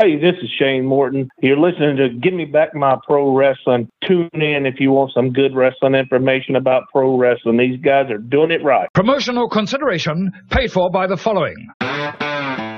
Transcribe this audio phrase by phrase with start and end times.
[0.00, 1.28] Hey, this is Shane Morton.
[1.42, 3.90] You're listening to Give Me Back My Pro Wrestling.
[4.06, 7.56] Tune in if you want some good wrestling information about pro wrestling.
[7.56, 8.88] These guys are doing it right.
[8.94, 11.68] Promotional consideration paid for by the following.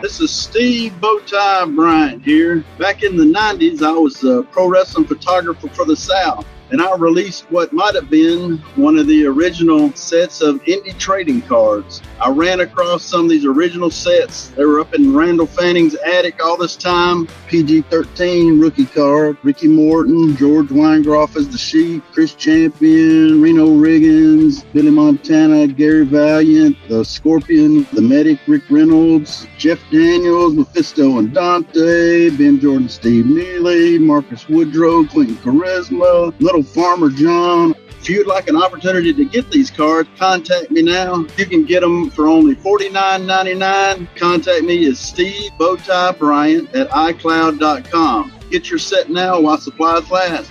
[0.00, 2.64] This is Steve Bowtie Bryant here.
[2.78, 6.94] Back in the 90s, I was a pro wrestling photographer for the South and I
[6.96, 12.00] released what might have been one of the original sets of indie trading cards.
[12.20, 14.48] I ran across some of these original sets.
[14.50, 17.26] They were up in Randall Fanning's attic all this time.
[17.48, 24.64] PG 13 rookie card, Ricky Morton, George Weingroff as the Sheep, Chris Champion, Reno Riggins,
[24.72, 32.30] Billy Montana, Gary Valiant, the Scorpion, the Medic, Rick Reynolds, Jeff Daniels, Mephisto and Dante,
[32.30, 37.74] Ben Jordan, Steve Neely, Marcus Woodrow, Clinton Charisma, Little Farmer John.
[38.00, 41.26] If you'd like an opportunity to get these cards, contact me now.
[41.36, 44.16] You can get them for only $49.99.
[44.16, 48.32] Contact me is Steve Bowtie Bryant at iCloud.com.
[48.50, 50.50] Get your set now while supplies last.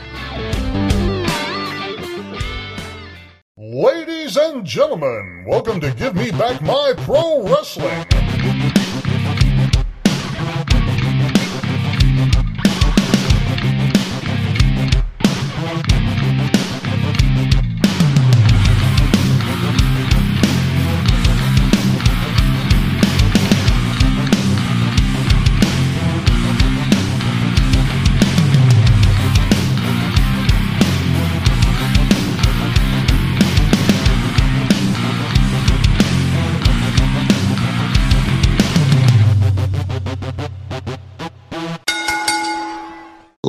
[3.57, 8.18] Ladies and gentlemen, welcome to Give Me Back My Pro Wrestling.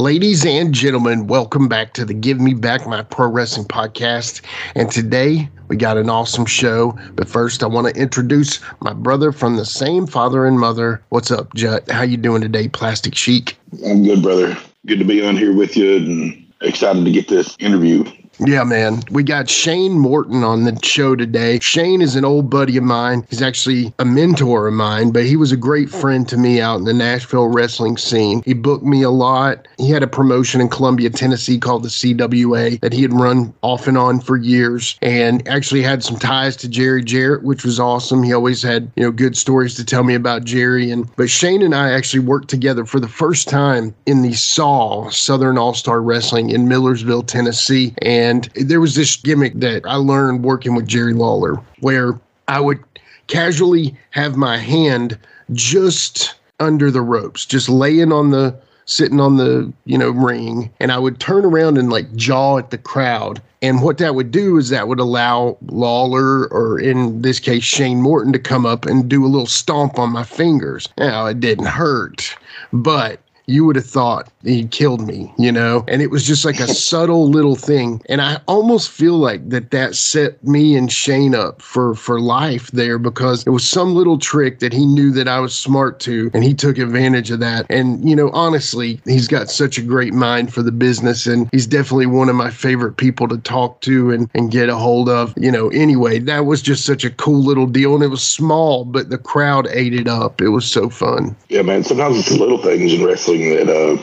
[0.01, 4.41] Ladies and gentlemen, welcome back to the Give Me Back My Pro Wrestling podcast.
[4.75, 6.99] And today we got an awesome show.
[7.17, 11.03] But first, I want to introduce my brother from the same father and mother.
[11.11, 11.91] What's up, Jut?
[11.91, 13.59] How you doing today, Plastic Sheik?
[13.87, 14.57] I'm good, brother.
[14.87, 18.03] Good to be on here with you and excited to get this interview.
[18.47, 19.03] Yeah, man.
[19.11, 21.59] We got Shane Morton on the show today.
[21.61, 23.27] Shane is an old buddy of mine.
[23.29, 26.79] He's actually a mentor of mine, but he was a great friend to me out
[26.79, 28.43] in the Nashville wrestling scene.
[28.47, 29.69] He booked me a lot.
[29.77, 33.87] He had a promotion in Columbia, Tennessee called the CWA that he had run off
[33.87, 38.23] and on for years and actually had some ties to Jerry Jarrett, which was awesome.
[38.23, 41.61] He always had, you know, good stories to tell me about Jerry and but Shane
[41.61, 46.49] and I actually worked together for the first time in the SAW Southern All-Star Wrestling
[46.49, 47.93] in Millersville, Tennessee.
[48.01, 52.61] And and there was this gimmick that I learned working with Jerry Lawler where I
[52.61, 52.79] would
[53.27, 55.19] casually have my hand
[55.53, 60.91] just under the ropes, just laying on the sitting on the, you know, ring, and
[60.91, 63.41] I would turn around and like jaw at the crowd.
[63.63, 68.01] And what that would do is that would allow Lawler, or in this case, Shane
[68.03, 70.89] Morton, to come up and do a little stomp on my fingers.
[70.99, 72.37] Now, it didn't hurt,
[72.73, 73.21] but
[73.51, 75.85] you would have thought he killed me, you know?
[75.89, 78.01] And it was just like a subtle little thing.
[78.09, 82.71] And I almost feel like that that set me and Shane up for, for life
[82.71, 86.31] there because it was some little trick that he knew that I was smart to,
[86.33, 87.67] and he took advantage of that.
[87.69, 91.67] And, you know, honestly, he's got such a great mind for the business, and he's
[91.67, 95.35] definitely one of my favorite people to talk to and, and get a hold of.
[95.37, 97.95] You know, anyway, that was just such a cool little deal.
[97.95, 100.41] And it was small, but the crowd ate it up.
[100.41, 101.37] It was so fun.
[101.49, 101.85] Yeah, man.
[101.85, 104.01] Sometimes it's the little things in wrestling that uh,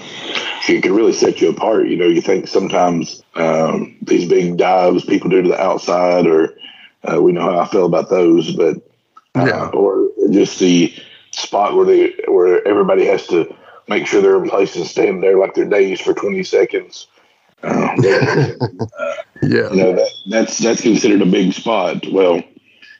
[0.70, 1.88] it can really set you apart.
[1.88, 6.58] You know, you think sometimes um, these big dives people do to the outside, or
[7.04, 8.78] uh, we know how I feel about those, but
[9.36, 9.68] uh, yeah.
[9.68, 10.94] or just the
[11.32, 13.54] spot where they where everybody has to
[13.88, 17.08] make sure they're in place and stand there like they're dazed for 20 seconds.
[17.64, 17.96] Uh,
[19.42, 22.06] yeah, you know that, that's that's considered a big spot.
[22.12, 22.42] Well,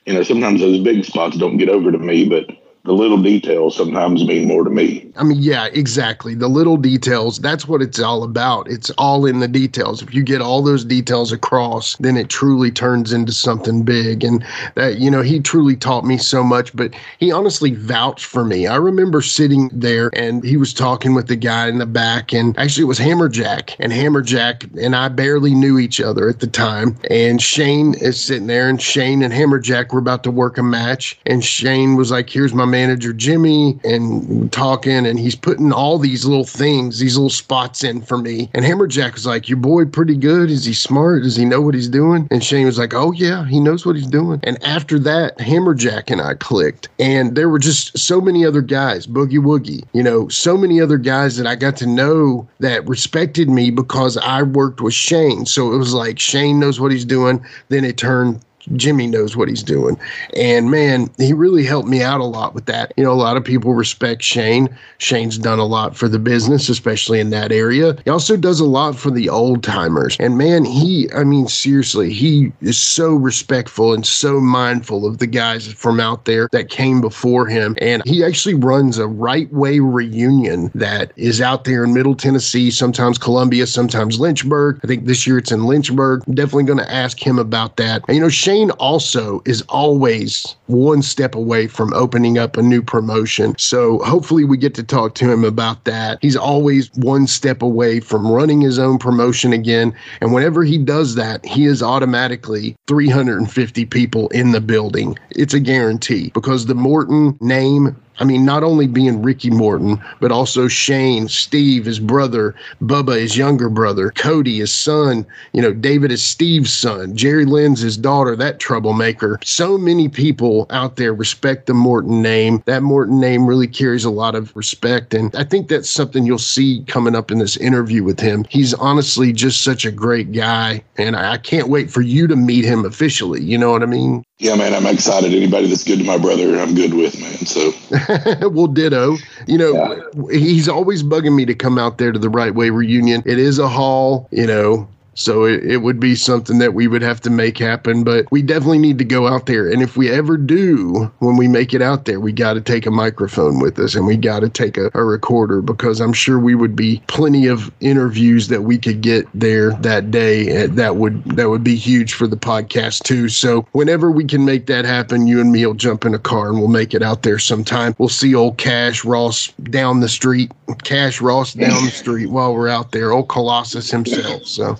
[0.04, 2.50] you know sometimes those big spots don't get over to me, but
[2.88, 5.12] the little details sometimes mean more to me.
[5.16, 6.34] I mean, yeah, exactly.
[6.34, 8.66] The little details, that's what it's all about.
[8.70, 10.00] It's all in the details.
[10.00, 14.24] If you get all those details across, then it truly turns into something big.
[14.24, 14.42] And
[14.74, 18.66] that, you know, he truly taught me so much, but he honestly vouched for me.
[18.66, 22.58] I remember sitting there and he was talking with the guy in the back, and
[22.58, 23.76] actually it was Hammerjack.
[23.78, 26.96] And Hammerjack and I barely knew each other at the time.
[27.10, 31.20] And Shane is sitting there, and Shane and Hammerjack were about to work a match.
[31.26, 35.98] And Shane was like, Here's my man manager Jimmy and talking, and he's putting all
[35.98, 38.48] these little things, these little spots in for me.
[38.54, 40.48] And Hammerjack was like, "Your boy pretty good.
[40.48, 41.24] Is he smart?
[41.24, 43.96] Does he know what he's doing?" And Shane was like, "Oh yeah, he knows what
[43.96, 48.46] he's doing." And after that, Hammerjack and I clicked, and there were just so many
[48.46, 52.46] other guys, Boogie Woogie, you know, so many other guys that I got to know
[52.60, 55.46] that respected me because I worked with Shane.
[55.46, 57.44] So it was like Shane knows what he's doing.
[57.70, 58.40] Then it turned
[58.76, 59.98] Jimmy knows what he's doing.
[60.36, 62.92] And man, he really helped me out a lot with that.
[62.96, 64.68] You know, a lot of people respect Shane.
[64.98, 67.96] Shane's done a lot for the business, especially in that area.
[68.04, 70.16] He also does a lot for the old timers.
[70.20, 75.26] And man, he, I mean, seriously, he is so respectful and so mindful of the
[75.26, 77.76] guys from out there that came before him.
[77.80, 82.70] And he actually runs a right way reunion that is out there in Middle Tennessee,
[82.70, 84.80] sometimes Columbia, sometimes Lynchburg.
[84.82, 86.24] I think this year it's in Lynchburg.
[86.26, 88.02] definitely going to ask him about that.
[88.08, 92.80] And, you know, Shane also is always one step away from opening up a new
[92.80, 93.54] promotion.
[93.58, 96.18] So hopefully we get to talk to him about that.
[96.22, 99.94] He's always one step away from running his own promotion again.
[100.22, 105.18] And whenever he does that, he is automatically 350 people in the building.
[105.30, 110.32] It's a guarantee because the Morton name I mean, not only being Ricky Morton, but
[110.32, 116.12] also Shane, Steve, his brother, Bubba, his younger brother, Cody, his son, you know, David
[116.12, 119.38] is Steve's son, Jerry Lynn's his daughter, that troublemaker.
[119.44, 122.62] So many people out there respect the Morton name.
[122.66, 125.14] That Morton name really carries a lot of respect.
[125.14, 128.44] And I think that's something you'll see coming up in this interview with him.
[128.48, 130.82] He's honestly just such a great guy.
[130.96, 133.42] And I can't wait for you to meet him officially.
[133.42, 134.24] You know what I mean?
[134.38, 135.34] Yeah, man, I'm excited.
[135.34, 137.38] Anybody that's good to my brother, I'm good with, man.
[137.44, 137.72] So,
[138.50, 139.16] well, ditto.
[139.46, 140.38] You know, yeah.
[140.38, 143.22] he's always bugging me to come out there to the Right Way reunion.
[143.26, 144.88] It is a hall, you know,
[145.18, 148.40] so it, it would be something that we would have to make happen, but we
[148.40, 149.68] definitely need to go out there.
[149.68, 152.86] And if we ever do, when we make it out there, we got to take
[152.86, 156.38] a microphone with us and we got to take a, a recorder because I'm sure
[156.38, 160.50] we would be plenty of interviews that we could get there that day.
[160.50, 163.28] Eh, that would that would be huge for the podcast too.
[163.28, 166.50] So whenever we can make that happen, you and me will jump in a car
[166.50, 167.92] and we'll make it out there sometime.
[167.98, 170.52] We'll see old Cash Ross down the street,
[170.84, 174.46] Cash Ross down the street while we're out there, old Colossus himself.
[174.46, 174.78] So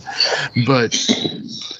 [0.66, 0.96] but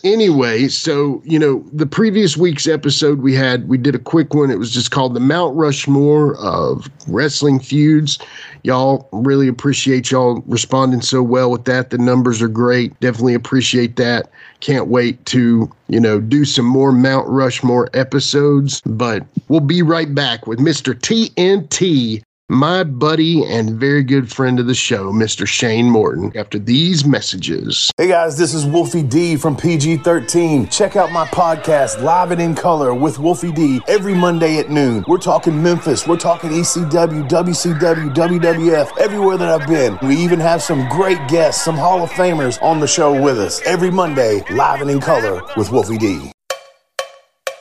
[0.04, 4.50] anyway, so you know, the previous week's episode we had, we did a quick one.
[4.50, 8.18] It was just called the Mount Rushmore of wrestling feuds.
[8.62, 11.90] Y'all really appreciate y'all responding so well with that.
[11.90, 12.98] The numbers are great.
[13.00, 14.30] Definitely appreciate that.
[14.60, 18.80] Can't wait to, you know, do some more Mount Rushmore episodes.
[18.84, 20.94] But we'll be right back with Mr.
[20.94, 25.46] TNT my buddy and very good friend of the show, Mr.
[25.46, 27.90] Shane Morton, after these messages.
[27.98, 30.68] Hey guys, this is Wolfie D from PG 13.
[30.68, 35.04] Check out my podcast, Live and in Color with Wolfie D, every Monday at noon.
[35.06, 39.98] We're talking Memphis, we're talking ECW, WCW, WWF, everywhere that I've been.
[40.08, 43.60] We even have some great guests, some Hall of Famers on the show with us
[43.66, 46.32] every Monday, Live and in Color with Wolfie D.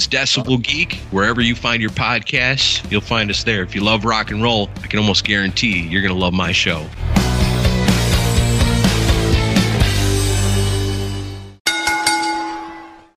[0.00, 0.94] It's Decibel Geek.
[1.10, 3.62] Wherever you find your podcasts, you'll find us there.
[3.62, 6.52] If you love rock and roll, I can almost guarantee you're going to love my
[6.52, 6.88] show.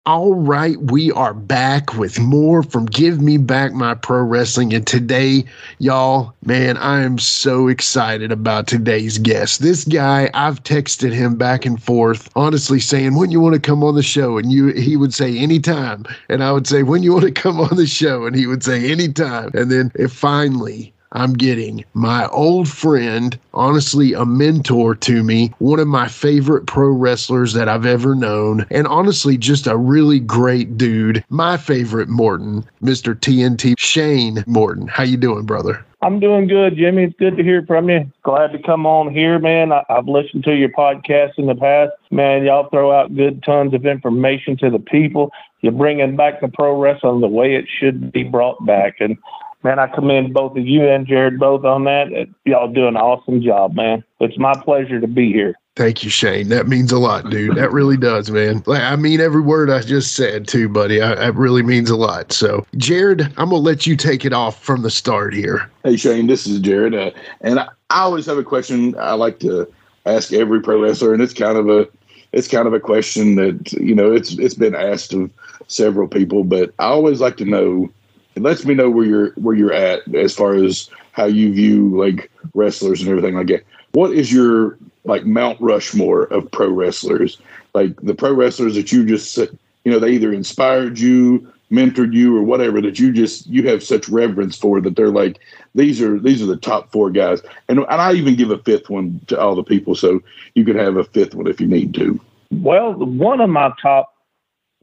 [0.06, 4.74] All right, we are back with more from Give Me Back My Pro Wrestling.
[4.74, 5.46] And today,
[5.80, 9.62] y'all, man, I am so excited about today's guest.
[9.62, 13.82] This guy, I've texted him back and forth, honestly saying, when you want to come
[13.82, 14.38] on the show?
[14.38, 16.04] And you he would say anytime.
[16.28, 18.26] And I would say, when you want to come on the show?
[18.26, 19.52] And he would say anytime.
[19.54, 25.80] And then it finally I'm getting my old friend, honestly, a mentor to me, one
[25.80, 30.76] of my favorite pro wrestlers that I've ever known, and honestly, just a really great
[30.78, 31.24] dude.
[31.30, 33.14] My favorite Morton, Mr.
[33.14, 34.88] TNT Shane Morton.
[34.88, 35.86] How you doing, brother?
[36.02, 37.04] I'm doing good, Jimmy.
[37.04, 38.12] It's good to hear from you.
[38.24, 39.72] Glad to come on here, man.
[39.72, 41.92] I, have listened to your podcast in the past.
[42.12, 45.32] Man, y'all throw out good tons of information to the people.
[45.62, 48.96] You're bringing back the pro wrestling the way it should be brought back.
[49.00, 49.18] And
[49.64, 52.28] man, I commend both of you and Jared both on that.
[52.46, 54.04] Y'all do an awesome job, man.
[54.20, 55.56] It's my pleasure to be here.
[55.76, 56.50] Thank you, Shane.
[56.50, 57.56] That means a lot, dude.
[57.56, 58.62] That really does, man.
[58.68, 61.02] Like, I mean every word I just said, too, buddy.
[61.02, 62.32] I, that really means a lot.
[62.32, 65.70] So, Jared, I'm gonna let you take it off from the start here.
[65.84, 67.10] Hey, Shane, this is Jared, uh,
[67.42, 68.96] and I, I always have a question.
[69.00, 69.68] I like to
[70.06, 71.88] ask every pro wrestler, and it's kind of a
[72.34, 75.32] it's kind of a question that you know it's it's been asked of
[75.68, 77.90] several people, but I always like to know
[78.36, 81.98] it lets me know where you're where you're at as far as how you view
[81.98, 83.64] like wrestlers and everything like that.
[83.92, 87.38] What is your like Mount Rushmore of pro wrestlers?
[87.74, 92.36] Like the pro wrestlers that you just you know they either inspired you, mentored you
[92.38, 95.40] or whatever that you just you have such reverence for that they're like
[95.76, 98.90] these are these are the top four guys and and I even give a fifth
[98.90, 100.22] one to all the people so
[100.56, 102.20] you could have a fifth one if you need to.
[102.52, 104.14] Well, one of my top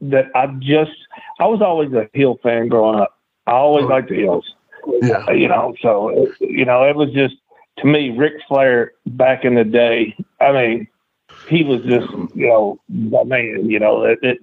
[0.01, 0.91] that I just
[1.39, 3.17] I was always a Hill fan growing up.
[3.47, 4.53] I always liked the Hills.
[5.01, 5.29] Yeah.
[5.31, 7.35] You know, so you know, it was just
[7.79, 10.15] to me, Ric Flair back in the day.
[10.39, 10.87] I mean,
[11.47, 13.69] he was just you know the man.
[13.69, 14.39] You know, it, it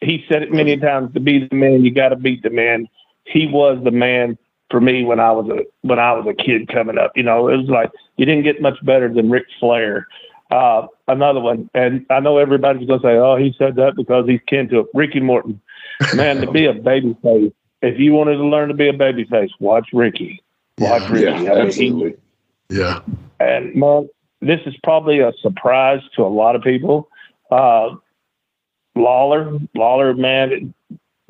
[0.00, 2.88] he said it many times to be the man you got to beat the man
[3.24, 4.38] he was the man
[4.70, 7.48] for me when i was a when i was a kid coming up you know
[7.48, 10.06] it was like you didn't get much better than Ric flair
[10.50, 14.26] uh another one and i know everybody's going to say oh he said that because
[14.26, 15.60] he's kin to ricky morton
[16.14, 17.52] man to be a baby face
[17.82, 20.42] if you wanted to learn to be a baby face watch ricky
[20.78, 22.14] watch Yeah, ricky Yeah, I mean, he- absolutely.
[22.70, 23.00] Yeah.
[23.40, 24.08] and man,
[24.40, 27.08] this is probably a surprise to a lot of people.
[27.50, 27.96] Uh,
[28.94, 30.74] Lawler, Lawler, man,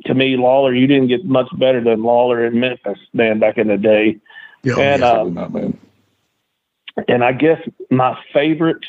[0.04, 3.68] to me, Lawler, you didn't get much better than Lawler in Memphis, man, back in
[3.68, 4.18] the day.
[4.62, 4.78] Yeah.
[4.78, 5.06] And, yeah.
[5.06, 5.78] uh, Absolutely not, man.
[7.06, 8.84] And I guess my favorite,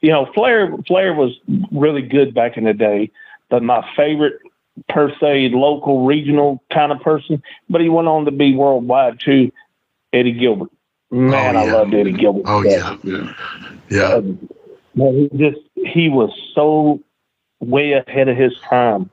[0.00, 1.32] you know, Flair, Flair was
[1.70, 3.10] really good back in the day,
[3.50, 4.40] but my favorite
[4.88, 9.50] per se local regional kind of person, but he went on to be worldwide too.
[10.12, 10.70] Eddie Gilbert,
[11.10, 11.72] man, Oh, I yeah.
[11.74, 12.42] loved Eddie Gilbert.
[12.46, 12.96] oh yeah.
[13.04, 13.34] Yeah.
[13.90, 14.14] Yeah.
[14.14, 14.48] Um,
[14.94, 17.00] man, he just he was so
[17.60, 19.10] way ahead of his time.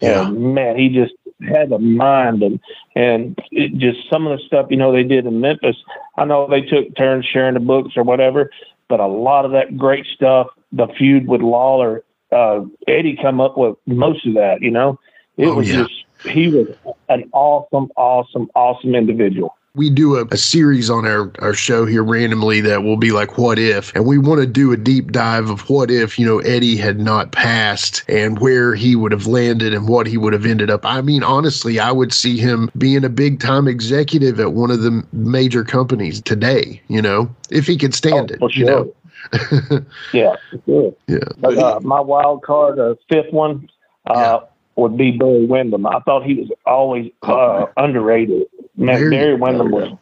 [0.00, 0.26] Yeah.
[0.28, 1.14] And man, he just
[1.52, 2.60] had a mind and
[2.96, 5.76] and it just some of the stuff you know they did in Memphis.
[6.16, 8.50] I know they took turns sharing the books or whatever,
[8.88, 13.56] but a lot of that great stuff, the feud with Lawler, uh, Eddie come up
[13.56, 14.58] with most of that.
[14.60, 14.98] You know,
[15.36, 15.82] it Oh, was yeah.
[15.82, 15.92] just
[16.24, 16.66] he was
[17.08, 19.54] an awesome, awesome, awesome individual.
[19.74, 23.38] we do a, a series on our, our show here randomly that will be like
[23.38, 26.38] what if and we want to do a deep dive of what if you know
[26.40, 30.44] eddie had not passed and where he would have landed and what he would have
[30.46, 34.52] ended up i mean honestly i would see him being a big time executive at
[34.52, 38.50] one of the major companies today you know if he could stand Oh, it for
[38.54, 38.92] you know
[40.12, 40.34] Yeah,
[40.66, 40.94] sure.
[41.06, 43.68] yeah But uh, my wild card, uh, fifth one,
[44.06, 44.40] uh,
[44.76, 45.86] would be Barry Windham.
[45.86, 48.44] I thought he was always uh, underrated.
[48.76, 49.92] Man, Very- Barry Windham was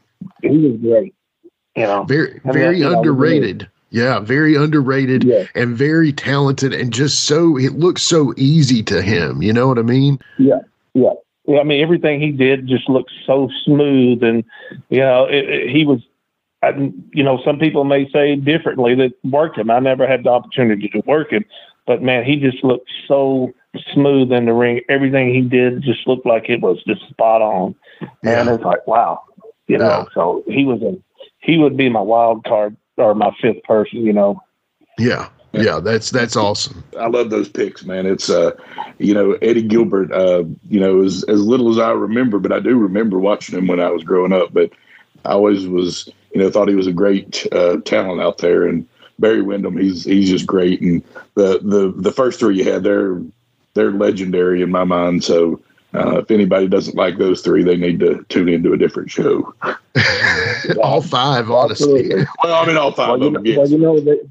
[0.42, 1.14] he was great.
[1.76, 5.45] You know, very very that, you know, underrated yeah very underrated Yeah.
[5.54, 9.78] and very talented and just so it looks so easy to him you know what
[9.78, 10.59] i mean yeah,
[10.95, 11.12] yeah.
[11.49, 14.42] I mean, everything he did just looked so smooth, and
[14.88, 16.00] you know, it, it, he was.
[16.67, 19.71] I, you know, some people may say differently that worked him.
[19.71, 21.45] I never had the opportunity to work him,
[21.87, 23.53] but man, he just looked so
[23.93, 24.81] smooth in the ring.
[24.89, 27.75] Everything he did just looked like it was just spot on.
[28.23, 28.41] Yeah.
[28.41, 29.23] And it's like, wow,
[29.67, 29.87] you know.
[29.89, 30.05] Yeah.
[30.15, 30.97] So he was a
[31.41, 34.05] he would be my wild card or my fifth person.
[34.05, 34.41] You know,
[34.99, 36.83] Yeah, yeah, that's that's awesome.
[36.99, 38.07] I love those picks, man.
[38.07, 38.53] It's uh,
[38.99, 40.13] you know, Eddie Gilbert.
[40.13, 43.67] Uh, you know, as as little as I remember, but I do remember watching him
[43.67, 44.53] when I was growing up.
[44.53, 44.71] But
[45.25, 48.66] I always was, you know, thought he was a great uh, talent out there.
[48.66, 48.87] And
[49.19, 50.83] Barry Windham, he's he's just great.
[50.83, 51.02] And
[51.35, 53.23] the the the first three you had, they're
[53.73, 55.25] they're legendary in my mind.
[55.25, 55.62] So.
[55.95, 59.55] Uh, if anybody doesn't like those three, they need to tune into a different show.
[60.83, 62.00] All five, honestly.
[62.00, 62.26] Absolutely.
[62.43, 63.47] Well, I mean, all five well, you of know, them.
[63.47, 63.57] Yes.
[63.57, 64.28] well, you know that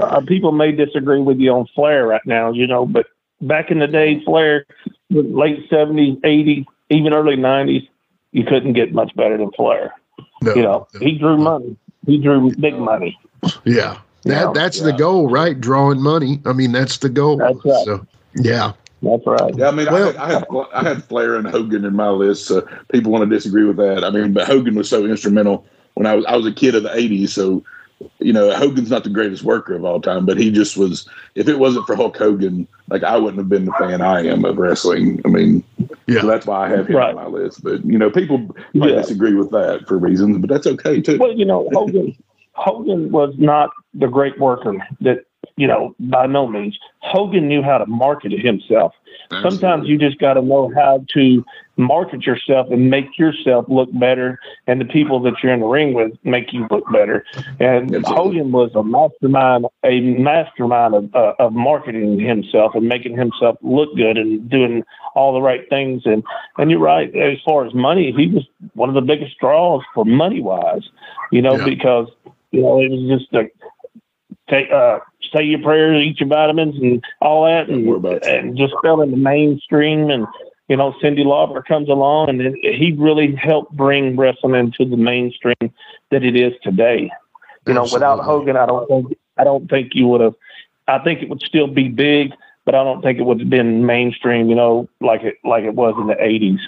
[0.00, 3.08] uh, people may disagree with you on Flair right now, you know, but
[3.42, 4.64] back in the day, Flair,
[5.10, 7.82] late seventies, eighties, even early nineties,
[8.30, 9.92] you couldn't get much better than Flair.
[10.42, 11.00] No, You know, no.
[11.00, 11.76] he drew money.
[12.06, 13.18] He drew big money.
[13.64, 15.58] yeah, that Yeah, that's the goal, right?
[15.60, 16.40] Drawing money.
[16.46, 17.36] I mean, that's the goal.
[17.38, 17.84] That's right.
[17.84, 19.54] So, yeah, That's right.
[19.56, 22.08] Yeah, I mean, Well- I, had, I had I had Flair and Hogan in my
[22.08, 22.46] list.
[22.46, 24.04] So people want to disagree with that.
[24.04, 26.82] I mean, but Hogan was so instrumental when I was I was a kid of
[26.84, 27.30] the '80s.
[27.30, 27.62] So
[28.18, 31.08] you know, Hogan's not the greatest worker of all time, but he just was.
[31.34, 34.44] If it wasn't for Hulk Hogan, like I wouldn't have been the fan I am
[34.44, 35.20] of wrestling.
[35.24, 35.64] I mean,
[36.06, 36.20] Yeah.
[36.20, 37.14] so that's why I have him Right.
[37.14, 37.62] on my list.
[37.64, 38.38] But you know, people
[38.74, 38.96] might Yeah.
[38.96, 41.18] disagree with that for reasons, but that's okay too.
[41.18, 42.14] Well, you know, Hogan
[42.54, 45.24] Hogan was not the great worker that
[45.62, 46.76] you know by no means.
[47.12, 48.92] Hogan knew how to market himself.
[49.42, 51.44] Sometimes you just got to know how to
[51.76, 55.94] market yourself and make yourself look better, and the people that you're in the ring
[55.94, 57.24] with make you look better.
[57.60, 58.16] And Absolutely.
[58.16, 63.94] Hogan was a mastermind, a mastermind of, uh, of marketing himself and making himself look
[63.96, 64.82] good and doing
[65.14, 66.02] all the right things.
[66.04, 66.22] And
[66.58, 70.04] and you're right, as far as money, he was one of the biggest draws for
[70.04, 70.86] money wise.
[71.30, 71.64] You know, Yeah.
[71.64, 72.08] because
[72.50, 73.44] you know it was just a
[74.48, 74.98] take uh
[75.32, 78.74] say your prayers, eat your vitamins, and all that, Don't worry about and, and just
[78.82, 80.10] fell in the mainstream.
[80.10, 80.26] And
[80.68, 84.96] you know, Cyndi Lauper comes along, and it, he really helped bring wrestling into the
[84.96, 85.72] mainstream
[86.10, 87.10] that it is today.
[87.66, 90.34] You know, without Hogan, I don't think I don't think you would have.
[90.88, 92.32] I think it would still be big,
[92.64, 95.74] but I don't think it would have been mainstream, you know, like it like it
[95.74, 96.58] was in the '80s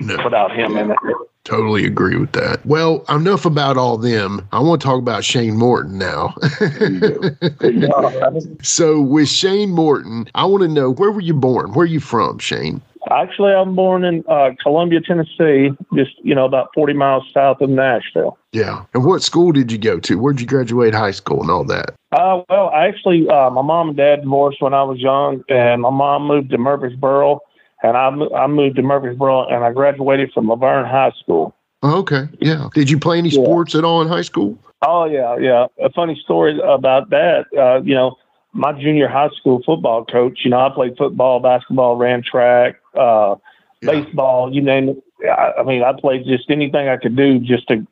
[0.00, 0.22] No.
[0.24, 0.98] without him in it.
[1.44, 2.64] Totally agree with that.
[2.64, 4.46] Well, enough about all them.
[4.52, 6.34] I want to talk about Shane Morton now.
[8.62, 11.72] so, with Shane Morton, I want to know where were you born?
[11.72, 12.80] Where are you from, Shane?
[13.10, 17.68] Actually, I'm born in uh, Columbia, Tennessee, just you know about 40 miles south of
[17.68, 18.38] Nashville.
[18.52, 18.84] Yeah.
[18.94, 20.20] And what school did you go to?
[20.20, 21.96] Where'd you graduate high school and all that?
[22.12, 25.90] Uh, well, actually, uh, my mom and dad divorced when I was young, and my
[25.90, 27.40] mom moved to Murfreesboro,
[27.82, 31.54] and I, I moved to Murfreesboro, and I graduated from La Vergne High School.
[31.82, 32.28] Oh, okay.
[32.40, 32.68] Yeah.
[32.74, 33.42] Did you play any Yeah.
[33.42, 34.56] sports at all in high school?
[34.82, 35.66] Oh yeah, yeah.
[35.84, 37.46] A funny story about that.
[37.56, 38.16] Uh, you know,
[38.52, 40.40] my junior high school football coach.
[40.44, 43.36] You know, I played football, basketball, ran track, uh,
[43.80, 43.92] Yeah.
[43.92, 44.52] baseball.
[44.54, 45.02] You name it.
[45.28, 47.86] I, I mean, I played just anything I could do just to,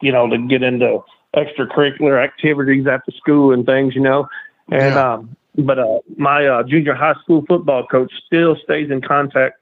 [0.00, 1.02] you know, to get into
[1.36, 3.94] extracurricular activities after school and things.
[3.94, 4.28] You know,
[4.70, 5.12] and Yeah.
[5.14, 9.58] um, but uh, my uh, junior high school football coach still stays in contact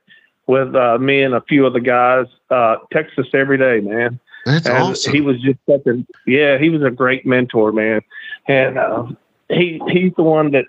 [0.46, 2.26] with uh, me and a few of the guys.
[2.50, 5.12] Uh, texts us every day, man That's and awesome.
[5.12, 8.02] he was just such a yeah he was a great mentor man
[8.46, 9.06] and uh,
[9.48, 10.64] he he's the one that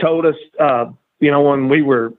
[0.00, 0.86] told us uh,
[1.20, 2.12] you know when we were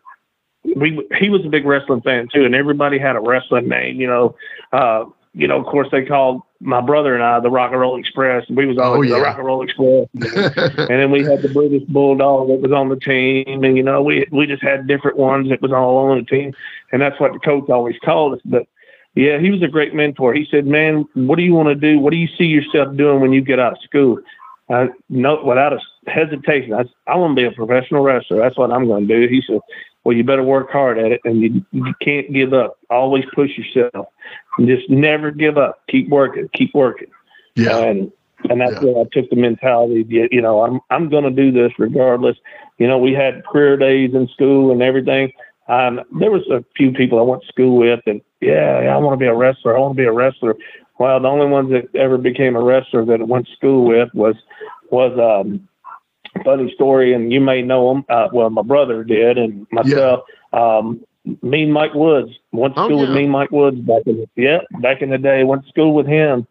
[0.76, 4.08] we he was a big wrestling fan too and everybody had a wrestling name you
[4.08, 4.36] know
[4.72, 7.98] uh, you know of course they called my brother and I the Rock and Roll
[8.00, 9.20] Express and we was always Oh, yeah.
[9.20, 10.08] the Rock and Roll Express
[10.78, 14.02] and then we had the British Bulldog that was on the team, and you know
[14.02, 16.54] we we just had different ones that was all on the team,
[16.92, 18.42] and that's what the coach always called us.
[18.46, 18.68] But
[19.16, 20.34] yeah, he was a great mentor.
[20.34, 22.00] He said, "Man, what do you want to do?
[22.00, 24.20] What do you see yourself doing when you get out of school?"
[24.70, 28.38] Uh, no, without a hesitation, I, I want to be a professional wrestler.
[28.38, 29.28] That's what I'm going to do.
[29.28, 29.60] He said,
[30.04, 32.78] "Well, you better work hard at it, and you, you can't give up.
[32.90, 34.08] Always push yourself,
[34.58, 35.82] and just never give up.
[35.90, 36.50] Keep working.
[36.54, 37.10] Keep working."
[37.56, 37.78] yeah.
[37.78, 38.12] and
[38.50, 38.92] and that's Yeah.
[38.92, 40.06] where I took the mentality.
[40.08, 42.38] You you know, I'm I'm going to do this regardless.
[42.78, 45.32] You know, we had career days in school and everything.
[45.70, 48.98] Um, there was a few people I went to school with, and yeah, yeah I
[48.98, 49.78] want to be a wrestler.
[49.78, 50.56] I want to be a wrestler.
[51.00, 54.10] Well, the only ones that ever became a wrestler that I went to school with
[54.14, 54.36] was
[54.92, 55.68] was um,
[56.44, 58.06] funny story, and you may know him.
[58.10, 60.22] Uh, well, my brother did, and myself.
[60.54, 61.02] Um,
[61.42, 63.16] me and Mike Woods went to Oh, school with yeah.
[63.16, 65.44] me and Mike Woods back in the, yeah back in the day.
[65.44, 66.46] Went to school with him.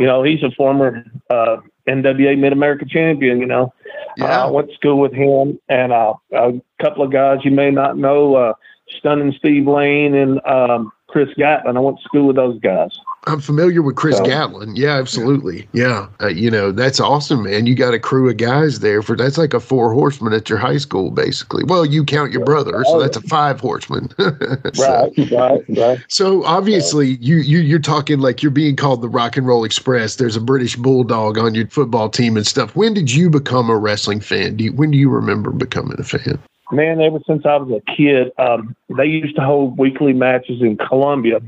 [0.00, 3.38] You know, he's a former uh, NWA Mid America champion.
[3.40, 3.72] You know,
[4.16, 4.44] Yeah.
[4.46, 7.96] uh, went to school with him and uh, a couple of guys you may not
[7.96, 8.52] know, uh,
[8.98, 11.76] Stunning Steve Lane and um, Chris Gatlin.
[11.76, 12.90] I went to school with those guys.
[13.28, 14.76] I'm familiar with Chris So- Gatlin.
[14.76, 15.68] Yeah, absolutely.
[15.72, 16.06] Yeah.
[16.20, 17.66] Uh, you know, that's awesome, man.
[17.66, 20.58] You got a crew of guys there for that's like a four horseman at your
[20.58, 21.64] high school, basically.
[21.64, 24.10] Well, you count your brother, so that's a five horseman.
[24.18, 24.30] so,
[24.78, 25.98] Right, right, right.
[26.08, 30.16] so obviously you, you you're talking like you're being called the rock and roll express.
[30.16, 32.76] There's a British bulldog on your football team and stuff.
[32.76, 34.56] When did you become a wrestling fan?
[34.56, 36.38] Do you, when do you remember becoming a fan?
[36.72, 40.76] Man, ever since I was a kid, um, they used to hold weekly matches in
[40.76, 41.40] Columbia.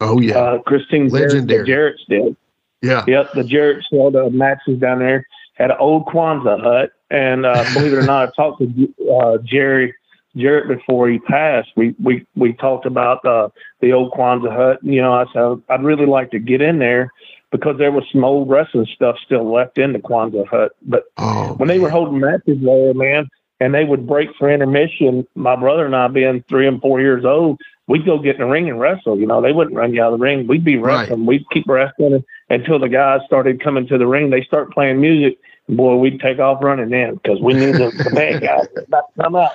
[0.00, 0.38] Oh yeah.
[0.38, 1.60] Uh, Christine Jarrett, Legendary.
[1.60, 2.36] the Jarrett's did.
[2.82, 3.04] yeah.
[3.06, 5.26] Yep, the Jarrett held uh, matches down there.
[5.54, 9.38] Had an old Quonset hut, and uh, believe it or not, I talked to uh,
[9.44, 9.94] Jerry
[10.36, 11.68] Jarrett before he passed.
[11.76, 14.78] We we we talked about uh, the old Quonset hut.
[14.82, 17.12] You know, I said I'd really like to get in there
[17.50, 20.72] because there was some old wrestling stuff still left in the Quonset hut.
[20.82, 23.28] But Oh when they were holding matches there, man,
[23.60, 27.24] and they would break for intermission, my brother and I being three and four years
[27.24, 29.18] old, we'd go get in the ring and wrestle.
[29.18, 30.46] You know, they wouldn't run you out of the ring.
[30.46, 31.00] We'd be Right.
[31.00, 31.26] wrestling.
[31.26, 34.30] We'd keep wrestling until the guys started coming to the ring.
[34.30, 35.38] They start playing music.
[35.68, 39.04] Boy, we'd take off running in because we knew the, the bad guys were about
[39.16, 39.50] to come out.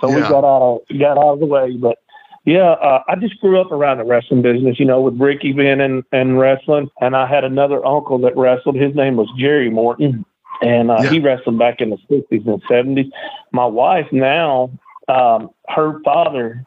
[0.00, 1.76] So we got out of got out of the way.
[1.76, 1.98] But
[2.44, 5.80] yeah, uh, I just grew up around the wrestling business, you know, with Ricky being
[5.80, 6.88] in, in wrestling.
[7.00, 8.76] And I had another uncle that wrestled.
[8.76, 10.24] His name was Jerry Morton.
[10.62, 11.10] And uh, Yeah.
[11.10, 13.10] he wrestled back in the 60s and 70s.
[13.52, 14.70] My wife now,
[15.08, 16.64] um, her father,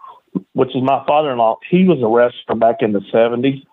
[0.54, 3.66] which is my father in law, he was a wrestler back in the 70s.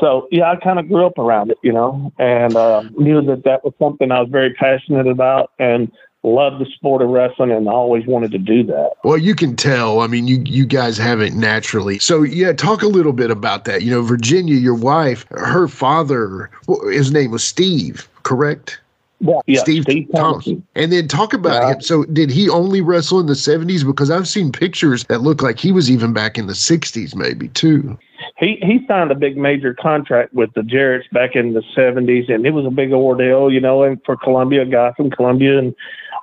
[0.00, 3.44] So, yeah, I kind of grew up around it, you know, and uh, knew that
[3.44, 5.90] that was something I was very passionate about and
[6.22, 8.90] loved the sport of wrestling and always wanted to do that.
[9.04, 10.00] Well, you can tell.
[10.00, 11.98] I mean, you you guys have it naturally.
[11.98, 13.82] So yeah, talk a little bit about that.
[13.82, 16.50] You know, Virginia, your wife, her father,
[16.90, 18.80] his name was Steve, correct?
[19.20, 20.62] Yeah, yeah Steve, Steve, Thompson.
[20.74, 21.72] And then talk about Yeah.
[21.74, 21.80] him.
[21.80, 23.82] So did he only wrestle in the seventies?
[23.82, 27.48] Because I've seen pictures that look like he was even back in the sixties, maybe
[27.48, 27.96] too.
[28.38, 32.44] he he signed a big major contract with the Jarretts back in the seventies, and
[32.46, 35.74] it was a big ordeal, you know, and for Columbia, a guy from Columbia, and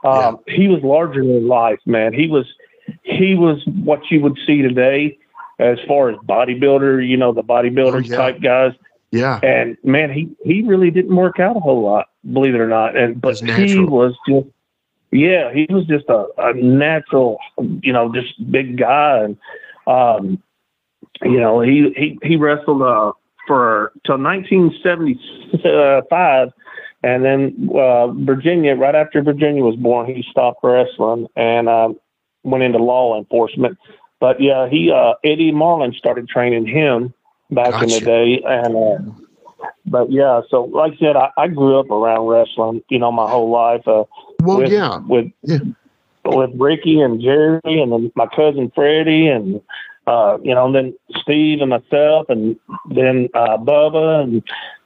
[0.04, 2.14] um, he was larger than life, man.
[2.14, 2.46] He was
[3.04, 5.18] he was what you would see today
[5.60, 8.18] as far as bodybuilder, you know, the bodybuilder Oh, yeah.
[8.18, 8.74] type guys.
[9.14, 9.40] Yeah.
[9.44, 12.98] And man, he he really didn't work out a whole lot, believe it or not.
[12.98, 14.48] And but he was just
[15.12, 19.38] Yeah, he was just a, a natural, you know, just big guy, and
[19.86, 20.42] um,
[21.22, 23.12] you know, he he he wrestled uh,
[23.46, 26.52] for till 1975,
[27.04, 28.76] and then uh, Virginia.
[28.76, 31.90] Right after Virginia was born, he stopped wrestling and uh,
[32.42, 33.78] went into law enforcement.
[34.20, 37.14] But yeah, he uh, Eddie Marlin started training him
[37.52, 39.12] back in the day, and uh,
[39.86, 43.30] but yeah, so like I said, I, I grew up around wrestling, you know, my
[43.30, 43.88] whole life.
[43.88, 44.04] Uh,
[44.42, 45.00] Well, with, yeah.
[45.08, 45.60] with Yeah.
[46.26, 49.62] with Ricky and Jerry, and then my cousin Freddie, and
[50.08, 52.58] uh, you know, then Steve and myself, and
[52.90, 54.44] then uh, Bubba, and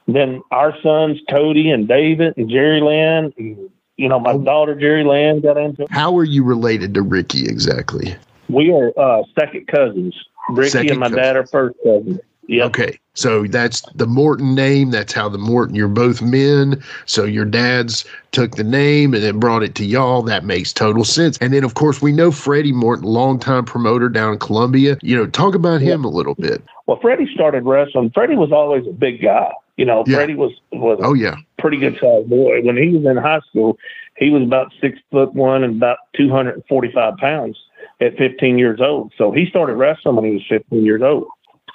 [0.07, 3.33] then our sons Cody and David and Jerry Lynn.
[3.37, 4.37] And, you know, my Oh.
[4.39, 5.83] daughter Jerry Lynn got into.
[5.83, 5.91] it.
[5.91, 8.15] How are you related to Ricky exactly?
[8.47, 10.15] We are uh, second cousins.
[10.51, 12.19] Ricky Second and my dad are first cousins.
[12.47, 12.65] Yep.
[12.67, 12.99] Okay.
[13.13, 14.91] So that's the Morton name.
[14.91, 16.81] That's how the Morton, you're both men.
[17.05, 20.21] So your dads took the name and then brought it to y'all.
[20.21, 21.37] That makes total sense.
[21.39, 24.97] And then, of course, we know Freddie Morton, longtime promoter down in Columbia.
[25.01, 26.61] You know, talk about him a little bit.
[26.85, 28.11] Well, Freddie started wrestling.
[28.11, 29.51] Freddie was always a big guy.
[29.77, 30.17] You know, Yeah.
[30.17, 31.35] Freddie was was Oh, yeah.
[31.59, 32.61] pretty good sized boy.
[32.61, 33.77] When he was in high school,
[34.17, 37.57] he was about six foot one and about 245 pounds
[37.99, 39.11] at 15 years old.
[39.17, 41.27] So he started wrestling when he was 15 years old.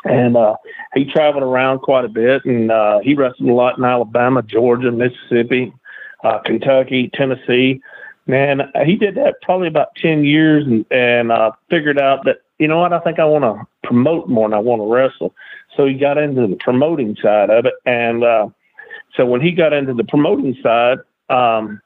[0.04, 0.56] And uh,
[0.94, 4.90] he traveled around quite a bit and uh, he wrestled a lot in Alabama, Georgia,
[4.90, 5.72] Mississippi,
[6.24, 7.80] uh, Kentucky, Tennessee.
[8.26, 12.68] Man, he did that probably about 10 years and, and uh, figured out that, you
[12.68, 15.34] know what, I think I want to promote more than I want to wrestle.
[15.76, 17.74] So he got into the promoting side of it.
[17.86, 18.48] And uh,
[19.16, 21.80] so when he got into the promoting side, um,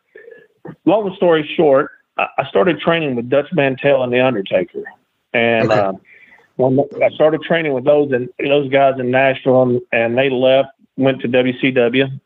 [0.84, 4.84] long story short, I, I started training with Dutch Mantell and The Undertaker.
[5.32, 5.80] And Okay.
[5.80, 5.92] uh,
[6.56, 10.70] when I started training with those and those guys in Nashville, and, and they left,
[10.96, 12.20] went to WCW,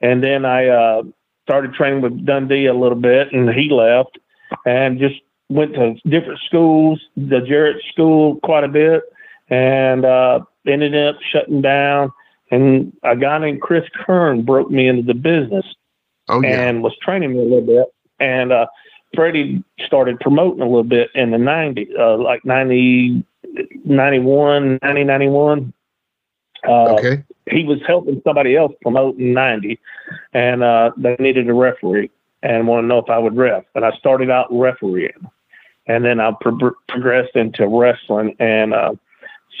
[0.00, 1.02] and then I uh,
[1.44, 4.18] started training with Dundee a little bit, and he left,
[4.64, 5.16] and just
[5.48, 9.02] went to different schools, the Jarrett School quite a bit,
[9.48, 12.12] and uh, ended up shutting down.
[12.50, 15.64] And a guy named Chris Kern broke me into the business
[16.28, 16.68] Oh, yeah.
[16.68, 17.86] and was training me a little bit.
[18.18, 18.66] And uh,
[19.14, 23.24] Freddie started promoting a little bit in the 90s, uh, like 90,
[23.84, 25.72] 91, 90, 91.
[26.66, 27.24] Uh, okay.
[27.50, 29.78] He was helping somebody else promote in 90,
[30.32, 32.10] and uh, they needed a referee
[32.42, 33.64] and wanted to know if I would ref.
[33.74, 35.30] And I started out refereeing.
[35.86, 38.94] And then I pro- progressed into wrestling and uh,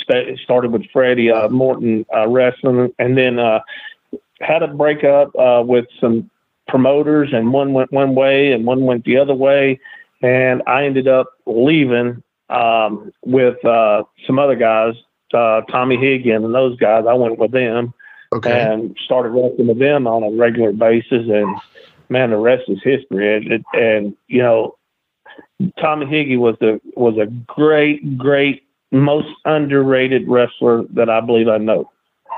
[0.02, 3.60] sta started with Freddie uh, Morton uh, wrestling, and then uh,
[4.40, 6.30] had a breakup uh, with some
[6.68, 9.80] promoters, and one went one way and one went the other way,
[10.22, 14.94] and I ended up leaving um, with uh, some other guys,
[15.34, 17.04] uh, Tommy Higgin and those guys.
[17.08, 17.92] I went with them
[18.34, 18.50] Okay.
[18.60, 21.56] and started wrestling with them on a regular basis, and
[22.08, 23.36] man, the rest is history.
[23.36, 24.76] And, it, and you know,
[25.80, 31.58] Tommy Higgy was the was a great, great, most underrated wrestler that I believe I
[31.58, 31.90] know.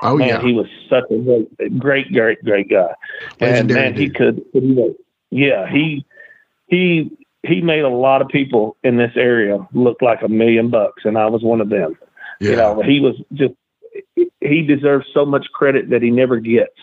[0.02, 0.42] oh, man, yeah.
[0.42, 2.94] he was such a great, great, great, great guy.
[3.40, 4.94] and Legendary man, he could, you know,
[5.30, 6.04] yeah, he
[6.66, 7.10] he
[7.48, 11.16] he made a lot of people in this area look like a million bucks, and
[11.18, 11.96] I was one of them.
[12.40, 12.50] yeah.
[12.50, 13.54] You know, he was just
[14.40, 16.74] he deserves so much credit that he never gets.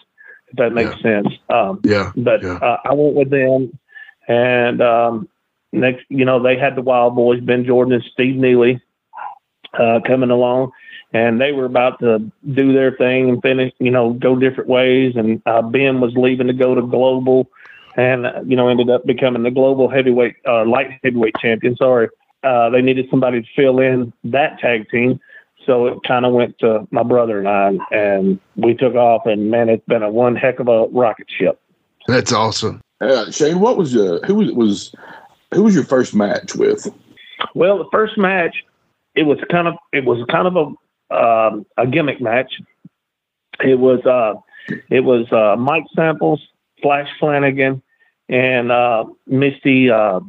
[0.47, 1.28] If that makes sense.
[1.49, 2.12] Um, yeah.
[2.15, 2.56] but Yeah.
[2.56, 3.78] uh, I went with them,
[4.28, 5.30] and um,
[5.71, 8.82] next, you know, they had the Wild Boys, Ben Jordan and Steve Neely,
[9.73, 10.71] uh, coming along,
[11.13, 15.13] and they were about to do their thing and finish, you know, go different ways.
[15.15, 17.49] And uh, Ben was leaving to go to Global,
[17.95, 21.75] and uh, you know, ended up becoming the Global Heavyweight, uh, Light Heavyweight Champion.
[21.75, 22.10] Sorry,
[22.43, 25.19] uh, they needed somebody to fill in that tag team.
[25.65, 29.25] So it kind of went to my brother and I, and we took off.
[29.25, 31.60] And man, it's been a one heck of a rocket ship.
[32.08, 32.81] That's awesome.
[33.01, 34.95] Uh, Shane, what was uh, who was was
[35.53, 36.88] who was your first match with?
[37.55, 38.55] Well, the first match,
[39.15, 42.62] it was kind of it was kind of a um, a gimmick match.
[43.60, 44.36] It was uh,
[44.89, 46.41] it was uh, Mike Samples,
[46.81, 47.81] Flash Flanagan,
[48.29, 50.19] and uh, Misty uh,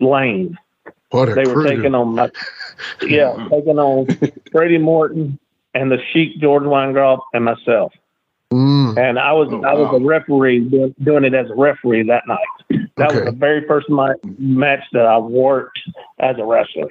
[0.00, 0.58] Lane.
[1.10, 2.30] What a They were taking on my,
[3.02, 4.06] yeah, taking on
[4.50, 5.38] Freddie Morton
[5.74, 7.92] and the Sheik Jordan Weingroff and myself.
[8.52, 9.96] Mm, And I was Oh, I was wow.
[9.96, 12.88] a referee doing, doing it as a referee that night.
[12.96, 15.80] That was the very first mi- match that I worked
[16.20, 16.88] as a wrestler.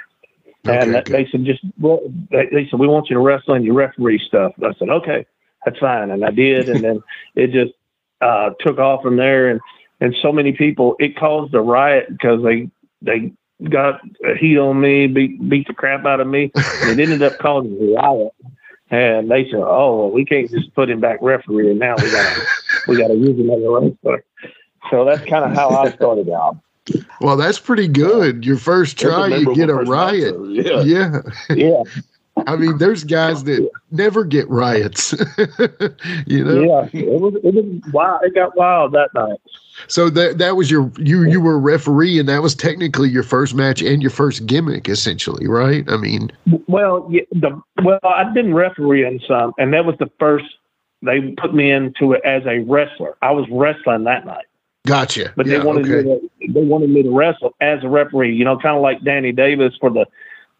[0.65, 2.01] And okay, they said, just, well,
[2.31, 4.51] they, they said, we want you to wrestle and you referee stuff.
[4.63, 5.25] I said, okay,
[5.63, 6.09] that's fine.
[6.11, 6.69] And I did.
[6.69, 7.03] And then
[7.35, 7.73] it just
[8.21, 9.49] uh, took off from there.
[9.49, 9.61] And,
[9.99, 12.69] and so many people, it caused a riot because they,
[13.01, 13.31] they
[13.69, 16.51] got a heat on me, beat, beat the crap out of me.
[16.55, 18.33] And it ended up causing a riot.
[18.91, 21.71] And they said, oh, well, we can't just put him back referee.
[21.71, 22.45] And now we got to,
[22.87, 24.23] we got to use him as a wrestler.
[24.91, 26.57] So that's kind of how I started out.
[27.19, 28.45] Well, that's pretty good.
[28.45, 30.39] Your first try, you get a riot.
[30.39, 30.81] match, though.
[30.81, 31.21] Yeah.
[31.49, 31.83] Yeah,
[32.47, 35.13] I mean, there's guys that never get riots.
[36.27, 36.61] you know.
[36.61, 37.01] yeah.
[37.01, 38.21] It was it was wild.
[38.23, 39.39] It got wild that night.
[39.87, 43.23] So that that was your you you were a referee, and that was technically your
[43.23, 45.83] first match and your first gimmick, essentially, right?
[45.89, 46.31] I mean,
[46.67, 50.45] Well, yeah, the well, I'd been refereeing some, and that was the first
[51.01, 53.15] they put me into it as a wrestler.
[53.21, 54.45] I was wrestling that night,
[54.85, 55.33] gotcha.
[55.35, 56.07] but yeah, they wanted okay.
[56.07, 58.35] me to, they wanted me to wrestle as a referee.
[58.35, 60.05] You know, kind of like Danny Davis for the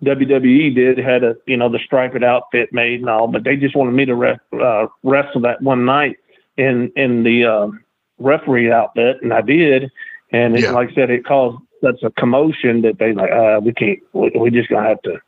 [0.04, 3.76] WWE did had a you know the striped outfit made and all, but they just
[3.76, 6.18] wanted me to re- uh, wrestle that one night
[6.58, 7.82] in in the um,
[8.20, 9.92] referee outfit, and I did.
[10.32, 10.72] And it, Yeah.
[10.72, 14.32] like I said, it caused such a commotion that they like, uh, we can't, we,
[14.38, 15.20] we just gonna have to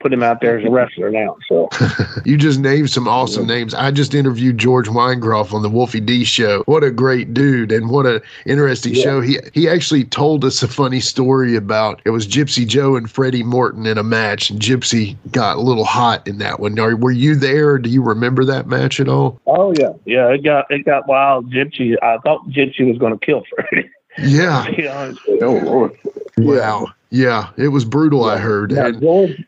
[0.00, 1.36] put him out there as a wrestler now.
[1.48, 1.68] So
[2.24, 3.74] You just named some awesome names.
[3.74, 6.62] I just interviewed George Weingroff on the Wolfie D show.
[6.66, 9.02] What a great dude and what an interesting Yeah.
[9.02, 9.20] show.
[9.20, 13.42] He he actually told us a funny story about it was Gypsy Joe and Freddie
[13.42, 16.78] Morton in a match, and Gypsy got a little hot in that one.
[16.78, 17.78] Are, were you there?
[17.78, 19.40] Do you remember that match at all?
[19.46, 20.28] Oh yeah, yeah.
[20.32, 21.52] It got it got wild.
[21.52, 21.94] Gypsy.
[22.02, 23.90] I thought Gypsy was going to kill Freddie.
[24.18, 24.64] Yeah.
[24.70, 25.46] to be honest with you.
[25.46, 25.92] Oh Lord.
[26.38, 26.88] Wow.
[27.12, 28.24] Yeah, it was brutal.
[28.24, 28.70] I heard.
[28.70, 29.44] Now, And George,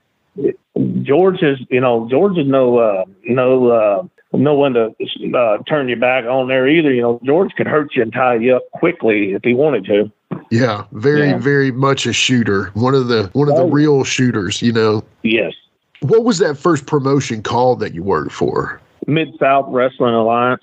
[1.03, 4.95] George is you know George is no uh, no uh, no one to
[5.37, 6.93] uh, turn your back on there either.
[6.93, 10.11] You know George could hurt you and tie you up quickly if he wanted to.
[10.51, 11.39] yeah, very Yeah.
[11.39, 12.71] very much a shooter.
[12.75, 13.69] One of the one of the Oh.
[13.71, 14.63] real shooters.
[14.63, 15.05] You know.
[15.23, 15.53] Yes,
[16.01, 18.81] What was that first promotion called that you worked for?
[19.07, 20.63] Mid South Wrestling Alliance.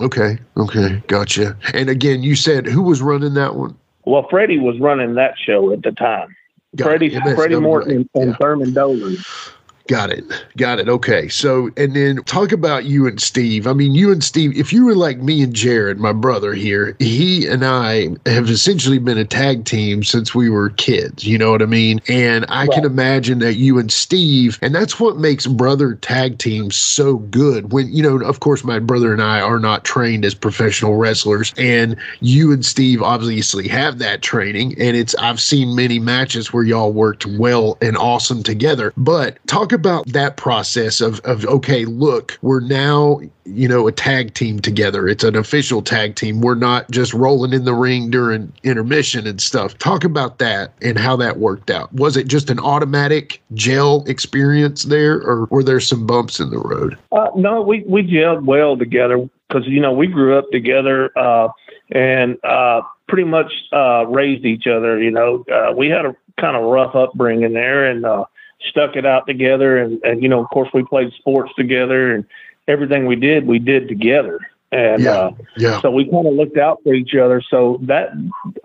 [0.00, 0.38] Okay.
[0.56, 1.02] Okay.
[1.08, 1.56] Gotcha.
[1.74, 3.74] And again, you said who was running that one?
[4.04, 6.34] Well, Freddie was running that show at the time.
[6.76, 8.36] Got Freddie, Freddie Morton and, and yeah.
[8.40, 9.16] Thurman Dolan.
[9.90, 10.24] Got it.
[10.56, 10.88] Got it.
[10.88, 11.28] Okay.
[11.28, 13.66] So, and then talk about you and Steve.
[13.66, 16.94] I mean, you and Steve, if you were like me and Jared, my brother here,
[17.00, 21.26] he and I have essentially been a tag team since we were kids.
[21.26, 22.00] You know what I mean?
[22.06, 26.76] And I can imagine that you and Steve, and that's what makes brother tag teams
[26.76, 27.72] so good.
[27.72, 31.52] When, you know, of course, my brother and I are not trained as professional wrestlers,
[31.58, 34.80] and you and Steve obviously have that training.
[34.80, 38.92] And it's, I've seen many matches where y'all worked well and awesome together.
[38.96, 44.34] But talk about that process of, of okay, look, we're now, you know, a tag
[44.34, 45.08] team together.
[45.08, 46.40] It's an official tag team.
[46.40, 49.76] We're not just rolling in the ring during intermission and stuff.
[49.78, 51.92] Talk about that and how that worked out.
[51.92, 56.58] Was it just an automatic gel experience there, or were there some bumps in the
[56.58, 56.96] road?
[57.12, 61.48] Uh, no, we we gelled well together because you know we grew up together uh,
[61.90, 65.00] and uh, pretty much uh, raised each other.
[65.00, 68.24] You know, uh, we had a kind of rough upbringing there and uh,
[68.68, 69.78] stuck it out together.
[69.78, 72.24] And, and you know, of course, we played sports together and
[72.68, 74.38] everything we did, we did together.
[74.72, 75.10] And Yeah.
[75.10, 75.80] uh, Yeah.
[75.80, 77.40] so we kind of looked out for each other.
[77.40, 78.10] So that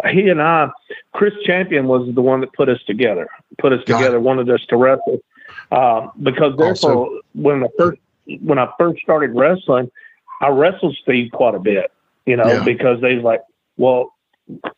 [0.09, 0.69] he and I,
[1.13, 3.27] Chris Champion was the one that put us together,
[3.57, 5.19] put us Got together, wanted us to wrestle.
[5.71, 7.99] Um, because therefore, when I first
[8.41, 9.89] when I first started wrestling,
[10.41, 11.91] I wrestled Steve quite a bit,
[12.25, 12.63] you know, Yeah.
[12.63, 13.41] because they was like,
[13.77, 14.13] well,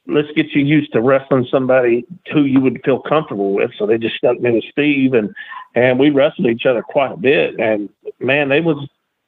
[0.08, 3.72] let's get you used to wrestling somebody who you would feel comfortable with.
[3.78, 5.34] So they just stuck me with Steve and
[5.76, 7.60] and we wrestled each other quite a bit.
[7.60, 8.88] And man, they was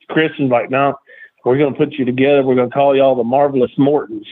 [0.10, 0.98] Chris was like, no,
[1.46, 2.44] we're going to put you together.
[2.44, 4.28] We're going to call you all the marvelous Mortons.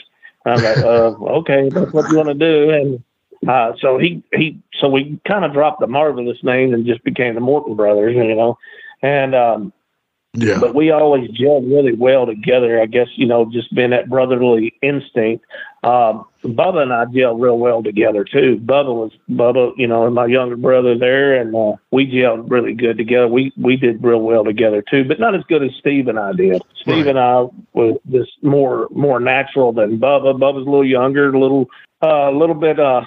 [0.45, 2.69] And I'm like, uh, okay, that's what you want to do.
[2.71, 3.03] And
[3.49, 7.35] uh, so he he so we kind of dropped the marvelous name and just became
[7.35, 8.57] the Morton brothers, you know.
[9.01, 9.73] And um,
[10.39, 10.59] Yeah.
[10.59, 12.79] but we always gelled really well together.
[12.79, 15.43] I guess you know, just being that brotherly instinct.
[15.83, 18.59] Um, Bubba and I gelled real well together too.
[18.63, 22.73] Bubba was Bubba, you know, and my younger brother there, and uh, we gelled really
[22.73, 23.27] good together.
[23.27, 26.33] We we did real well together too, but not as good as Steve and I
[26.33, 26.61] did.
[26.81, 27.07] Steve Right.
[27.07, 30.37] and I was just more more natural than Bubba.
[30.39, 31.67] Bubba's a little younger, a little
[32.03, 33.01] uh, a little bit uh,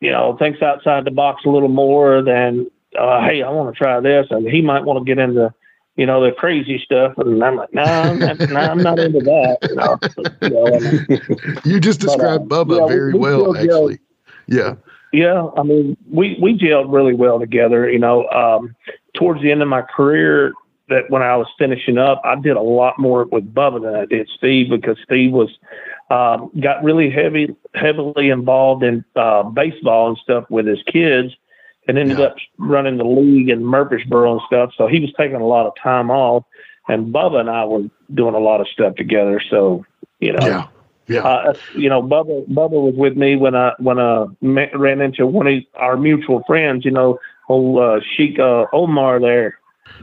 [0.00, 3.78] you know, thinks outside the box a little more than uh, hey, I want to
[3.78, 5.54] try this, and he might want to get into
[6.00, 7.12] you know, the crazy stuff.
[7.18, 9.58] And I'm like, no, I'm not, no, I'm not into that.
[9.68, 9.98] You know,
[10.40, 13.62] you know, You just But, uh, described Bubba yeah, very we well, still gel.
[13.90, 13.98] actually.
[14.46, 14.74] Yeah.
[15.12, 17.90] yeah, I mean, we, we gelled really well together.
[17.90, 18.74] You know, um,
[19.12, 20.54] towards the end of my career,
[20.88, 24.06] that when I was finishing up, I did a lot more with Bubba than I
[24.06, 25.50] did Steve because Steve was
[26.10, 31.34] um, got really heavy, heavily involved in uh, baseball and stuff with his kids,
[31.90, 32.26] and ended Yeah.
[32.26, 34.70] up running the league in Murfreesboro and stuff.
[34.78, 36.44] So he was taking a lot of time off,
[36.88, 37.82] and Bubba and I were
[38.14, 39.40] doing a lot of stuff together.
[39.50, 39.84] So
[40.20, 40.66] you know, Yeah.
[41.08, 41.26] Yeah.
[41.26, 45.26] uh, you know, Bubba Bubba was with me when I when I met, ran into
[45.26, 46.84] one of our mutual friends.
[46.84, 49.58] You know, old uh, Sheik uh, Omar there.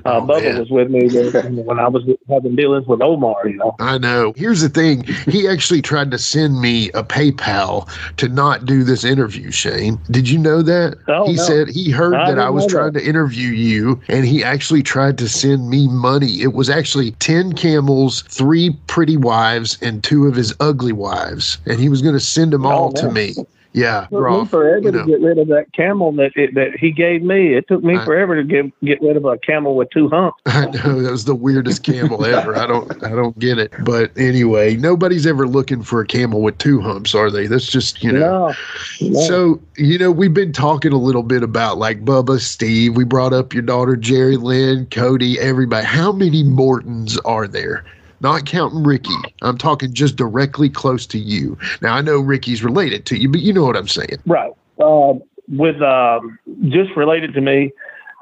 [0.05, 0.59] Uh, Oh, Bubba man.
[0.59, 3.47] was with me when when I was having dealings with Omar.
[3.47, 3.75] You know.
[3.79, 4.33] I know.
[4.37, 5.03] Here's the thing.
[5.27, 9.99] He actually tried to send me a PayPal to not do this interview, Shane.
[10.11, 10.97] Did you know that?
[11.07, 11.43] Oh, he no.
[11.43, 15.17] said he heard I that I was trying to interview you and he actually tried
[15.17, 16.41] to send me money.
[16.41, 21.57] It was actually 10 camels, three pretty wives, and two of his ugly wives.
[21.65, 23.35] And he was going to send them Oh, all to me.
[23.73, 25.05] Yeah, It took me forever you know.
[25.05, 27.53] to get rid of that camel that it, that he gave me.
[27.53, 30.41] It took me I- forever to get get rid of a camel with two humps.
[30.45, 32.55] I know that was the weirdest camel ever.
[32.57, 33.71] I don't I don't get it.
[33.83, 37.45] But anyway, nobody's ever looking for a camel with two humps, are they?
[37.47, 38.19] That's just, you know.
[38.99, 39.21] No, no.
[39.21, 42.95] So, you know, we've been talking a little bit about like Bubba, Steve.
[42.95, 45.85] We brought up your daughter, Jerry Lynn, Cody, everybody.
[45.85, 47.85] How many Mortons are there?
[48.19, 49.13] Not counting Ricky.
[49.41, 51.57] I'm talking just directly close to you.
[51.81, 54.17] Now, I know Ricky's related to you, but you know what I'm saying.
[54.25, 54.51] Right.
[54.79, 55.13] Uh,
[55.47, 56.37] with um,
[56.69, 57.71] just related to me,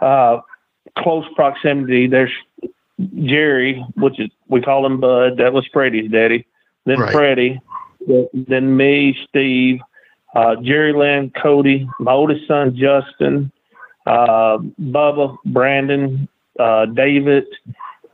[0.02, 0.40] uh,
[0.98, 2.08] close proximity.
[2.08, 2.32] There's
[3.24, 5.38] Jerry, which is we call him Bud.
[5.38, 6.46] That was Freddie's daddy.
[6.86, 7.12] Then Right.
[7.12, 7.62] Freddie.
[8.34, 9.80] Then me, Steve,
[10.36, 13.52] uh, Jerry Lynn, Cody, my oldest son Justin,
[14.06, 16.28] uh, Bubba, Brandon,
[16.60, 17.46] uh, David,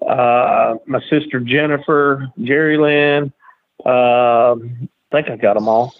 [0.08, 3.34] uh, my sister Jennifer, Jerry Lynn.
[3.86, 4.68] Uh, I
[5.12, 5.94] think I got them all.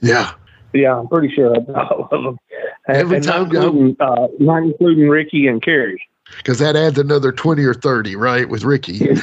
[0.00, 0.32] Yeah.
[0.72, 2.38] Yeah, I'm pretty sure I got all of them.
[2.86, 6.02] And, Every time not including, uh, not including Ricky and Carrie.
[6.36, 9.08] Because that adds another 20 or 30, right, with Ricky.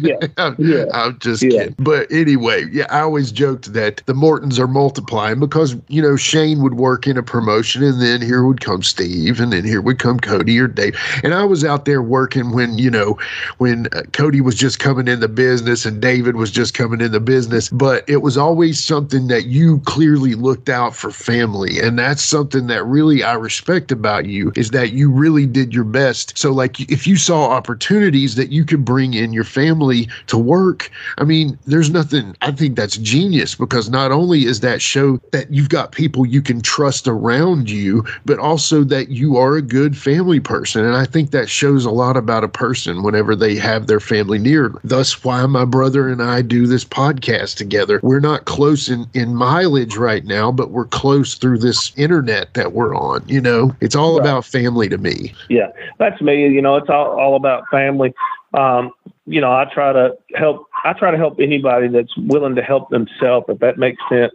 [0.00, 0.84] Yeah, I'm, yeah.
[0.92, 1.50] I'm just Yeah.
[1.50, 1.74] kidding.
[1.78, 6.62] But anyway, yeah, I always joked that the Mortons are multiplying because, you know, Shane
[6.62, 9.98] would work in a promotion and then here would come Steve and then here would
[9.98, 10.96] come Cody or Dave.
[11.22, 13.18] And I was out there working when, you know,
[13.58, 17.12] when uh, Cody was just coming in the business and David was just coming in
[17.12, 17.68] the business.
[17.68, 21.78] But it was always something that you clearly looked out for family.
[21.80, 25.84] And that's something that really I respect about you is that you really did your
[25.84, 26.38] best.
[26.40, 30.90] So, like, if you saw opportunities that you could bring in your family to work,
[31.18, 35.52] I mean, there's nothing, I think that's genius because not only is that show that
[35.52, 39.98] you've got people you can trust around you, but also that you are a good
[39.98, 40.82] family person.
[40.82, 44.38] And I think that shows a lot about a person whenever they have their family
[44.38, 44.72] near.
[44.82, 48.00] Thus, why my brother and I do this podcast together.
[48.02, 52.72] We're not close in, in mileage right now, but we're close through this internet that
[52.72, 53.28] we're on.
[53.28, 54.22] You know, it's all Right.
[54.22, 55.34] about family to me.
[55.48, 56.48] Yeah, that's me.
[56.48, 58.14] You know, it's all, all about family.
[58.54, 58.92] Um,
[59.26, 60.66] you know, I try to help.
[60.84, 64.32] I try to help anybody that's willing to help themselves, if that makes sense.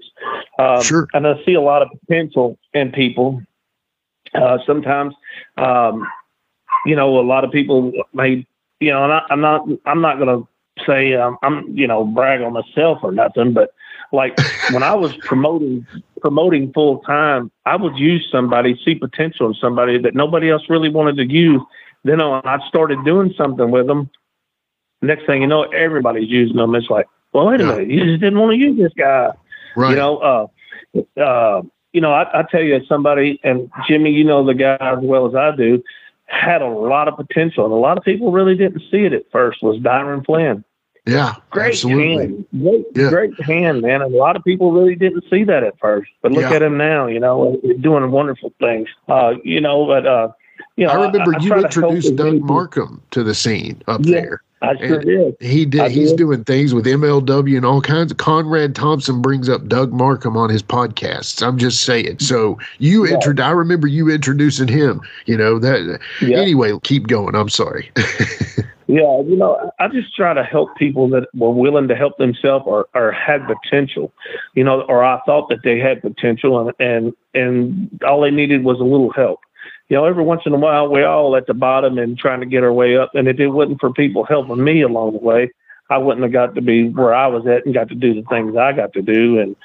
[0.59, 1.07] Um, Sure.
[1.13, 3.41] And I see a lot of potential in people.
[4.33, 5.13] Uh, sometimes,
[5.57, 6.05] um,
[6.85, 8.45] you know, a lot of people may,
[8.79, 10.47] you know, and I, I'm not, I'm not going to
[10.85, 13.73] say um, I'm, you know, brag on myself or nothing, but
[14.11, 14.37] like
[14.71, 15.85] when I was promoting
[16.21, 20.89] promoting full time, I would use somebody, see potential in somebody that nobody else really
[20.89, 21.61] wanted to use.
[22.05, 24.09] Then when I started doing something with them,
[25.01, 26.73] next thing you know, everybody's using them.
[26.75, 27.71] It's like, well, wait a Yeah.
[27.71, 29.31] minute, you just didn't want to use this guy.
[29.75, 29.89] Right.
[29.89, 30.47] You know, uh,
[31.19, 34.99] uh, you know, I, I tell you, somebody, and Jimmy, you know the guy as
[35.01, 35.83] well as I do,
[36.27, 39.29] had a lot of potential, and a lot of people really didn't see it at
[39.31, 39.61] first.
[39.61, 40.63] Was Dyron Flynn
[41.05, 41.35] yeah.
[41.51, 42.17] great absolutely.
[42.17, 43.09] hand, great, Yeah.
[43.09, 44.01] great hand, man.
[44.01, 46.53] And a lot of people really didn't see that at first, but look Yeah.
[46.53, 47.07] at him now.
[47.07, 48.89] You know, doing wonderful things.
[49.07, 50.29] Uh, you know, but uh,
[50.77, 54.01] you know, I remember I you to help introduced Doug Markham to the scene up
[54.03, 54.21] Yeah.
[54.21, 54.41] there.
[54.61, 55.35] I sure did.
[55.41, 55.81] He did.
[55.81, 56.17] I He's did.
[56.17, 58.11] doing things with MLW and all kinds.
[58.11, 61.45] of Conrad Thompson brings up Doug Markham on his podcasts.
[61.45, 62.17] I'm just saying.
[62.19, 63.15] So you Yeah.
[63.15, 63.45] introduced.
[63.45, 65.01] I remember you introducing him.
[65.27, 65.99] You know that.
[66.21, 66.37] Yeah.
[66.37, 67.35] Anyway, keep going.
[67.35, 67.91] I'm sorry.
[68.87, 72.65] Yeah, you know, I just try to help people that were willing to help themselves
[72.67, 74.11] or, or had potential,
[74.53, 78.63] you know, or I thought that they had potential and, and, and all they needed
[78.63, 79.39] was a little help.
[79.89, 82.45] You know, every once in a while, we're all at the bottom and trying to
[82.45, 83.11] get our way up.
[83.13, 85.51] And if it wasn't for people helping me along the way,
[85.89, 88.23] I wouldn't have got to be where I was at and got to do the
[88.27, 89.39] things I got to do.
[89.39, 89.55] And,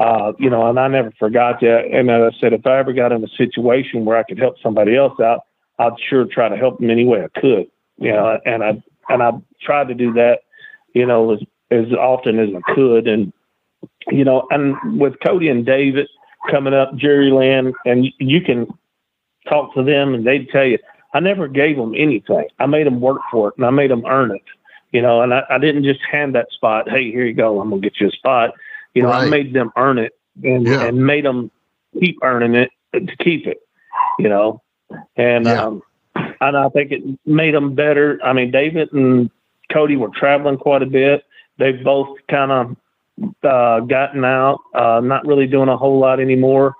[0.00, 1.88] uh, you know, and I never forgot that.
[1.92, 4.56] And as I said, if I ever got in a situation where I could help
[4.62, 5.40] somebody else out,
[5.78, 7.66] I'd sure try to help them any way I could
[7.98, 10.40] you know, and I and I tried to do that,
[10.94, 13.32] you know, as as often as I could, and
[14.08, 16.08] you know, and with Cody and David
[16.50, 18.66] coming up, Jerry Lynn, and you can
[19.48, 20.78] talk to them, and they'd tell you,
[21.14, 22.46] I never gave them anything.
[22.58, 24.42] I made them work for it, and I made them earn it,
[24.92, 26.88] you know, and I, I didn't just hand that spot.
[26.88, 27.60] Hey, here you go.
[27.60, 28.54] I'm gonna get you a spot.
[28.94, 30.82] You know, I made them earn it, and Yeah.
[30.84, 31.50] and made them
[31.98, 33.58] keep earning it to keep it,
[34.18, 34.62] you know,
[35.16, 35.62] and Yeah.
[35.64, 35.82] um
[36.40, 38.18] and I think it made them better.
[38.24, 39.30] I mean, David and
[39.72, 41.24] Cody were traveling quite a bit.
[41.58, 42.76] They've both kind of
[43.42, 46.74] uh, gotten out, uh, not really doing a whole lot anymore.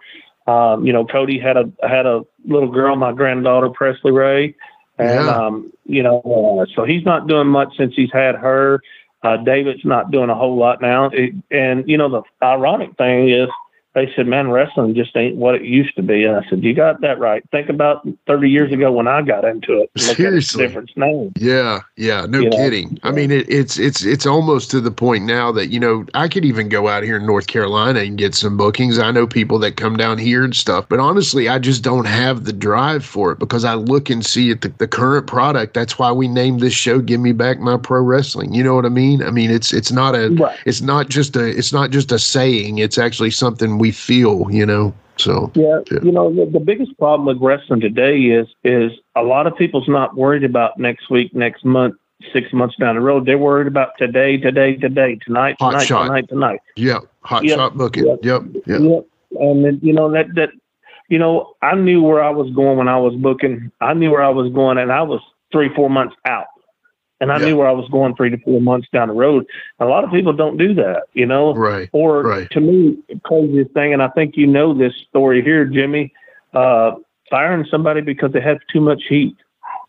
[0.46, 4.54] Um, you know, Cody had a had a little girl, my granddaughter Presley Ray,
[4.98, 5.36] And Yeah.
[5.46, 6.20] um, you know,
[6.62, 8.80] uh, so he's not doing much since he's had her.
[9.22, 11.06] Uh, David's not doing a whole lot now.
[11.12, 13.48] It, and you know, the ironic thing is,
[13.96, 16.74] they said, "Man, wrestling just ain't what it used to be." And I said, "You
[16.74, 17.42] got that right.
[17.50, 19.90] Think about 30 years ago when I got into it.
[19.96, 20.62] Look Seriously.
[20.64, 23.00] at difference now." Yeah, yeah, no You know, kidding.
[23.02, 26.28] I mean, it, it's it's it's almost to the point now that you know I
[26.28, 28.98] could even go out here in North Carolina and get some bookings.
[28.98, 32.44] I know people that come down here and stuff, but honestly, I just don't have
[32.44, 35.72] the drive for it because I look and see at the, the current product.
[35.74, 38.84] That's why we named this show "Give Me Back My Pro Wrestling." You know what
[38.84, 39.22] I mean?
[39.22, 40.58] I mean, it's it's not a Right.
[40.66, 42.78] it's not just a it's not just a saying.
[42.78, 44.46] It's actually something we feel.
[44.50, 45.98] You know, so Yeah, Yeah.
[46.02, 49.88] you know the, the biggest problem with wrestling today is is a lot of people's
[49.88, 51.94] not worried about next week, next month,
[52.32, 53.26] six months down the road.
[53.26, 56.06] They're worried about today, today, today, tonight, Hot tonight, shot.
[56.06, 56.60] tonight, tonight.
[56.76, 58.06] yeah, hot Yep, shot booking.
[58.06, 58.80] yep, Yep, yep.
[58.80, 59.06] Yep.
[59.40, 60.50] And then, you know that that
[61.08, 63.70] you know I knew where I was going when I was booking.
[63.80, 65.20] I knew where I was going, and I was
[65.52, 66.46] three, four months out.
[67.20, 67.46] And I Yeah.
[67.46, 69.46] knew where I was going three to four months down the road.
[69.80, 71.54] A lot of people don't do that, you know.
[71.54, 71.88] Right.
[71.92, 72.50] Or Right.
[72.50, 76.12] to me, craziest thing, and I think you know this story here, Jimmy,
[76.54, 76.92] uh,
[77.30, 79.36] firing somebody because they have too much heat.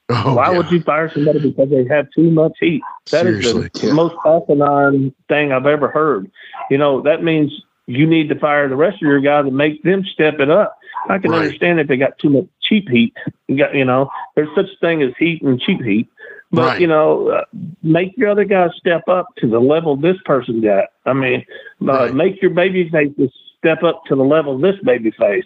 [0.09, 0.57] Oh, Why yeah.
[0.57, 2.81] would you fire somebody because they have too much heat?
[3.11, 3.69] That is Seriously.
[3.81, 6.31] the most asinine thing I've ever heard.
[6.69, 7.51] You know, that means
[7.87, 10.77] you need to fire the rest of your guys and make them step it up.
[11.09, 11.41] I can Right.
[11.41, 13.13] understand if they got too much cheap heat.
[13.47, 16.07] You got, you know, there's such a thing as heat and cheap heat.
[16.51, 16.81] But Right.
[16.81, 17.43] you know, uh,
[17.83, 20.85] make your other guys step up to the level this person got.
[21.05, 21.45] I mean,
[21.81, 22.13] uh, Right.
[22.13, 25.45] make your baby faces step up to the level this baby face.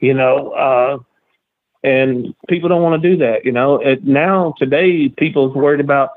[0.00, 0.98] You know, uh,
[1.84, 3.44] and people don't want to do that.
[3.44, 6.10] You know, it, now today people's worried about,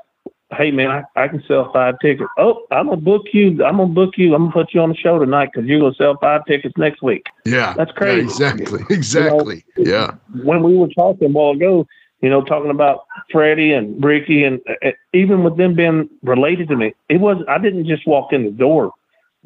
[0.56, 2.28] hey man, I, I can sell five tickets.
[2.38, 3.62] Oh, I'm gonna book you.
[3.64, 4.34] I'm gonna book you.
[4.34, 7.02] I'm gonna put you on the show tonight because you're gonna sell five tickets next
[7.02, 7.26] week.
[7.44, 7.74] Yeah.
[7.76, 8.22] That's Yeah, crazy.
[8.22, 8.80] exactly.
[8.90, 9.64] Exactly.
[9.76, 10.14] Yeah.
[10.42, 11.86] When we were talking a while ago,
[12.22, 16.76] you know, talking about Freddie and Ricky, and uh, even with them being related to
[16.76, 18.92] me, it was I didn't just walk in the door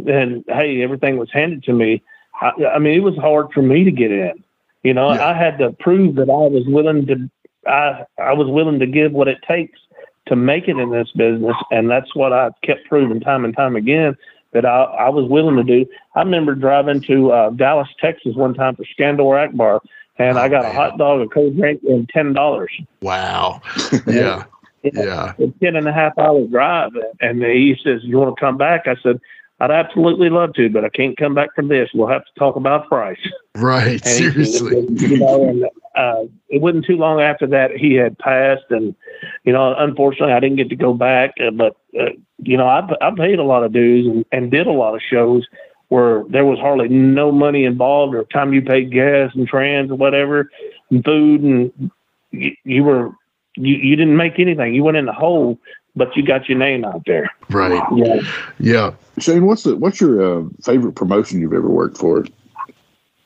[0.06, 2.02] and hey, everything was handed to me.
[2.40, 4.42] I, I mean, it was hard for me to get in.
[4.82, 5.26] You know, Yeah.
[5.26, 7.30] I had to prove that I was willing to.
[7.66, 9.78] I I was willing to give what it takes
[10.26, 13.76] to make it in this business, and that's what I kept proving time and time
[13.76, 14.16] again
[14.52, 15.90] that I, I was willing to do.
[16.14, 19.82] I remember driving to uh, Dallas, Texas, one time for Skandor Akbar,
[20.18, 20.70] and I Oh, got man.
[20.72, 22.70] a hot dog, a cold drink, and ten dollars.
[23.02, 23.60] Wow.
[24.06, 24.44] Yeah.
[24.82, 25.32] Yeah.
[25.38, 26.92] a ten and a half hour drive.
[27.20, 29.20] And he says, "You want to come back?" I said,
[29.58, 31.90] "I'd absolutely love to, but I can't come back from this.
[31.92, 33.18] We'll have to talk about price."
[33.56, 34.00] Right.
[34.06, 34.86] And he- Seriously.
[34.90, 35.64] you know, and
[35.96, 38.94] uh, it wasn't too long after that he had passed, and
[39.44, 41.32] you know, unfortunately, I didn't get to go back.
[41.44, 42.10] Uh, but uh,
[42.42, 45.00] you know, I I paid a lot of dues and, and did a lot of
[45.02, 45.48] shows
[45.88, 49.96] where there was hardly no money involved, or time you paid gas and trans or
[49.96, 50.50] whatever,
[50.90, 51.90] and food, and
[52.30, 53.10] you, you were
[53.56, 54.74] you, you didn't make anything.
[54.74, 55.58] You went in the hole,
[55.94, 57.30] but you got your name out there.
[57.48, 57.82] Right.
[57.94, 58.20] Yeah.
[58.58, 58.90] Yeah.
[59.18, 62.24] Shane, what's the what's your uh, favorite promotion you've ever worked for?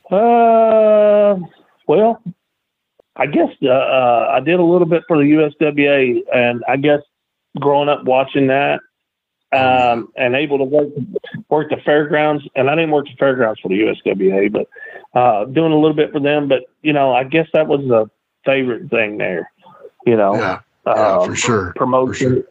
[0.09, 1.39] Uh,
[1.87, 2.21] well,
[3.15, 7.01] I guess uh, uh, I did a little bit for the USWA, and I guess
[7.59, 8.79] growing up watching that,
[9.53, 10.89] um, and able to work
[11.49, 15.71] work the fairgrounds, and I didn't work the fairgrounds for the USWA, but uh, doing
[15.71, 16.47] a little bit for them.
[16.47, 18.09] But you know, I guess that was a
[18.45, 19.51] favorite thing there.
[20.05, 20.59] You know, Yeah.
[20.85, 21.73] Yeah, um, for sure.
[21.75, 22.43] promotion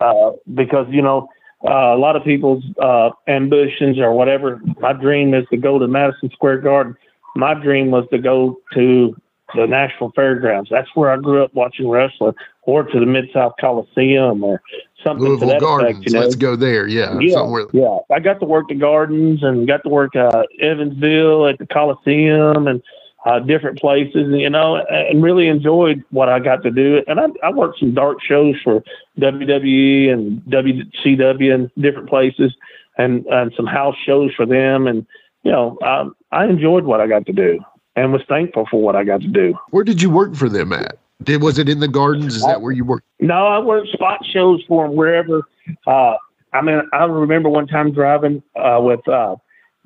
[0.00, 1.28] uh, because you know
[1.64, 4.60] uh, a lot of people's uh, ambitions or whatever.
[4.80, 6.96] My dream is to go to Madison Square Garden.
[7.36, 9.16] My dream was to go to
[9.54, 10.70] the Nashville Fairgrounds.
[10.70, 14.60] That's where I grew up watching wrestling, or to the Mid South Coliseum, or
[15.08, 15.90] something Louisville Gardens.
[15.98, 16.06] effect.
[16.06, 16.20] You know?
[16.20, 16.86] Let's go there.
[16.86, 17.18] Yeah.
[17.18, 17.66] Yeah, Somewhere.
[17.72, 17.98] yeah.
[18.10, 22.66] I got to work the gardens and got to work uh, Evansville at the Coliseum
[22.66, 22.82] and
[23.26, 27.02] uh, different places, you know, and really enjoyed what I got to do.
[27.08, 28.82] And I, I worked some dark shows for
[29.18, 32.54] WWE and WCW and different places,
[32.96, 34.86] and and some house shows for them.
[34.86, 35.04] And
[35.42, 37.60] you know, I, I enjoyed what I got to do
[37.96, 39.54] and was thankful for what I got to do.
[39.70, 40.98] Where did you work for them at?
[41.22, 42.36] Did was it in the gardens?
[42.36, 43.06] Is that where you worked?
[43.18, 45.42] No, I worked spot shows for them wherever.
[45.86, 46.14] Uh,
[46.52, 49.36] I mean, I remember one time driving uh, with uh,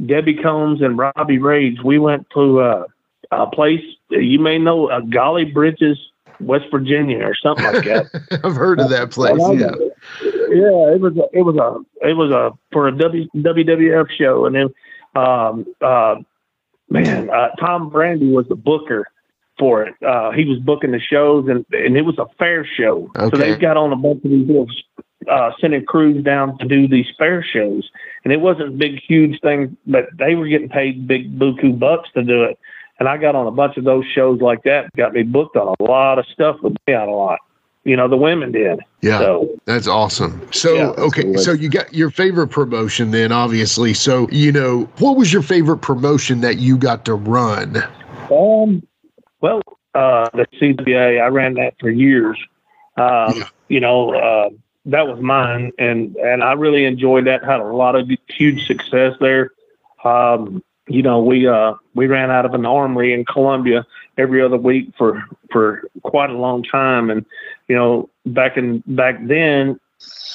[0.05, 1.79] Debbie Combs and Robbie Rage.
[1.83, 2.85] We went to uh,
[3.31, 3.83] a place
[4.21, 5.99] you may know, uh, Golly Bridges,
[6.41, 8.41] West Virginia, or something like that.
[8.45, 9.39] I've heard of that place.
[9.39, 9.71] Yeah.
[10.23, 14.47] yeah, it was a, it was a it was a for a w, WWF show,
[14.47, 14.69] and then
[15.15, 16.17] um, uh,
[16.91, 19.07] man, uh, Tom Brandy was the booker
[19.63, 19.95] for it.
[20.03, 23.09] Uh, he was booking the shows, and and it was a fair show.
[23.31, 24.67] So they got on a bunch of these little
[25.31, 27.89] uh, sending crews down to do these fair shows,
[28.25, 32.09] and it wasn't a big huge thing, but they were getting paid big buku bucks
[32.15, 32.59] to do it.
[32.99, 34.91] and I got on a bunch of those shows like that.
[34.97, 37.39] Got me booked on a lot of stuff with me on a lot.
[37.85, 38.81] You know, the women did.
[39.01, 40.41] Yeah, So that's awesome.
[40.53, 41.05] So, Yeah.
[41.07, 43.95] okay, so you got your favorite promotion then, obviously.
[43.95, 47.83] So, you know, what was your favorite promotion that you got to run?
[48.31, 48.83] Um,
[49.43, 49.61] well,
[49.95, 52.39] uh, the CWA, I ran that for years.
[52.97, 53.49] Um, Yeah.
[53.69, 54.51] You know, uh,
[54.87, 57.43] that was mine, and and I really enjoyed that.
[57.43, 59.51] Had a lot of huge success there.
[60.05, 63.87] Um, you know, we uh, we ran out of an armory in Columbia
[64.19, 67.25] every other week for for quite a long time, and
[67.69, 69.79] you know, back in back then.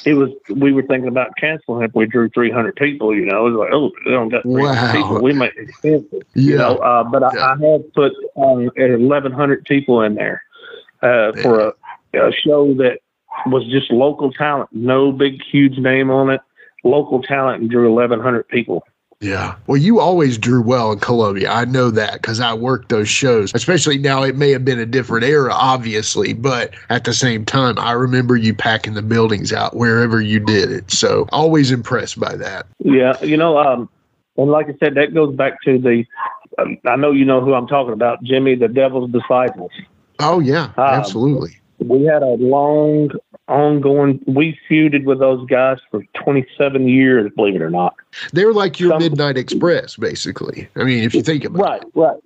[0.05, 0.29] It was.
[0.55, 3.15] We were thinking about canceling if we drew 300 people.
[3.15, 4.91] You know, it was like, oh, they don't got 300 Wow.
[4.91, 5.21] people.
[5.21, 6.51] We might expensive Yeah.
[6.51, 7.45] you know, uh, but I, Yeah.
[7.59, 10.41] I have put um, 1,100 people in there
[11.01, 11.73] uh, for a,
[12.27, 12.99] a show that
[13.47, 16.41] was just local talent, no big, huge name on it,
[16.83, 18.83] local talent, and drew 1,100 people.
[19.19, 19.55] Yeah.
[19.65, 21.49] Well, you always drew well in Columbia.
[21.49, 24.85] I know that because I worked those shows, especially now it may have been a
[24.85, 29.75] different era, obviously, but at the same time, I remember you packing the buildings out
[29.75, 30.91] wherever you did it.
[30.91, 32.67] So always impressed by that.
[32.79, 33.89] Yeah, you know, um,
[34.37, 36.05] and like I said, that goes back to the.
[36.59, 39.71] Um, I know you know who I'm talking about, Jimmy, the Devil's Disciples.
[40.19, 40.65] Oh, yeah.
[40.77, 41.59] Um, absolutely.
[41.79, 43.11] we had a long
[43.47, 47.95] ongoing we feuded with those guys for 27 years believe it or not
[48.33, 50.67] They're like your some- Midnight Express, basically.
[50.75, 51.61] I mean, if you think about it.
[51.61, 52.17] right right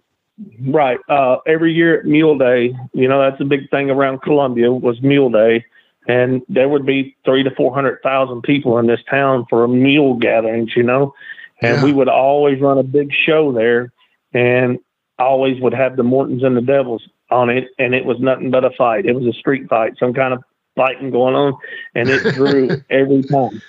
[0.70, 4.72] right uh every year at mule day you know that's a big thing around columbia
[4.72, 5.64] was mule day
[6.08, 9.68] and there would be three to four hundred thousand people in this town for a
[9.68, 11.14] mule gatherings you know
[11.62, 11.84] and Yeah.
[11.84, 13.92] we would always run a big show there
[14.34, 14.80] and
[15.20, 18.66] always would have the mortons and the devils on it and it was nothing but
[18.66, 20.42] a fight it was a street fight some kind of
[20.76, 21.58] fighting going on
[21.96, 23.62] and it drew every time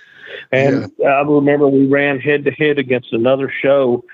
[0.51, 4.05] and I remember we ran head to head against another show,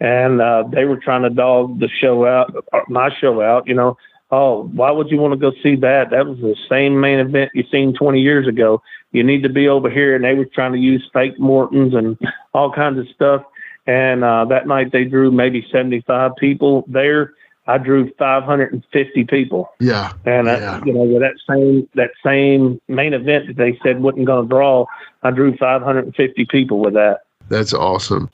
[0.00, 3.66] and uh, they were trying to dog the show out, uh, my show out.
[3.66, 3.96] You know,
[4.30, 6.10] oh, why would you want to go see that?
[6.10, 8.82] That was the same main event you seen 20 years ago.
[9.12, 12.18] You need to be over here, and they were trying to use fake Mortons and
[12.54, 13.42] all kinds of stuff.
[13.86, 17.32] And uh, that night they drew maybe 75 people there.
[17.68, 19.70] I drew 550 people.
[19.78, 20.12] Yeah.
[20.24, 20.84] And uh, Yeah.
[20.84, 24.48] you know, with that same that same main event that they said wasn't going to
[24.48, 24.86] draw,
[25.22, 27.20] I drew 550 people with that.
[27.48, 28.30] That's awesome.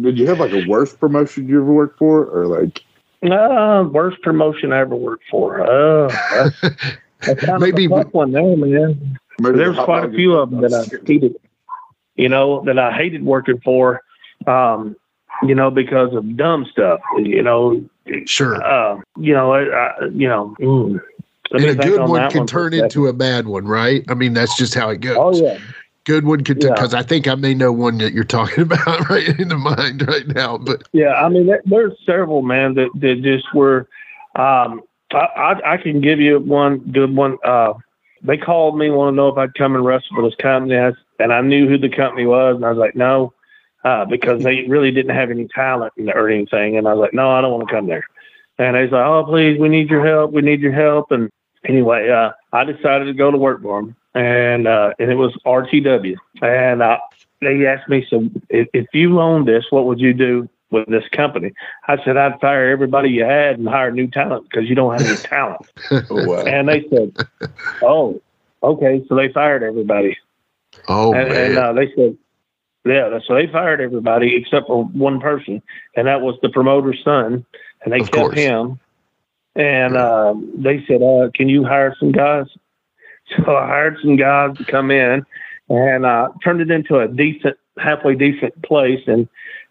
[0.00, 2.82] Did you have like a worst promotion you ever worked for, or like
[3.22, 5.60] Uh, worst promotion I ever worked for.
[5.62, 6.08] Uh,
[7.20, 9.18] that's, that's Maybe a tough one there, man.
[9.38, 11.36] maybe There's quite a few of them that I hated.
[12.16, 14.02] You know, that I hated working for.
[14.46, 14.96] Um,
[15.46, 17.00] you know, because of dumb stuff.
[17.18, 17.82] You know,
[18.26, 18.62] Sure.
[18.64, 20.54] uh, you know, I, I, you know.
[20.60, 21.00] Mm.
[21.52, 24.04] And a good on one can one turn into a bad one, right?
[24.08, 25.16] I mean, that's just how it goes.
[25.18, 25.58] Oh yeah.
[26.04, 26.70] Good one could, Yeah.
[26.70, 30.06] because I think I may know one that you're talking about right in the mind
[30.08, 30.58] right now.
[30.58, 33.88] But Yeah, I mean, there, there's several man that, that just were.
[34.34, 34.82] Um,
[35.12, 37.36] I, I I can give you one good one.
[37.44, 37.74] Uh,
[38.22, 40.74] they called me, want to know if I'd come and wrestle for this company,
[41.18, 43.32] and I knew who the company was, and I was like, no,
[43.84, 47.14] uh, because they really didn't have any talent in- or anything, and I was like,
[47.14, 48.04] no, I don't want to come there.
[48.58, 51.30] And they was like, oh, please, we need your help, we need your help, and
[51.64, 55.34] anyway, uh, I decided to go to work for them, and uh, and it was
[55.44, 56.98] RTW, and uh,
[57.42, 61.04] they asked me, so if, if you owned this, what would you do with this
[61.12, 61.52] company?
[61.88, 65.06] I said, I'd fire everybody you had and hire new talent because you don't have
[65.06, 65.66] any talent.
[66.10, 66.44] Oh, wow.
[66.44, 67.16] And they said,
[67.82, 68.20] oh,
[68.62, 69.04] okay.
[69.08, 70.16] So they fired everybody.
[70.88, 72.16] oh and man, and uh, they said,
[72.84, 75.62] yeah, so they fired everybody except for one person,
[75.96, 77.44] and that was the promoter's son,
[77.84, 78.38] and they Of kept course.
[78.38, 78.80] him.
[79.54, 82.46] And uh, they said, uh, "Can you hire some guys?"
[83.46, 85.24] So I hired some guys to come in,
[85.70, 89.00] and uh, turned it into a decent, halfway decent place.
[89.06, 89.26] And,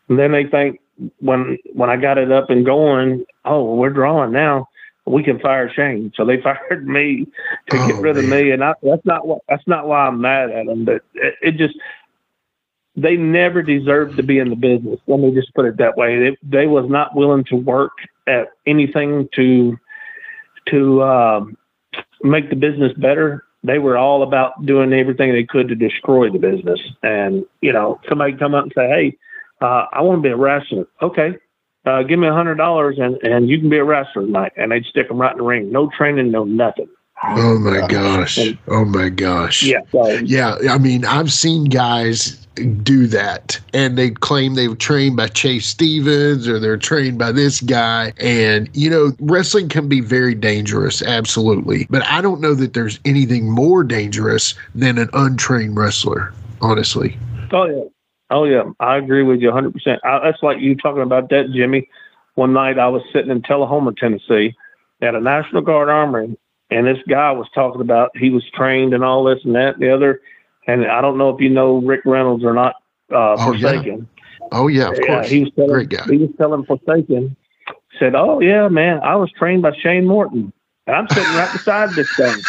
[0.09, 0.79] and then they think
[1.19, 4.67] when when I got it up and going, oh, we're drawing now.
[5.05, 6.11] We can fire Shane.
[6.15, 7.27] So they fired me
[7.69, 10.21] to get Oh, rid of me, and I, that's not what that's not why I'm
[10.21, 10.85] mad at them.
[10.85, 11.75] But it, it just
[12.95, 14.99] they never deserved to be in the business.
[15.07, 16.19] Let me just put it that way.
[16.19, 17.91] They, they was not willing to work
[18.27, 19.77] at anything to
[20.67, 21.57] to um,
[22.21, 23.43] make the business better.
[23.63, 26.79] They were all about doing everything they could to destroy the business.
[27.03, 29.17] And you know, somebody come up and say, "Hey,
[29.61, 31.37] uh, I want to be a wrestler." Okay,
[31.85, 34.51] uh, give me a hundred dollars and and you can be a wrestler tonight.
[34.57, 35.71] And they'd stick them right in the ring.
[35.71, 36.89] No training, no nothing.
[37.23, 39.63] oh my gosh, oh my gosh.
[39.63, 39.81] Yeah.
[39.91, 42.40] So, Yeah, I mean, I've seen guys
[42.83, 47.31] do that and they claim they were trained by Chase Stevens or they're trained by
[47.31, 48.13] this guy.
[48.19, 51.87] And, you know, wrestling can be very dangerous, absolutely.
[51.89, 57.17] But I don't know that there's anything more dangerous than an untrained wrestler, honestly.
[57.53, 57.83] Oh yeah,
[58.29, 59.73] oh yeah, I agree with you 100.
[59.73, 61.89] percent That's like you talking about that, Jimmy.
[62.35, 64.55] one night I was sitting in Tullahoma, Tennessee,
[65.01, 66.37] at a National Guard armory,
[66.69, 69.83] and this guy was talking about he was trained and all this and that and
[69.83, 70.21] the other.
[70.67, 72.75] And I don't know if you know Rick Reynolds or not,
[73.11, 73.69] uh, Oh, yeah.
[73.71, 74.07] Forsaken.
[74.51, 75.29] Oh yeah, of course.
[75.29, 76.03] he was telling, Great guy.
[76.09, 77.35] He was telling Forsaken,
[77.97, 80.51] said, "Oh yeah, man, I was trained by Shane Morton,
[80.87, 82.35] and I'm sitting right beside this thing."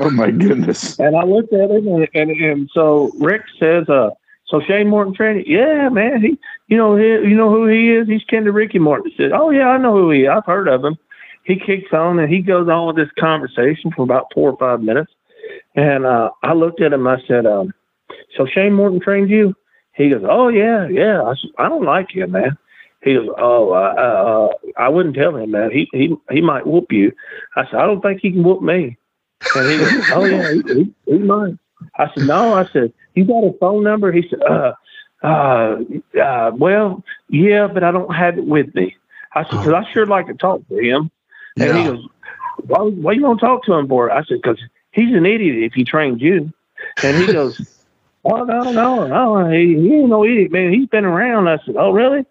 [0.00, 0.98] Oh my goodness.
[0.98, 4.08] And I looked at him, and and, and so Rick says, "Uh,
[4.46, 5.46] so Shane Morton trained?
[5.46, 6.22] you?" Yeah, man.
[6.22, 6.38] He,
[6.68, 8.08] you know, he, you know who he is?
[8.08, 10.30] He's kin to Ricky Morton." He said, "Oh yeah, I know who he is.
[10.30, 10.96] I've heard of him."
[11.44, 14.80] He kicks on and he goes on with this conversation for about four or five
[14.80, 15.12] minutes.
[15.74, 17.06] And uh, I looked at him.
[17.06, 17.72] I said, um,
[18.36, 19.54] "So Shane Morton trained you?"
[19.94, 22.56] He goes, "Oh yeah, yeah." I said, "I don't like you, man."
[23.02, 25.72] He goes, "Oh, uh, uh, I wouldn't tell him that.
[25.72, 27.12] He he he might whoop you."
[27.56, 28.96] I said, "I don't think he can whoop me."
[29.54, 31.54] And he goes, "Oh yeah, he, he, he might."
[31.98, 34.72] I said, "No." I said, "You got a phone number?" He said, "Uh,
[35.22, 35.76] uh,
[36.20, 38.96] uh well, yeah, but I don't have it with me."
[39.34, 41.10] I said, "Cause I sure like to talk to him."
[41.58, 41.88] And he Yeah.
[41.88, 42.06] goes,
[42.66, 44.58] "Why, why you want to talk to him for?" I said, "Cause
[44.92, 46.52] he's an idiot if he trained you."
[47.02, 47.60] And he goes,
[48.24, 50.72] "Oh no, no, no, he, he ain't no idiot, man.
[50.72, 52.24] He's been around." I said, "Oh really?"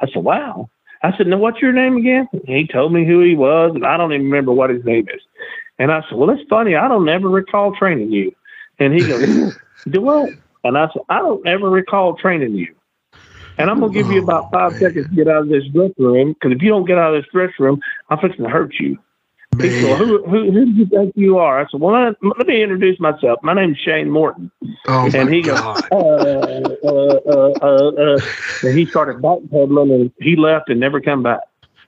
[0.00, 0.70] I said, "Wow."
[1.02, 3.84] I said, "Now what's your name again?" And he told me who he was, and
[3.84, 5.20] I don't even remember what his name is.
[5.78, 6.76] And I said, "Well, that's funny.
[6.76, 8.32] I don't ever recall training you."
[8.78, 9.56] And he goes,
[9.90, 10.30] "Do what?"
[10.64, 12.74] And I said, "I don't ever recall training you."
[13.58, 15.94] And I'm gonna give you oh, about five seconds to get out of this dressing
[15.98, 18.74] room because if you don't get out of this dressing room, I'm fixing to hurt
[18.78, 18.98] you.
[19.60, 21.60] Said, well, who, who, who do you think you are?
[21.60, 23.38] I said, well, let, me introduce myself.
[23.42, 24.50] My name's Shane Morton.
[24.88, 27.20] Oh and he goes, uh, uh, uh,
[27.60, 28.20] uh, uh,
[28.62, 31.40] and he started backpedaling and he left and never come back.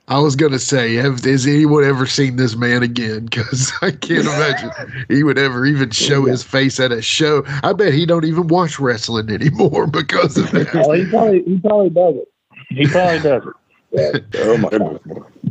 [0.07, 3.25] I was gonna say, have, has anyone ever seen this man again?
[3.25, 4.69] Because I can't imagine
[5.07, 7.43] he would ever even show his face at a show.
[7.63, 10.67] I bet he don't even watch wrestling anymore because of that.
[10.67, 12.27] he probably, he probably does it.
[12.69, 13.43] He probably does
[13.97, 14.25] it.
[14.35, 14.99] Oh my goodness.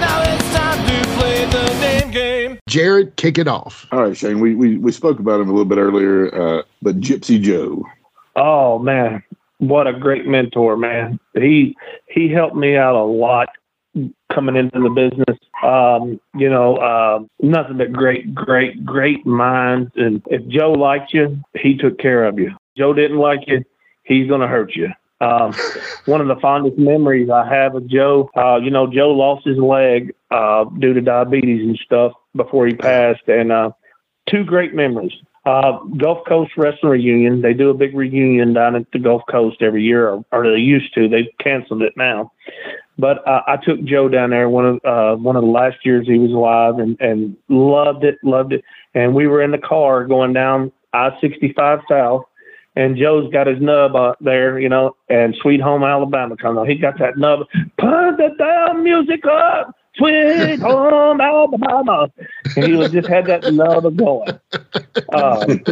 [0.00, 2.58] Now it's time to play the name game.
[2.66, 3.86] Jared, kick it off.
[3.92, 4.40] All right, Shane.
[4.40, 7.84] We we, we spoke about him a little bit earlier, uh, but Gypsy Joe.
[8.34, 9.22] Oh man,
[9.62, 11.20] what a great mentor, man.
[11.34, 11.76] He
[12.08, 13.48] he helped me out a lot
[14.32, 15.38] coming into the business.
[15.62, 19.92] Um, you know, uh, nothing but great, great, great minds.
[19.94, 22.50] And if Joe liked you, he took care of you.
[22.76, 23.64] Joe didn't like you,
[24.02, 24.88] he's gonna hurt you.
[25.20, 25.54] Um,
[26.06, 29.58] one of the fondest memories I have of Joe, uh, you know, Joe lost his
[29.58, 33.70] leg uh, due to diabetes and stuff before he passed, and uh,
[34.28, 35.12] two great memories.
[35.44, 37.42] Uh, Gulf Coast Wrestling Reunion.
[37.42, 40.58] They do a big reunion down at the Gulf Coast every year, or, or they
[40.58, 41.08] used to.
[41.08, 42.30] They've canceled it now.
[42.98, 46.06] But uh, I took Joe down there one of uh, one of the last years
[46.06, 48.62] he was alive, and and loved it, loved it.
[48.94, 52.24] And we were in the car going down I sixty five south,
[52.76, 56.68] and Joe's got his nub out there, you know, and Sweet Home Alabama comes on.
[56.68, 57.40] He got that nub.
[57.78, 59.74] Put the damn music up.
[59.96, 62.10] Sweet home Alabama,
[62.56, 64.38] And he was just had that love going.
[65.14, 65.62] Um,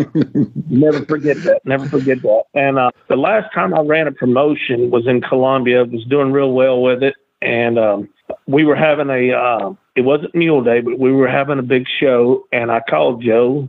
[0.68, 1.62] never forget that.
[1.64, 2.42] Never forget that.
[2.54, 5.84] And uh, the last time I ran a promotion was in Columbia.
[5.84, 8.08] Was doing real well with it, and um,
[8.46, 9.32] we were having a.
[9.32, 13.22] Uh, it wasn't Mule Day, but we were having a big show, and I called
[13.22, 13.68] Joe,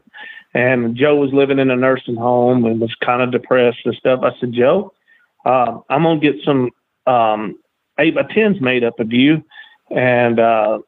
[0.54, 4.20] and Joe was living in a nursing home and was kind of depressed and stuff.
[4.24, 4.94] I said, Joe,
[5.46, 6.72] uh, I'm gonna get some
[7.08, 7.58] um,
[8.00, 9.44] eight by tens made up of you,
[9.96, 10.80] and uh,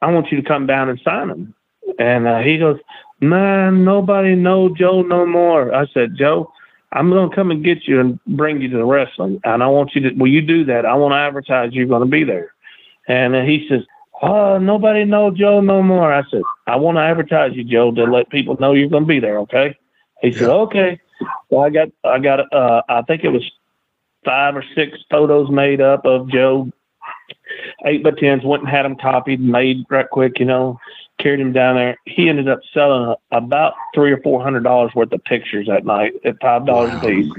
[0.00, 1.54] I want you to come down and sign them.
[1.98, 2.78] And uh, he goes,
[3.20, 5.74] man, nobody know Joe no more.
[5.74, 6.52] I said, Joe,
[6.92, 9.94] I'm gonna come and get you and bring you to the wrestling, and I want
[9.94, 10.14] you to.
[10.14, 10.86] Will you do that?
[10.86, 12.54] I want to advertise you're gonna be there.
[13.08, 13.82] And uh, he says,
[14.22, 16.12] oh, nobody know Joe no more.
[16.12, 19.20] I said, I want to advertise you, Joe, to let people know you're gonna be
[19.20, 19.38] there.
[19.40, 19.76] Okay.
[20.22, 21.00] He said, okay.
[21.50, 23.50] Well, I got, I got, uh, I think it was
[24.24, 26.70] five or six photos made up of Joe.
[27.84, 30.78] Eight by tens went and had them copied, made right quick, you know,
[31.18, 31.96] carried him down there.
[32.06, 36.14] He ended up selling about three or four hundred dollars worth of pictures that night
[36.24, 37.32] at five dollars a piece.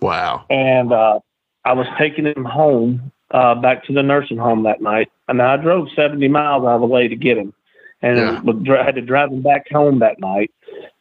[0.00, 0.44] Wow.
[0.50, 1.20] And uh,
[1.64, 5.56] I was taking him home uh, back to the nursing home that night, and I
[5.56, 7.52] drove seventy miles out of the way to get him,
[8.02, 8.40] and Yeah.
[8.40, 10.50] was dri- had to drive him back home that night.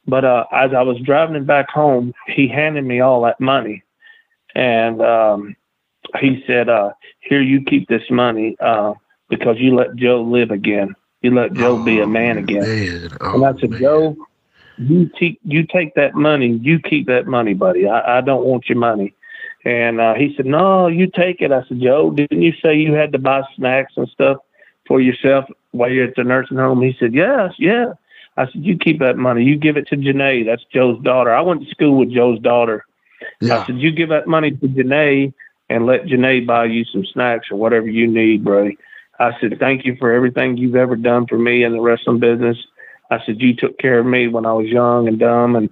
[0.10, 3.84] But uh, as I was driving him back home, he handed me all that money,
[4.56, 5.56] and um,
[6.20, 8.94] he said, uh, "Here, you keep this money uh,
[9.30, 10.96] because you let Joe live again.
[11.22, 14.16] You let Joe be a man again." Man, and I said, Joe,
[14.78, 16.60] you take you take that money.
[16.62, 17.88] You keep that money, buddy.
[17.88, 19.14] I, I don't want your money.
[19.66, 21.52] And uh, he said, No, you take it.
[21.52, 24.38] I said, Joe, didn't you say you had to buy snacks and stuff
[24.88, 26.82] for yourself while you're at the nursing home?
[26.82, 27.94] He said, Yes, yeah.
[28.38, 29.44] I said, You keep that money.
[29.44, 30.46] You give it to Janae.
[30.46, 31.34] That's Joe's daughter.
[31.34, 32.86] I went to school with Joe's daughter.
[33.62, 35.34] I said, You give that money to Janae
[35.70, 38.72] and let Janae buy you some snacks or whatever you need, bro.
[39.20, 42.58] I said, Thank you for everything you've ever done for me in the wrestling business.
[43.10, 45.56] I said, You took care of me when I was young and dumb.
[45.56, 45.70] And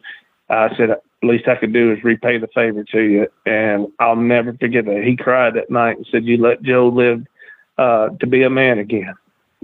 [0.49, 3.27] I said, at Least I could do is repay the favor to you.
[3.45, 5.03] And I'll never forget that.
[5.03, 7.25] He cried that night and said, You let Joe live
[7.77, 9.13] uh, to be a man again.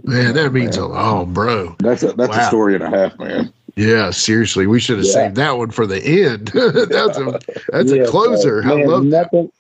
[0.03, 1.75] Man, that means a oh, bro.
[1.79, 2.39] That's a, that's Wow.
[2.45, 3.53] a story and a half, man.
[3.75, 5.13] Yeah, seriously, we should have Yeah.
[5.13, 6.47] saved that one for the end.
[6.53, 7.39] that's a
[7.71, 8.61] that's Yeah, a closer.
[8.63, 9.32] man, I love that.
[9.34, 9.51] nothing.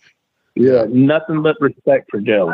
[0.55, 2.53] Yeah, nothing but respect for Joe.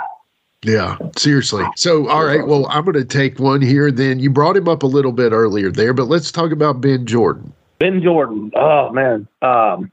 [0.64, 1.64] Yeah, seriously.
[1.76, 2.46] So, all right.
[2.46, 3.92] Well, I'm going to take one here.
[3.92, 7.06] Then you brought him up a little bit earlier there, but let's talk about Ben
[7.06, 7.54] Jordan.
[7.80, 8.52] Ben Jordan.
[8.56, 9.28] Oh man.
[9.42, 9.92] Um,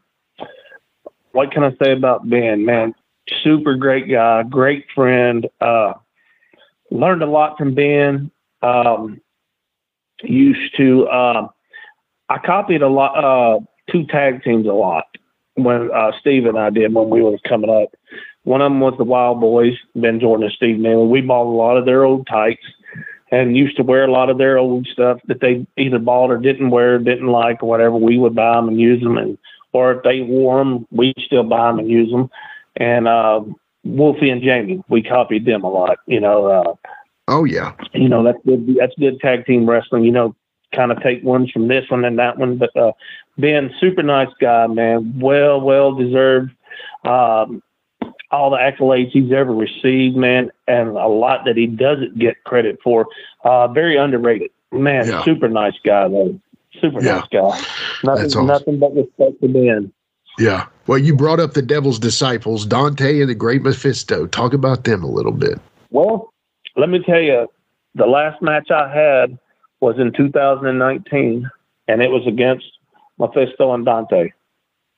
[1.33, 2.65] what can I say about Ben?
[2.65, 2.95] Man,
[3.43, 5.47] super great guy, great friend.
[5.61, 5.95] Uh,
[6.91, 8.31] learned a lot from Ben.
[8.63, 9.21] Um,
[10.23, 11.07] used to.
[11.09, 11.49] Uh,
[12.31, 13.23] I copied a lot.
[13.23, 15.05] Uh, two tag teams a lot
[15.55, 17.95] when uh, Steve and I did when we were coming up.
[18.45, 21.07] One of them was the Wild Boys, Ben Jordan and Steve Manley.
[21.07, 22.65] We bought a lot of their old tights
[23.31, 26.39] and used to wear a lot of their old stuff that they either bought or
[26.39, 27.97] didn't wear, didn't like, or whatever.
[27.97, 29.39] We would buy them and use them, and
[29.73, 32.29] or if they wore them, we'd still buy them and use them.
[32.77, 33.41] And uh,
[33.83, 35.99] Wolfie and Jamie, we copied them a lot.
[36.07, 36.91] You know, uh,
[37.27, 38.77] Oh yeah, you know that's good.
[38.79, 40.05] That's good tag team wrestling.
[40.05, 40.37] You know,
[40.75, 42.59] kind of take ones from this one and that one.
[42.59, 42.93] But uh,
[43.39, 45.19] Ben, super nice guy, man.
[45.19, 46.53] Well, well deserved.
[47.05, 47.63] Um,
[48.31, 52.79] all the accolades he's ever received, man, and a lot that he doesn't get credit
[52.83, 53.07] for.
[53.45, 55.07] Uh, very underrated, man.
[55.09, 55.23] Yeah.
[55.25, 56.39] Super nice guy, though.
[56.81, 57.19] Super Yeah.
[57.19, 57.61] nice guy.
[58.05, 58.47] Nothing, awesome.
[58.47, 59.93] nothing but respect for Ben.
[60.39, 60.67] yeah.
[60.87, 64.27] Well, you brought up the Devil's disciples, Dante and the Great Mephisto.
[64.27, 65.59] Talk about them a little bit.
[65.91, 66.33] Well,
[66.77, 67.47] let me tell you,
[67.95, 69.39] the last match I had
[69.81, 71.49] was in 2019,
[71.89, 72.67] and it was against
[73.19, 74.31] Mephisto and Dante.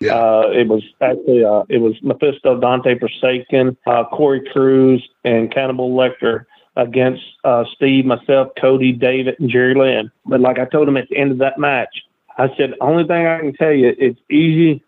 [0.00, 0.14] Yeah.
[0.14, 5.96] Uh, it was actually uh, it was Mephisto, Dante Forsaken, uh, Corey Cruz, and Cannibal
[5.96, 6.44] Lecter
[6.76, 10.10] against uh, Steve, myself, Cody, David, and Jerry Lynn.
[10.26, 12.02] But like I told him at the end of that match,
[12.36, 14.84] I said, only thing I can tell you, it's easy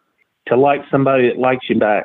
[0.49, 2.05] to like somebody that likes you back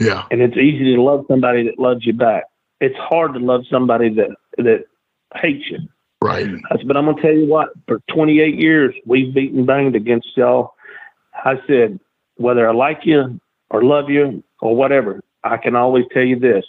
[0.00, 0.24] Yeah.
[0.30, 2.44] and it's easy to love somebody that loves you back.
[2.80, 4.84] It's hard to love somebody that that
[5.36, 5.78] hates you.
[6.22, 6.46] Right.
[6.70, 7.70] I said, but I'm gonna tell you what.
[7.88, 10.74] For 28 years, we've beaten banged against y'all.
[11.34, 11.98] I said,
[12.36, 16.64] whether I like you or love you or whatever, I can always tell you this: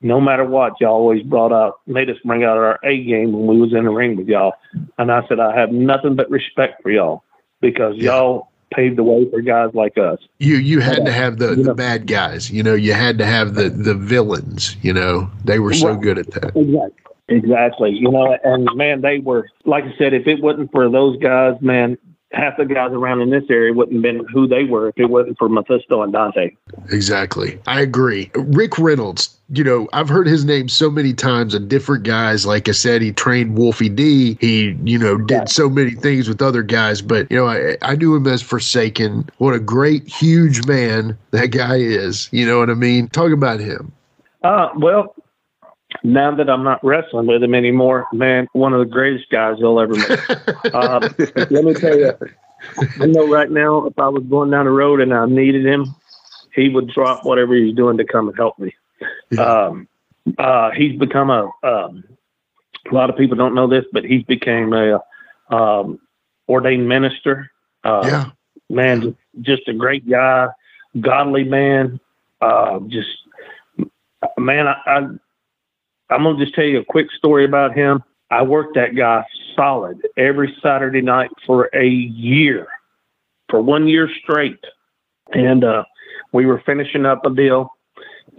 [0.00, 3.46] no matter what, y'all always brought out, made us bring out our A game when
[3.46, 4.54] we was in the ring with y'all.
[4.98, 7.22] And I said, I have nothing but respect for y'all
[7.60, 10.18] because y'all paved the way for guys like us.
[10.38, 12.50] You you had to have the, the bad guys.
[12.50, 14.76] You know, you had to have the the villains.
[14.82, 16.00] You know, they were so Right.
[16.00, 16.56] good at that.
[16.56, 16.92] Exactly.
[17.28, 17.90] Exactly.
[17.92, 21.54] You know, and man, they were like I said, if it wasn't for those guys,
[21.60, 21.98] man,
[22.32, 25.06] half the guys around in this area wouldn't have been who they were if it
[25.06, 26.50] wasn't for Mephisto and Dante.
[26.90, 27.58] Exactly.
[27.66, 28.30] I agree.
[28.34, 32.44] Rick Reynolds, you know, I've heard his name so many times of different guys.
[32.44, 34.36] Like I said, he trained Wolfie D.
[34.40, 37.96] He, you know, did so many things with other guys, but, you know, I, I
[37.96, 39.30] knew him as Forsaken.
[39.38, 42.28] What a great, huge man that guy is.
[42.30, 43.08] You know what I mean?
[43.08, 43.90] Talk about him.
[44.42, 45.14] Uh, well,
[46.02, 49.80] now that I'm not wrestling with him anymore, man, one of the greatest guys you'll
[49.80, 50.10] ever meet.
[50.74, 51.02] um,
[51.50, 52.12] let me tell you,
[53.00, 55.94] I know right now if I was going down the road and I needed him,
[56.54, 58.74] he would drop whatever he's doing to come and help me.
[59.38, 59.88] Um,
[60.38, 61.50] uh, he's become a.
[61.62, 62.04] Um,
[62.90, 65.00] a lot of people don't know this, but he's became a
[65.50, 65.98] um,
[66.48, 67.50] ordained minister.
[67.84, 68.30] Uh, yeah,
[68.70, 70.48] man, just, just a great guy,
[71.00, 72.00] godly man.
[72.40, 73.08] Uh, just
[74.38, 75.08] man, I, I
[76.10, 78.02] I'm gonna just tell you a quick story about him.
[78.30, 82.66] I worked that guy solid every Saturday night for a year,
[83.48, 84.62] for one year straight,
[85.32, 85.84] and uh,
[86.32, 87.70] we were finishing up a deal,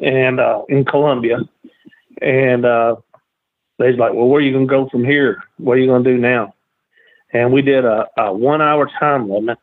[0.03, 1.39] and uh, in Columbia,
[2.21, 2.95] and uh,
[3.77, 5.43] was like, "Well, where are you gonna go from here?
[5.57, 6.53] What are you gonna do now?"
[7.31, 9.59] And we did a, a one-hour time limit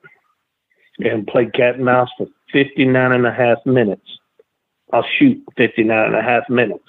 [1.00, 4.06] and played cat and mouse for 59 and a half minutes.
[4.92, 6.84] I'll shoot 59 and a half minutes.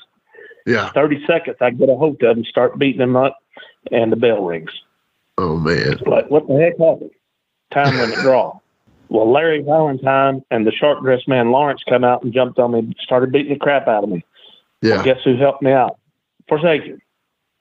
[0.67, 0.91] Yeah.
[0.91, 3.37] 30 seconds, I get a hold of him, start beating him up,
[3.91, 4.69] and the bell rings.
[5.37, 5.97] Oh, man.
[6.05, 7.11] Like, what the heck happened?
[7.71, 8.59] Time limit draw.
[9.09, 12.93] Well, Larry Valentine and the short dressed man Lawrence come out and jumped on me,
[12.99, 14.25] started beating the crap out of me.
[14.81, 14.95] Yeah.
[14.95, 15.97] Well, guess who helped me out?
[16.49, 17.01] Forsaken.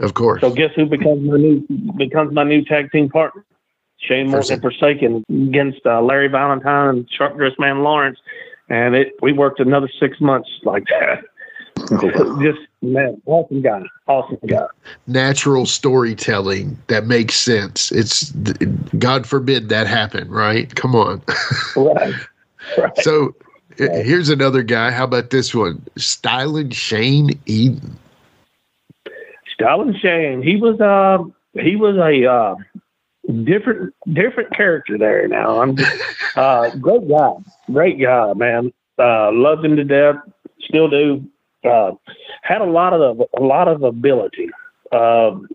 [0.00, 0.40] Of course.
[0.40, 3.44] So guess who becomes my new becomes my new tag team partner?
[3.98, 8.18] Shane Morton Forsaken against uh, Larry Valentine and short dressed man Lawrence,
[8.68, 11.24] and it we worked another six months like that.
[12.42, 14.66] Just man, awesome guy, awesome guy.
[15.06, 17.92] Natural storytelling that makes sense.
[17.92, 18.30] It's
[18.98, 20.74] God forbid that happen, right?
[20.74, 21.22] Come on.
[21.76, 22.14] right.
[22.78, 22.98] right.
[22.98, 23.34] So
[23.78, 24.04] right.
[24.04, 24.90] here's another guy.
[24.90, 25.84] How about this one?
[25.96, 27.98] Styling Shane Eden.
[29.54, 30.42] Styling Shane.
[30.42, 31.24] He was uh
[31.60, 32.56] he was a uh,
[33.44, 35.26] different different character there.
[35.28, 36.02] Now I'm just
[36.36, 37.32] uh, great guy,
[37.72, 38.72] great guy, man.
[38.98, 40.16] Uh, loved him to death,
[40.60, 41.26] still do.
[41.66, 41.92] Uh,
[42.42, 44.50] had a lot of a lot of ability.
[44.92, 45.48] Um,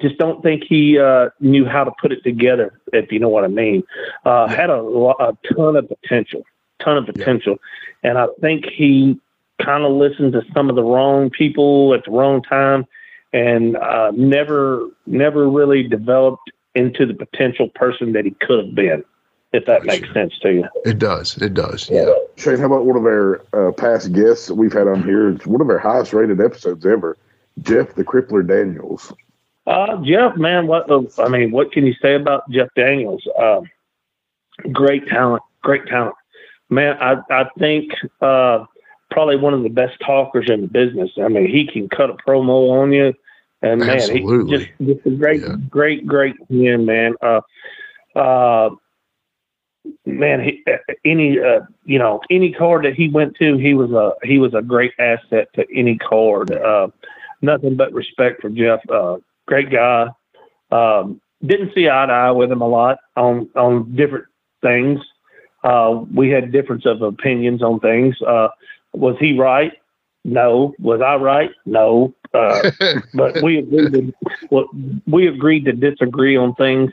[0.00, 3.44] just don't think he uh, knew how to put it together, if you know what
[3.44, 3.82] I mean.
[4.24, 6.42] Uh, had a, a ton of potential,
[6.82, 7.58] ton of potential,
[8.02, 8.10] yeah.
[8.10, 9.20] and I think he
[9.62, 12.86] kind of listened to some of the wrong people at the wrong time,
[13.32, 19.04] and uh, never never really developed into the potential person that he could have been.
[19.52, 21.36] If that makes sense to you, it does.
[21.38, 21.90] It does.
[21.90, 22.12] Yeah.
[22.36, 25.28] Shane, how about one of our uh, past guests that we've had on here?
[25.30, 27.16] It's one of our highest rated episodes ever.
[27.62, 29.12] Jeff the Crippler Daniels.
[29.66, 30.86] Uh, Jeff, man, what
[31.18, 33.26] I mean, what can you say about Jeff Daniels?
[33.38, 33.62] Uh,
[34.72, 36.14] great talent, great talent,
[36.70, 36.96] man.
[37.00, 38.64] I I think uh,
[39.10, 41.10] probably one of the best talkers in the business.
[41.22, 43.14] I mean, he can cut a promo on you,
[43.62, 44.58] and man, Absolutely.
[44.58, 45.56] he just just a great, yeah.
[45.68, 47.14] great, great man, man.
[47.20, 47.40] Uh,
[48.16, 48.70] uh,
[50.06, 50.64] man, he,
[51.04, 54.54] any uh, you know any card that he went to, he was a he was
[54.54, 56.52] a great asset to any card.
[56.52, 56.88] Uh,
[57.42, 58.80] nothing but respect for Jeff.
[58.90, 60.08] Uh, great guy.
[60.70, 64.26] Um, didn't see eye to eye with him a lot on on different
[64.62, 65.00] things.
[65.62, 68.20] Uh, we had difference of opinions on things.
[68.22, 68.48] Uh,
[68.92, 69.72] was he right?
[70.24, 70.74] No.
[70.78, 71.50] Was I right?
[71.66, 72.14] No.
[72.32, 72.70] Uh,
[73.14, 74.12] but we agreed to,
[74.50, 74.68] well,
[75.06, 76.92] we agreed to disagree on things.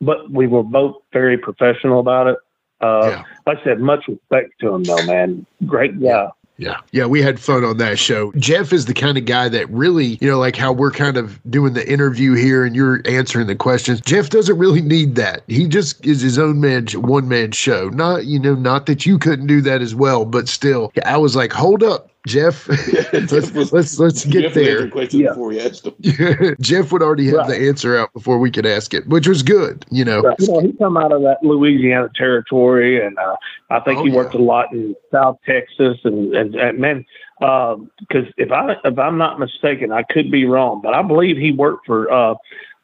[0.00, 2.36] But we were both very professional about it.
[2.80, 3.24] Uh, yeah.
[3.46, 5.46] Like I said, much respect to him though, man.
[5.66, 6.28] Great guy.
[6.56, 6.76] Yeah.
[6.92, 7.06] Yeah.
[7.06, 8.32] We had fun on that show.
[8.36, 11.40] Jeff is the kind of guy that really, you know, like how we're kind of
[11.50, 14.02] doing the interview here and you're answering the questions.
[14.02, 15.42] Jeff doesn't really need that.
[15.48, 17.88] He just is his own man, one man show.
[17.88, 21.34] Not, you know, not that you couldn't do that as well, but still, I was
[21.34, 22.09] like, hold up.
[22.26, 22.68] Jeff,
[23.12, 24.90] let's, was, let's let's get Jeff there.
[24.90, 25.28] Question yeah.
[25.30, 26.56] before we asked him.
[26.60, 27.48] Jeff would already have right.
[27.48, 29.86] the answer out before we could ask it, which was good.
[29.90, 30.38] You know, right.
[30.38, 33.36] you know he come out of that Louisiana territory, and uh,
[33.70, 34.40] I think oh, he worked yeah.
[34.40, 37.06] a lot in South Texas, and and, and man,
[37.38, 41.36] because uh, if I if I'm not mistaken, I could be wrong, but I believe
[41.36, 42.10] he worked for.
[42.12, 42.34] Uh,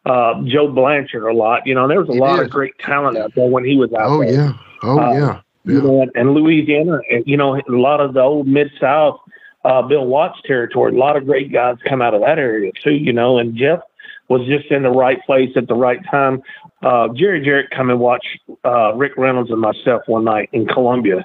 [0.06, 1.88] uh, Joe Blanchard a lot, you know.
[1.88, 2.44] There was a he lot did.
[2.44, 4.32] of great talent out there when he was out oh, there.
[4.32, 4.52] yeah.
[4.84, 5.40] Oh Uh, yeah.
[5.64, 9.18] you know, and, and Louisiana, and, you know, a lot of the old Mid South,
[9.66, 12.94] uh, Bill Watts territory, a lot of great guys come out of that area too,
[12.94, 13.80] you know, and Jeff
[14.28, 16.42] was just in the right place at the right time.
[16.82, 18.24] Uh, Jerry Jarrett come and watch
[18.64, 21.24] uh, Rick Reynolds and myself one night in Columbia,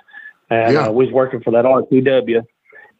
[0.49, 0.87] and Yeah.
[0.87, 2.41] uh, we was working for that RCW,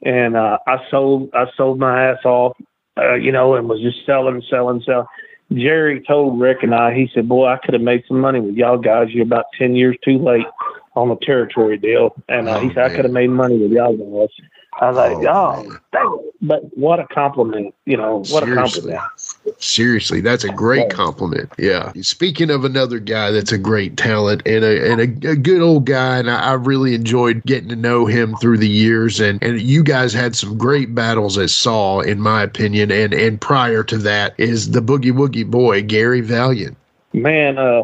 [0.03, 2.55] and uh, I sold I sold my ass off,
[2.97, 5.07] uh, you know, and was just selling, selling, selling.
[5.53, 8.55] Jerry told Rick and I, he said, "Boy, I could have made some money with
[8.55, 9.09] y'all guys.
[9.11, 10.45] You're about ten years too late
[10.95, 13.71] on the territory deal." And uh, he Oh, said, "I could have made money with
[13.71, 14.29] y'all guys."
[14.79, 17.75] I was like, Oh, "Oh, but what a compliment!
[17.85, 19.01] You know, what a compliment."
[19.57, 21.51] Seriously, that's a great compliment.
[21.57, 21.91] Yeah.
[22.01, 25.85] Speaking of another guy that's a great talent and a and a, a good old
[25.85, 29.19] guy, and I, I really enjoyed getting to know him through the years.
[29.19, 32.91] And and you guys had some great battles as Saw, in my opinion.
[32.91, 36.77] And and prior to that is the Boogie Woogie boy Gary Valiant.
[37.13, 37.83] Man, uh,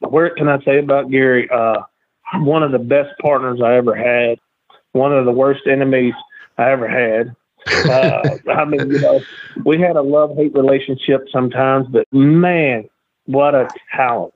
[0.00, 1.48] what can I say about Gary?
[1.48, 1.82] Uh,
[2.34, 4.38] one of the best partners I ever had.
[4.92, 6.14] One of the worst enemies
[6.56, 7.34] I ever had.
[7.90, 9.20] Uh, I mean, you know,
[9.64, 12.88] we had a love hate relationship sometimes, but man,
[13.26, 14.34] what a talent!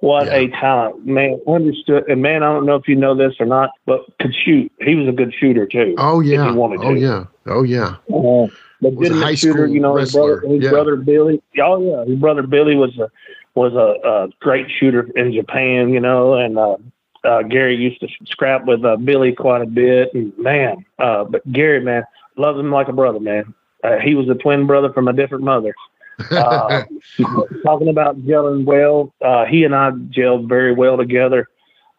[0.00, 1.40] What a talent, man!
[1.46, 4.72] Understood, and man, I don't know if you know this or not, but could shoot.
[4.80, 5.94] He was a good shooter too.
[5.98, 6.50] Oh yeah.
[6.50, 7.26] he wanted Oh yeah.
[7.46, 7.96] Oh yeah.
[8.12, 8.48] Uh,
[8.80, 10.70] Was a high shooter, you know, his brother, his yeah.
[10.70, 11.40] brother Billy.
[11.60, 13.10] Oh yeah, his brother Billy was a
[13.54, 16.76] was a, a great shooter in Japan, you know, and uh,
[17.24, 20.12] uh, Gary used to scrap with uh, Billy quite a bit.
[20.14, 22.04] And man, uh, but Gary, man,
[22.36, 23.54] loves him like a brother, man.
[23.84, 25.74] Uh, he was a twin brother from a different mother.
[26.30, 26.84] Uh,
[27.64, 31.48] talking about gelling well, uh, he and I gelled very well together.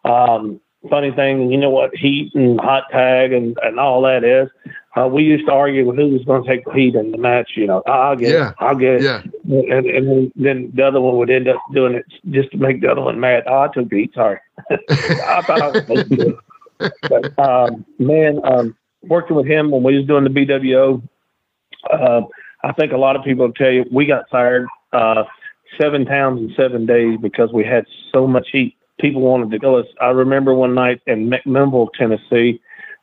[0.06, 4.50] Um, funny thing, you know what heat and hot tag and, and all that is.
[4.96, 7.52] Uh, we used to argue who was going to take the heat in the match.
[7.56, 8.50] You know, I'll get Yeah.
[8.50, 9.02] it, I'll get.
[9.02, 9.24] Yeah.
[9.46, 12.82] And, and then, then the other one would end up doing it just to make
[12.82, 13.44] the other one mad.
[13.48, 14.14] Oh, I took the heat.
[14.14, 14.40] Sorry.
[14.70, 16.40] I thought I was supposed to do
[16.80, 16.94] it.
[17.10, 21.02] But, um, man, um, working with him when we was doing the BWO,
[21.92, 22.22] uh,
[22.64, 25.24] I think a lot of people tell you we got fired uh,
[25.82, 28.76] seven towns in seven days because we had so much heat.
[29.00, 29.88] People wanted to kill us.
[30.02, 32.62] I remember one night in McMinnville, Tennessee,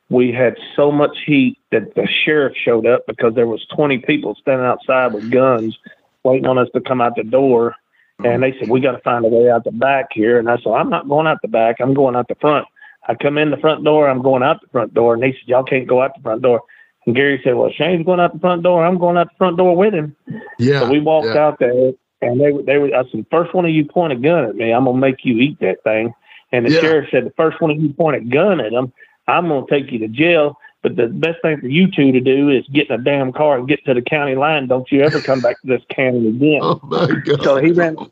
[0.09, 4.35] we had so much heat that the sheriff showed up because there was 20 people
[4.41, 5.79] standing outside with guns
[6.25, 7.77] waiting on us to come out the door.
[8.19, 8.43] And mm-hmm.
[8.43, 10.39] they said, we got to find a way out the back here.
[10.39, 11.77] And I said, I'm not going out the back.
[11.81, 12.67] I'm going out the front.
[13.09, 14.11] I come in the front door.
[14.11, 15.15] I'm going out the front door.
[15.15, 16.63] And they said, y'all can't go out the front door.
[17.07, 18.85] And Gary said, well, Shane's going out the front door.
[18.85, 20.15] I'm going out the front door with him.
[20.59, 20.81] Yeah.
[20.81, 21.47] So we walked yeah.
[21.47, 21.93] out there,
[22.23, 22.95] and they they were.
[22.95, 25.39] I said, first one of you point a gun at me, I'm gonna make you
[25.39, 26.13] eat that thing.
[26.53, 26.81] And the Yeah.
[26.81, 28.93] sheriff said, the first one of you point a gun at him,
[29.29, 30.57] I'm gonna take you to jail.
[30.83, 33.59] But the best thing for you two to do is get in a damn car
[33.59, 34.67] and get to the county line.
[34.67, 36.61] Don't you ever come back to this county again.
[36.63, 37.43] Oh my god.
[37.43, 37.97] So he ran.
[37.99, 38.09] Oh,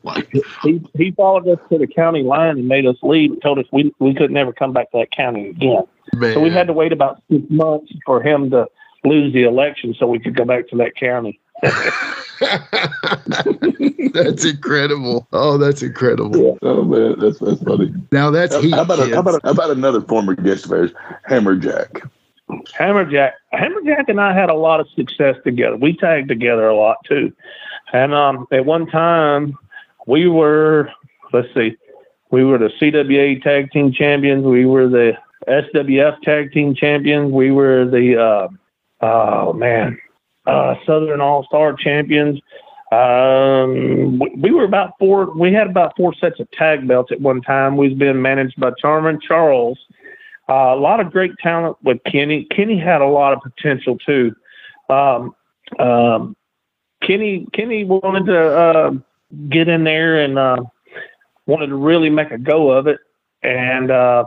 [0.63, 3.31] he he followed us to the county line and made us leave.
[3.31, 5.81] and Told us we we could never come back to that county again.
[6.13, 6.33] Man.
[6.33, 8.67] So we had to wait about six months for him to
[9.03, 11.39] lose the election so we could go back to that county.
[14.13, 15.27] that's incredible.
[15.33, 16.37] Oh, that's incredible.
[16.37, 16.57] Yeah.
[16.61, 17.93] Oh man, that's that's funny.
[18.11, 18.73] Now that's How, heat.
[18.73, 20.91] how about a, how about a, how about another former guest of ours,
[21.29, 22.09] Hammerjack?
[22.49, 25.75] Hammerjack, Hammerjack and I had a lot of success together.
[25.75, 27.31] We tagged together a lot too.
[27.93, 29.57] And um, at one time,
[30.07, 30.91] we were,
[31.33, 31.75] let's see,
[32.31, 34.45] we were the CWA tag team champions.
[34.45, 35.13] We were the
[35.47, 37.31] SWF tag team champions.
[37.31, 38.47] We were the, uh,
[39.05, 39.99] oh man,
[40.49, 42.39] uh, Southern All Star champions.
[42.91, 47.21] Um, we, we were about four, we had about four sets of tag belts at
[47.21, 47.77] one time.
[47.77, 49.77] We was being managed by Charmin Charles.
[50.49, 52.45] Uh, a lot of great talent with Kenny.
[52.45, 54.35] Kenny had a lot of potential too.
[54.89, 55.35] Um,
[55.77, 56.35] um,
[57.03, 58.91] Kenny Kenny wanted to uh,
[59.49, 60.63] get in there and uh,
[61.45, 62.97] wanted to really make a go of it,
[63.43, 64.25] and uh,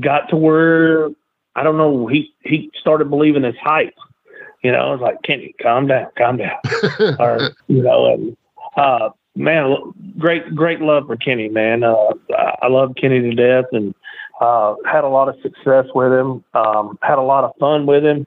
[0.00, 1.08] got to where
[1.56, 2.06] I don't know.
[2.06, 3.94] He he started believing his hype.
[4.64, 6.56] You know, I was like, Kenny, calm down, calm down,
[7.20, 8.34] or you know, and
[8.78, 9.76] uh, man,
[10.18, 11.84] great great love for Kenny, man.
[11.84, 12.14] Uh,
[12.62, 13.94] I love Kenny to death, and
[14.40, 16.42] uh, had a lot of success with him.
[16.54, 18.26] Um, had a lot of fun with him.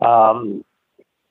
[0.00, 0.64] Um,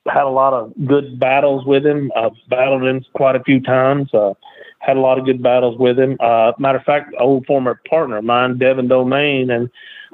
[0.08, 2.12] had a lot of good battles with him.
[2.16, 4.14] I've battled him quite a few times.
[4.14, 4.36] Uh,
[4.80, 6.18] had a lot of good battles with him.
[6.20, 9.70] Uh, matter of fact, old former partner of mine, Devin Domain, and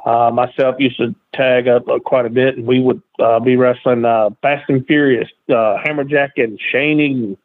[0.05, 3.55] uh, myself used to tag up uh, quite a bit, and we would uh, be
[3.55, 7.37] wrestling uh, Fast and Furious, uh, Hammerjack and Shaney.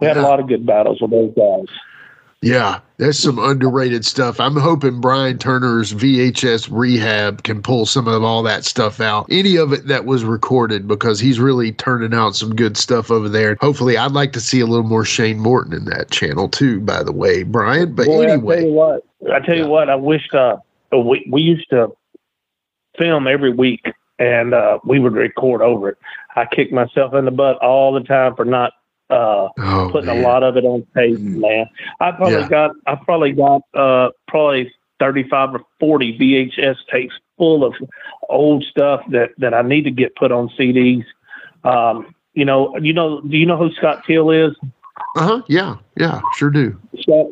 [0.00, 1.66] We had a lot of good battles with those guys.
[2.44, 4.38] Yeah, there's some underrated stuff.
[4.38, 9.26] I'm hoping Brian Turner's VHS rehab can pull some of all that stuff out.
[9.30, 13.30] Any of it that was recorded because he's really turning out some good stuff over
[13.30, 13.56] there.
[13.62, 17.02] Hopefully, I'd like to see a little more Shane Morton in that channel too, by
[17.02, 17.94] the way, Brian.
[17.94, 20.58] But Boy, I tell anyway, you what, I tell you what, I wished uh,
[20.92, 21.96] we we used to
[22.98, 23.84] film every week
[24.18, 25.98] and uh, we would record over it.
[26.36, 28.72] I kick myself in the butt all the time for not
[29.10, 30.18] uh, Oh, putting man.
[30.18, 31.66] a lot of it on tape, man.
[32.00, 32.48] I probably Yeah.
[32.48, 37.74] got I probably got uh, probably thirty five or forty VHS tapes full of
[38.28, 41.04] old stuff that that I need to get put on CDs.
[41.64, 44.52] Um, you know, you know, do you know who Scott Teal is?
[45.16, 45.42] Uh huh.
[45.48, 45.76] Yeah.
[45.96, 46.20] Yeah.
[46.36, 46.78] Sure do.
[47.00, 47.26] Scott,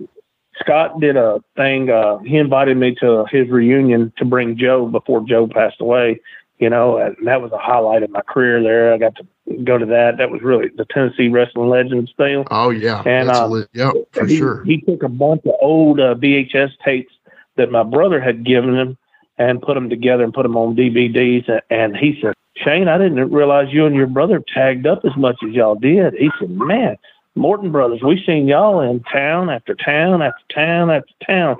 [0.64, 1.90] Scott did a thing.
[1.90, 6.20] Uh, he invited me to his reunion to bring Joe before Joe passed away.
[6.58, 8.62] You know, and that was a highlight of my career.
[8.62, 9.26] There, I got to
[9.64, 10.18] go to that.
[10.18, 12.44] That was really the Tennessee Wrestling Legends thing.
[12.52, 13.02] Oh yeah.
[13.04, 14.62] And, That's uh, yeah, for he, sure.
[14.64, 17.12] He took a bunch of old uh, VHS tapes
[17.56, 18.96] that my brother had given him
[19.38, 21.48] and put them together and put them on DVDs.
[21.50, 25.16] And, and he said, Shane, I didn't realize you and your brother tagged up as
[25.16, 26.14] much as y'all did.
[26.14, 26.96] He said, man,
[27.34, 31.56] Morton Brothers, we seen y'all in town after town after town after town.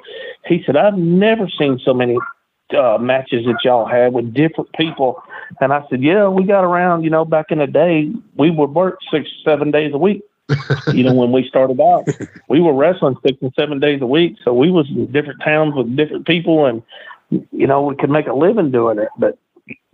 [0.47, 2.19] He said, I've never seen so many
[2.77, 5.23] uh, matches that y'all had with different people.
[5.61, 8.75] And I said, yeah, we got around, you know, back in the day, we would
[8.75, 10.23] work six, seven days a week.
[10.93, 12.07] you know, when we started out,
[12.49, 14.37] we were wrestling six and seven days a week.
[14.45, 16.83] So we was in different towns with different people and,
[17.31, 19.39] you know, we could make a living doing it, but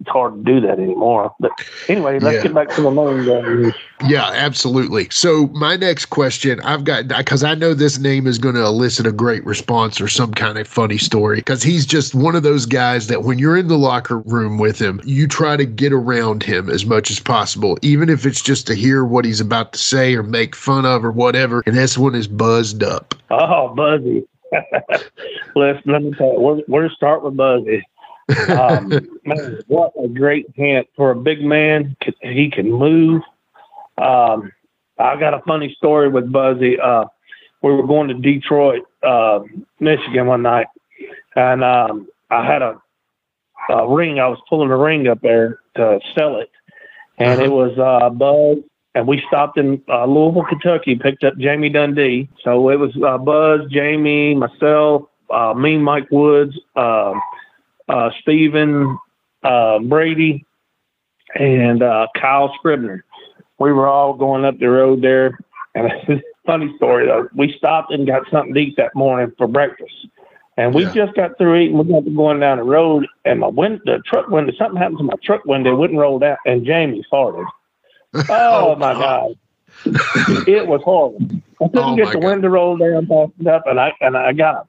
[0.01, 1.35] it's hard to do that anymore.
[1.41, 1.51] But
[1.89, 2.43] anyway, let's Yeah.
[2.45, 3.73] get back to the main game.
[4.07, 5.09] Yeah, absolutely.
[5.11, 9.07] So my next question, I've got because I know this name is going to elicit
[9.07, 12.65] a great response or some kind of funny story because he's just one of those
[12.65, 16.45] guys that when you're in the locker room with him, you try to get around
[16.45, 19.79] him as much as possible, even if it's just to hear what he's about to
[19.79, 21.63] say or make fun of or whatever.
[21.67, 23.15] And this one is buzzed up.
[23.31, 24.25] Oh, Buzzy.
[25.55, 27.83] Let's let me tell you, we're, we're start with Buzzy.
[28.51, 28.89] Um,
[29.25, 31.97] man, what a great hand for a big man.
[32.21, 33.23] He can move.
[33.97, 34.53] Um,
[34.99, 36.79] I got a funny story with Buzzy.
[36.79, 37.05] Uh,
[37.63, 39.41] we were going to Detroit, uh,
[39.81, 40.67] Michigan one night,
[41.37, 42.81] and um, I had a,
[43.71, 44.21] a ring.
[44.21, 46.51] I was pulling a ring up there to sell it,
[47.19, 48.59] and it was uh, Buzz.
[48.95, 52.29] And we stopped in uh, Louisville, Kentucky, picked up Jamie Dundee.
[52.43, 57.13] So it was uh, Buzz, Jamie, myself, uh, me, Mike Woods, uh,
[57.89, 58.99] uh, Stephen,
[59.43, 60.45] uh, Brady,
[61.35, 63.05] and uh, Kyle Scribner.
[63.59, 65.39] We were all going up the road there.
[65.75, 67.29] And it's a funny story, though.
[67.35, 70.07] We stopped and got something to eat that morning for breakfast.
[70.57, 71.79] And we just got through eating.
[71.79, 74.99] We got to going down the road, and my wind, the truck window, something happened
[74.99, 75.73] to my truck window.
[75.73, 77.47] It wouldn't roll down, and Jamie farted.
[78.29, 79.35] Oh, my God.
[80.47, 81.21] It was horrible.
[81.61, 82.29] I couldn't Oh, get the God.
[82.29, 84.67] window rolled down fast enough, and I and I got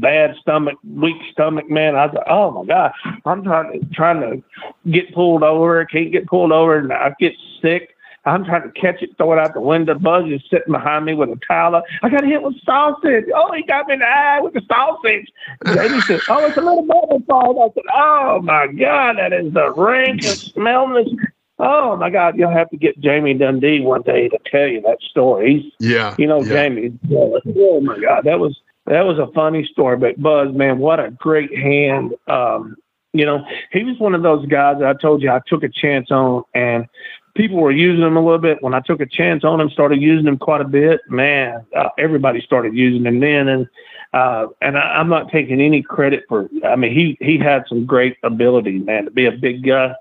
[0.00, 1.96] bad stomach, weak stomach, man.
[1.96, 2.92] I was like, oh my god,
[3.24, 4.42] I'm trying to trying to
[4.90, 7.90] get pulled over, I can't get pulled over, and I get sick.
[8.26, 9.98] I'm trying to catch it, throw it out the window.
[9.98, 11.82] Buzz is sitting behind me with a towel.
[12.02, 13.26] I got hit with sausage.
[13.34, 15.28] Oh, he got me in the eye with the sausage.
[15.66, 19.52] Jamie said, "Oh, it's a little bubble fall." I said, "Oh my god, that is
[19.52, 21.18] the rankest smelling."
[21.58, 24.98] Oh my God, you'll have to get Jamie Dundee one day to tell you that
[25.02, 25.72] story.
[25.78, 26.14] He's Yeah.
[26.18, 26.48] you know, yeah.
[26.68, 26.98] Jamie.
[27.12, 29.96] Oh my God, that was that was a funny story.
[29.96, 32.14] But Buzz, man, what a great hand.
[32.28, 32.76] Um,
[33.12, 35.68] you know, he was one of those guys that I told you I took a
[35.68, 36.86] chance on, and
[37.34, 38.62] people were using him a little bit.
[38.62, 41.00] When I took a chance on him, started using him quite a bit.
[41.08, 43.68] Man, uh, everybody started using him then, and
[44.12, 46.48] uh, and I, I'm not taking any credit for.
[46.64, 49.94] I mean, he he had some great ability, man, to be a big guy.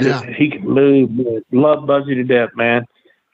[0.00, 0.24] Yeah.
[0.32, 1.10] He can move.
[1.10, 1.44] Man.
[1.52, 2.86] Love Buzzy to death, man.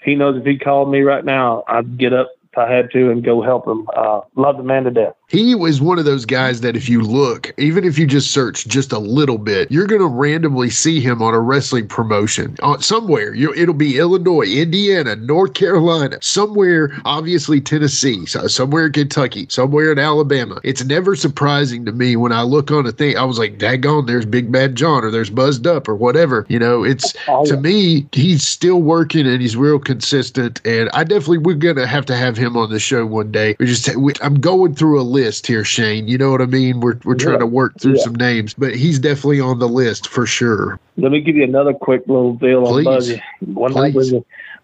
[0.03, 3.11] He knows if he called me right now, I'd get up if I had to
[3.11, 3.87] and go help him.
[3.97, 5.15] Uh, love the man to death.
[5.31, 8.67] He was one of those guys that if you look, even if you just search
[8.67, 13.33] just a little bit, you're going to randomly see him on a wrestling promotion somewhere.
[13.33, 19.93] You, it'll be Illinois, Indiana, North Carolina, somewhere, obviously Tennessee, so somewhere in Kentucky, somewhere
[19.93, 20.61] in Alabama.
[20.65, 24.09] It's never surprising to me when I look on a thing, I was like, daggone,
[24.09, 26.45] there's Big Bad John or there's Buzzed Up or whatever.
[26.49, 30.61] You know, it's oh, to me, he's still working and he's real consistent.
[30.67, 33.55] And I definitely, we're going to have to have him on the show one day.
[33.61, 36.09] We just, we, I'm going through a list here, Shane.
[36.09, 36.81] You know what I mean?
[36.81, 37.41] We're, we're trying Yeah.
[37.41, 38.03] to work through Yeah.
[38.05, 40.79] some names, but he's definitely on the list for sure.
[40.97, 42.87] Let me give you another quick little deal Please.
[42.87, 43.23] on Buzzy.
[43.41, 44.13] One night Please.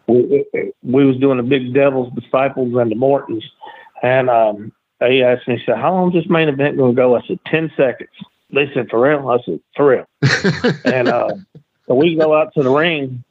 [0.06, 3.44] we, we, we was doing the Big Devils Disciples and the Mortons,
[4.02, 6.96] and um, they asked me, he said, "How long is this main event going to
[6.96, 8.10] go?" I said, 10 seconds."
[8.50, 10.06] They said, "For real?" I said, "For real."
[10.84, 11.34] and uh,
[11.86, 13.22] so we go out to the ring,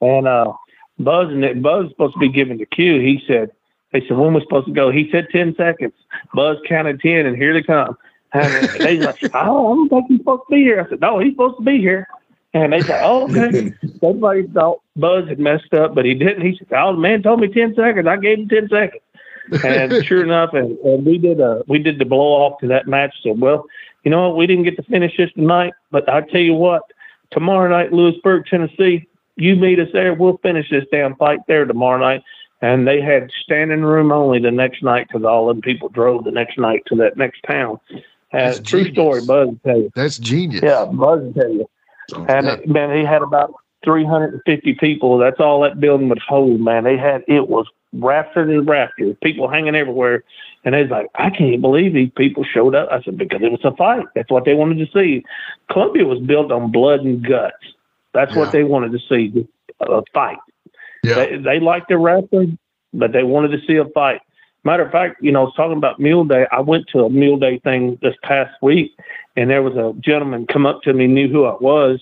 [0.00, 0.52] and uh,
[0.98, 2.98] Buzz and Buzz supposed to be giving the cue.
[3.00, 3.50] He said,
[3.92, 5.94] "They said when we're supposed to go." He said, 10 seconds."
[6.34, 7.96] Buzz counted ten, and here they come.
[8.32, 11.18] And they like, "Oh, I don't think he's supposed to be here." I said, "No,
[11.18, 12.06] he's supposed to be here."
[12.54, 16.44] And they said, "Oh, okay." Somebody thought Buzz had messed up, but he didn't.
[16.44, 18.06] He said, "Oh, the man told me ten seconds.
[18.06, 19.02] I gave him ten seconds."
[19.64, 22.86] And sure enough, and, and we did a we did the blow off to that
[22.86, 23.14] match.
[23.22, 23.66] So, well,
[24.04, 24.36] you know what?
[24.36, 26.82] We didn't get to finish this tonight, but I tell you what,
[27.30, 29.06] tomorrow night, Lewisburg, Tennessee,
[29.36, 30.14] you meet us there.
[30.14, 32.22] We'll finish this damn fight there tomorrow night.
[32.62, 36.30] And they had standing room only the next night because all them people drove the
[36.30, 37.78] next night to that next town.
[37.92, 37.98] Uh,
[38.32, 38.94] That's And true genius.
[38.94, 39.92] story, Buzz tell you.
[39.94, 40.62] That's genius.
[40.62, 41.68] Yeah, Buzz tell you.
[42.14, 42.52] Oh, and Yeah.
[42.54, 43.52] it, man, he had about
[43.84, 45.18] 350 people.
[45.18, 46.84] That's all that building would hold, man.
[46.84, 50.22] They had it was rafter to rafter, people hanging everywhere.
[50.64, 52.88] And they's like, I can't believe these people showed up.
[52.92, 54.06] I said, because it was a fight.
[54.14, 55.24] That's what they wanted to see.
[55.70, 57.56] Columbia was built on blood and guts.
[58.14, 59.46] That's what they wanted to see,
[59.80, 60.38] a fight.
[61.02, 61.14] Yeah.
[61.14, 62.58] They, they liked the wrestling,
[62.92, 64.20] but they wanted to see a fight.
[64.64, 67.58] Matter of fact, you know, talking about Mule Day, I went to a Mule Day
[67.58, 68.92] thing this past week,
[69.36, 72.00] and there was a gentleman come up to me, knew who I was,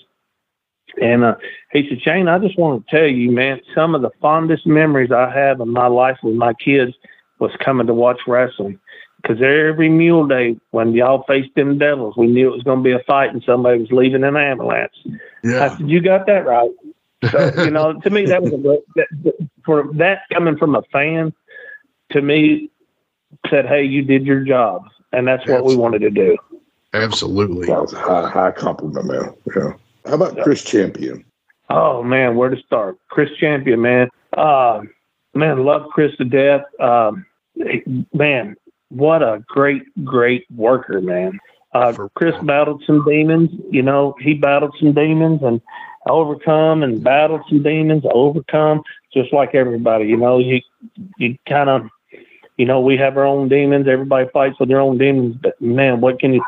[1.00, 1.36] and uh,
[1.72, 5.12] he said, Shane, I just want to tell you, man, some of the fondest memories
[5.12, 6.92] I have in my life with my kids
[7.38, 8.78] was coming to watch wrestling.
[9.22, 12.84] Because every Mule Day, when y'all faced them devils, we knew it was going to
[12.84, 14.94] be a fight and somebody was leaving an ambulance.
[15.44, 15.64] Yeah.
[15.64, 16.70] I said, You got that right.
[17.30, 20.74] So, you know, to me, that was a great, that, that- for that coming from
[20.74, 21.32] a fan,
[22.12, 22.70] to me,
[23.50, 24.84] said, Hey, you did your job.
[25.12, 26.36] And that's what we wanted to do.
[26.94, 27.66] Absolutely.
[27.66, 29.34] That was a high, high compliment, man.
[29.54, 29.72] Yeah.
[30.06, 31.24] How about Chris Champion?
[31.68, 32.98] Oh man, where to start?
[33.10, 34.08] Chris Champion, man.
[34.36, 34.82] Uh,
[35.34, 36.62] man, love Chris to death.
[36.80, 37.26] Um,
[38.12, 38.56] man,
[38.88, 41.38] what a great, great worker, man.
[41.72, 43.50] Uh, Chris battled some demons.
[43.70, 45.60] You know, he battled some demons and
[46.10, 48.82] overcome and battled some demons, overcome,
[49.12, 50.06] just like everybody.
[50.06, 50.60] You know, you
[51.18, 51.88] you kind of,
[52.56, 53.88] you know, we have our own demons.
[53.88, 55.36] Everybody fights with their own demons.
[55.40, 56.44] But man, what can you?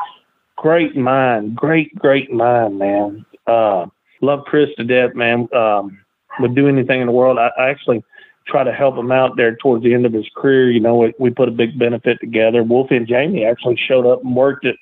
[0.55, 3.25] Great mind, great, great mind, man.
[3.47, 3.87] Uh,
[4.21, 5.47] love Chris to death, man.
[5.53, 5.99] Um,
[6.39, 7.37] would do anything in the world.
[7.37, 8.03] I, I actually
[8.47, 10.71] try to help him out there towards the end of his career.
[10.71, 12.63] You know, we, we put a big benefit together.
[12.63, 14.75] Wolfie and Jamie actually showed up and worked it,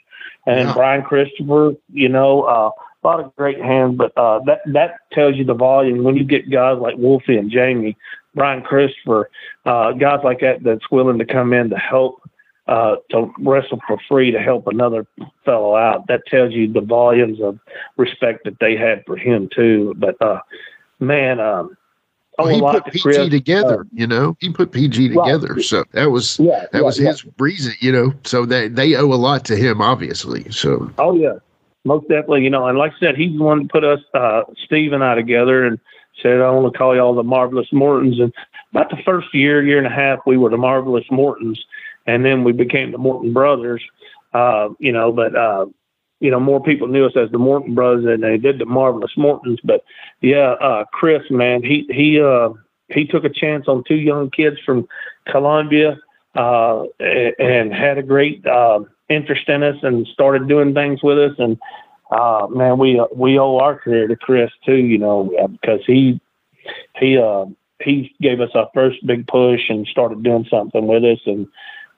[0.45, 1.73] and Brian Christopher.
[1.91, 2.71] You know, uh,
[3.03, 3.95] a lot of great hands.
[3.97, 7.51] But uh, that that tells you the volume when you get guys like Wolfie and
[7.51, 7.97] Jamie,
[8.35, 9.29] Brian Christopher,
[9.65, 12.21] uh, guys like that that's willing to come in to help.
[12.67, 15.05] Uh, to wrestle for free to help another
[15.43, 16.07] fellow out.
[16.07, 17.59] That tells you the volumes of
[17.97, 19.93] respect that they had for him too.
[19.97, 20.39] But uh,
[20.99, 21.75] man, um,
[22.37, 23.29] Well, he put PG Chris.
[23.29, 24.37] together, Uh, you know.
[24.39, 25.25] He put PG Right.
[25.25, 27.09] together, so that was Yeah, that yeah, was yeah.
[27.09, 28.13] his reason, you know.
[28.23, 30.49] So they they owe a lot to him, obviously.
[30.51, 31.33] So Oh yeah,
[31.85, 32.43] most definitely.
[32.43, 35.03] You know, and like I said, he's the one that put us, uh, Steve and
[35.03, 35.79] I, together, and
[36.21, 38.33] said, "I want to call y'all the Marvelous Mortons." And
[38.71, 41.63] about the first year, year and a half, we were the Marvelous Mortons,
[42.05, 43.83] and then we became the Morton Brothers.
[44.33, 45.65] Uh, you know, but uh,
[46.19, 49.17] you know, more people knew us as the Morton Brothers, and they did the Marvelous
[49.17, 49.59] Mortons.
[49.63, 49.83] But
[50.21, 52.49] yeah, uh, Chris, man, he he uh,
[52.89, 54.87] he took a chance on two young kids from
[55.25, 55.97] Columbia
[56.35, 58.81] uh, a- and had a great uh,
[59.11, 61.35] interest in us and started doing things with us.
[61.37, 61.59] And
[62.11, 66.19] uh, man, we we owe our career to Chris too, you know, uh, because he
[66.97, 67.45] he uh,
[67.83, 71.19] he gave us our first big push and started doing something with us.
[71.25, 71.39] And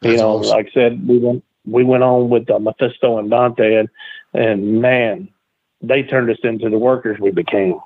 [0.01, 0.57] you That's know, awesome.
[0.57, 3.89] like I said, we went we went on with uh, Mephisto and Dante, and
[4.33, 5.29] and man,
[5.81, 7.79] they turned us into the workers we became.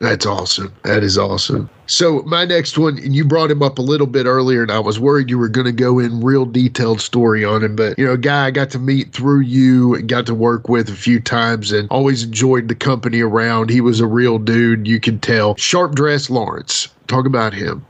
[0.00, 0.74] That's awesome.
[0.82, 1.70] That is awesome.
[1.86, 4.78] So my next one, and you brought him up a little bit earlier, and I
[4.78, 7.76] was worried you were going to go in real detailed story on him.
[7.76, 10.68] But you know, a guy I got to meet through you and got to work
[10.68, 13.70] with a few times, and always enjoyed the company around.
[13.70, 14.86] He was a real dude.
[14.86, 15.56] You can tell.
[15.56, 16.88] Sharp dress Lawrence.
[17.06, 17.84] Talk about him.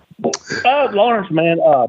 [0.64, 1.86] Uh, Lawrence, man, uh,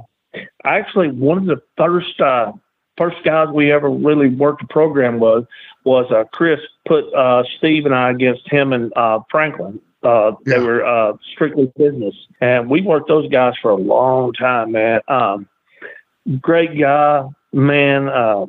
[0.63, 2.51] actually one of the first uh,
[2.97, 5.45] first guys we ever really worked a program was
[5.83, 9.79] was uh, Chris put uh, Steve and I against him and uh, Franklin.
[10.03, 14.71] Uh, They were uh, strictly business, and we worked those guys for a long time,
[14.71, 15.01] man.
[15.07, 15.47] Um,
[16.39, 18.09] great guy, man.
[18.09, 18.47] Uh,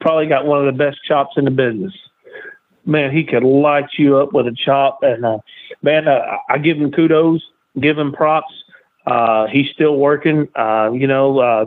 [0.00, 1.92] probably got one of the best chops in the business.
[2.86, 5.38] Man, he could light you up with a chop, and uh,
[5.82, 6.20] man, uh,
[6.50, 7.42] I give him kudos,
[7.80, 8.52] give him props.
[9.06, 11.66] Uh, he's still working, uh, you know, uh,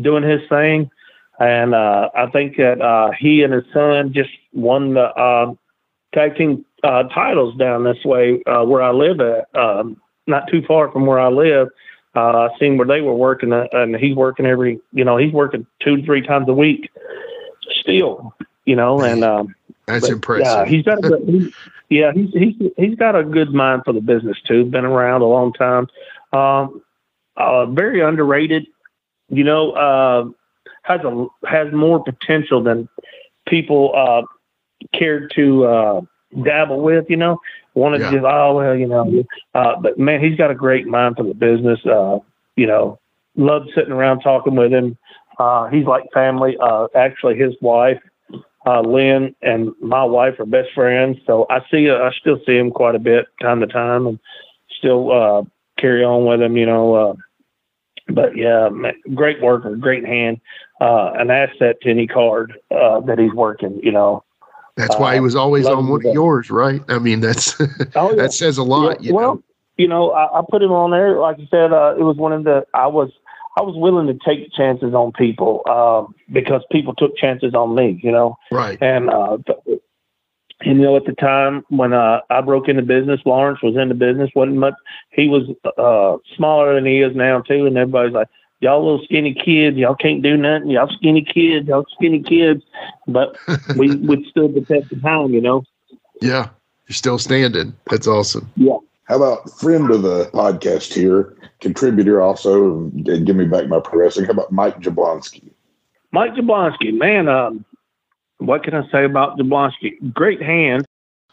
[0.00, 0.90] doing his thing.
[1.38, 5.54] And uh, I think that uh, he and his son just won the uh,
[6.12, 10.62] tag team uh, titles down this way uh, where I live at, um, not too
[10.66, 11.68] far from where I live.
[12.16, 15.32] Uh, I seen where they were working, uh, and he's working every, you know, he's
[15.32, 16.90] working two to three times a week
[17.80, 18.34] still,
[18.64, 19.54] you know, and um,
[19.86, 20.46] That's but, impressive.
[20.46, 21.54] Yeah, he's got a good, he,
[21.90, 24.64] yeah, he's he's he's got a good mind for the business too.
[24.64, 25.86] Been around a long time.
[26.32, 26.82] Um,
[27.36, 28.66] uh, very underrated.
[29.30, 30.28] You know, uh,
[30.88, 32.88] has a has more potential than
[33.46, 34.22] people uh,
[34.92, 36.00] cared to uh,
[36.42, 37.06] dabble with.
[37.08, 37.38] You know,
[37.74, 38.10] wanted Yeah.
[38.10, 39.24] to just oh well, you know.
[39.54, 41.84] Uh, but man, he's got a great mind for the business.
[41.86, 42.18] Uh,
[42.56, 42.98] you know,
[43.36, 44.96] love sitting around talking with him.
[45.38, 46.56] Uh, he's like family.
[46.60, 48.00] Uh, actually, his wife,
[48.66, 51.18] uh, Lynn, and my wife are best friends.
[51.26, 54.18] So I see, I still see him quite a bit, time to time, and
[54.76, 55.42] still uh,
[55.78, 56.56] carry on with him.
[56.56, 57.14] You know, uh,
[58.08, 58.68] but yeah,
[59.14, 60.40] great worker, great hand,
[60.80, 63.78] uh, an asset to any card uh, that he's working.
[63.82, 64.24] You know,
[64.76, 66.82] That's why he Uh, was always on one of yours, right?
[66.88, 67.58] I mean, that's
[67.96, 68.16] Oh, yeah.
[68.22, 69.02] that says a lot.
[69.02, 69.42] Yeah, you well, know?
[69.76, 71.18] you know, I, I put him on there.
[71.18, 73.10] Like you said, uh, it was one of the I was
[73.58, 77.98] I was willing to take chances on people uh, because people took chances on me.
[78.02, 78.78] You know, Right.
[78.80, 79.80] and uh, th-
[80.60, 83.94] and you know, at the time when uh, I broke into business, Lawrence was into
[83.94, 84.30] business.
[84.34, 84.74] wasn't much.
[85.10, 85.44] He was
[85.76, 88.28] uh, smaller than he is now too, and everybody's like,
[88.60, 90.70] "Y'all little skinny kids, y'all can't do nothing.
[90.70, 92.64] Y'all skinny kids, y'all skinny kids."
[93.06, 93.36] But
[93.76, 95.64] we we stood the test of time, you know.
[96.20, 96.48] Yeah.
[96.88, 97.74] You're still standing.
[97.90, 98.50] That's awesome.
[98.56, 98.78] Yeah.
[99.04, 104.00] How about friend of the podcast here, contributor also, and give me back my pro
[104.00, 104.26] wrestling?
[104.26, 105.50] How about Mike Jablonski?
[106.12, 107.64] Mike Jablonski, man, um,
[108.38, 110.12] what can I say about Jablonski?
[110.12, 110.84] Great hand.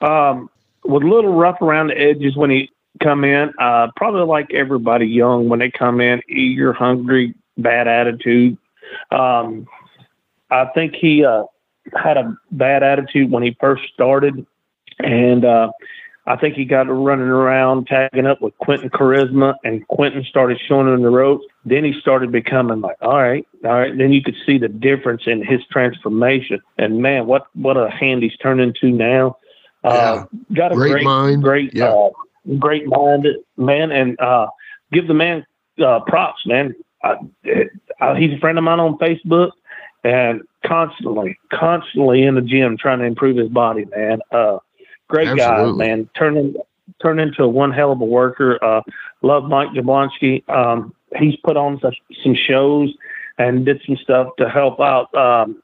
[0.02, 0.50] Um,
[0.84, 2.70] was a little rough around the edges when he
[3.02, 3.52] come in.
[3.60, 8.58] Uh, probably like everybody young when they come in, eager, hungry, bad attitude.
[9.12, 9.68] Um,
[10.52, 11.44] I think he uh,
[11.96, 14.46] had a bad attitude when he first started,
[15.00, 15.72] and uh,
[16.28, 20.88] I think he got running around tagging up with Quentin Charisma, and Quentin started showing
[20.92, 21.46] him the ropes.
[21.66, 23.96] Then he started becoming like, all right, all right.
[23.96, 26.60] Then you could see the difference in his transformation.
[26.80, 29.38] And man, what what a hand he's turned into now.
[29.84, 31.44] Uh, got a Great great, mind.
[31.44, 31.90] great, Yeah.
[31.94, 32.10] uh,
[32.58, 33.28] great mind,
[33.58, 34.48] man, and uh,
[34.92, 35.46] give the man
[35.84, 36.74] uh, props, man.
[37.04, 37.18] Uh,
[38.02, 39.52] uh, he's a friend of mine on Facebook,
[40.04, 44.22] and constantly, constantly in the gym trying to improve his body, man.
[44.32, 44.58] Uh,
[45.08, 45.86] great Absolutely.
[45.86, 46.10] guy, man.
[46.18, 46.56] Turn in,
[47.02, 48.64] turn into one hell of a worker.
[48.64, 48.82] Uh,
[49.22, 50.48] love Mike Jablonski.
[50.50, 52.94] Um, he's put on some, some shows
[53.38, 55.62] and did some stuff to help out um,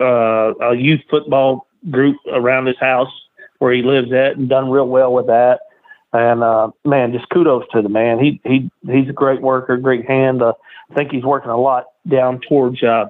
[0.00, 3.12] uh, a youth football group around his house
[3.58, 5.60] where he lives at, and done real well with that.
[6.12, 8.18] And uh, man, just kudos to the man.
[8.18, 10.42] He he he's a great worker, great hand.
[10.42, 10.54] Uh,
[10.90, 13.06] I think he's working a lot down towards uh,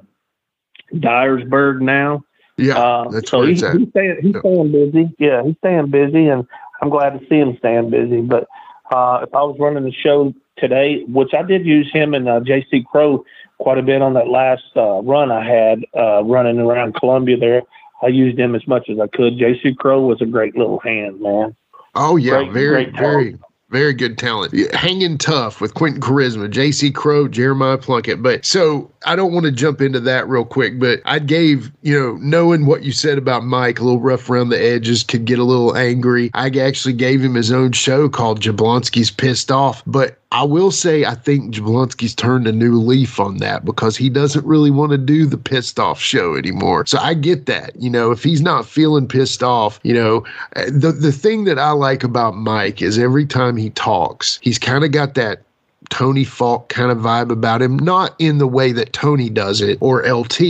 [0.92, 2.24] Dyersburg now.
[2.60, 2.78] Yeah.
[2.78, 3.88] Uh, that's so where he's, staying
[4.22, 5.14] he's staying busy.
[5.18, 6.46] Yeah, he's staying busy, and
[6.82, 8.20] I'm glad to see him staying busy.
[8.20, 8.44] But
[8.90, 12.40] uh, if I was running the show today, which I did use him and uh,
[12.40, 12.84] J.C.
[12.90, 13.24] Crow
[13.58, 17.62] quite a bit on that last uh, run I had uh, running around Columbia there.
[18.02, 19.38] I used him as much as I could.
[19.38, 19.74] J.C.
[19.74, 21.56] Crow was a great little hand, man.
[21.94, 23.38] Oh yeah, Great- very, great very,
[23.70, 24.52] very good talent.
[24.74, 26.90] Hanging tough with Quentin Charisma, J.C.
[26.90, 28.22] Crow, Jeremiah Plunkett.
[28.22, 31.98] But so I don't want to jump into that real quick, but I gave you
[31.98, 35.38] know knowing what you said about Mike, a little rough around the edges, could get
[35.38, 36.30] a little angry.
[36.34, 40.19] I actually gave him his own show called Jablonski's Pissed Off, but.
[40.32, 44.46] I will say I think Jablonski's turned a new leaf on that because he doesn't
[44.46, 46.86] really want to do the pissed off show anymore.
[46.86, 47.74] So I get that.
[47.76, 50.24] You know, if he's not feeling pissed off, you know,
[50.54, 54.58] uh, the the thing that I like about Mike is every time he talks, he's
[54.58, 55.42] kind of got that
[55.90, 59.76] Tony Falk kind of vibe about him, not in the way that Tony does it
[59.80, 60.40] or LT.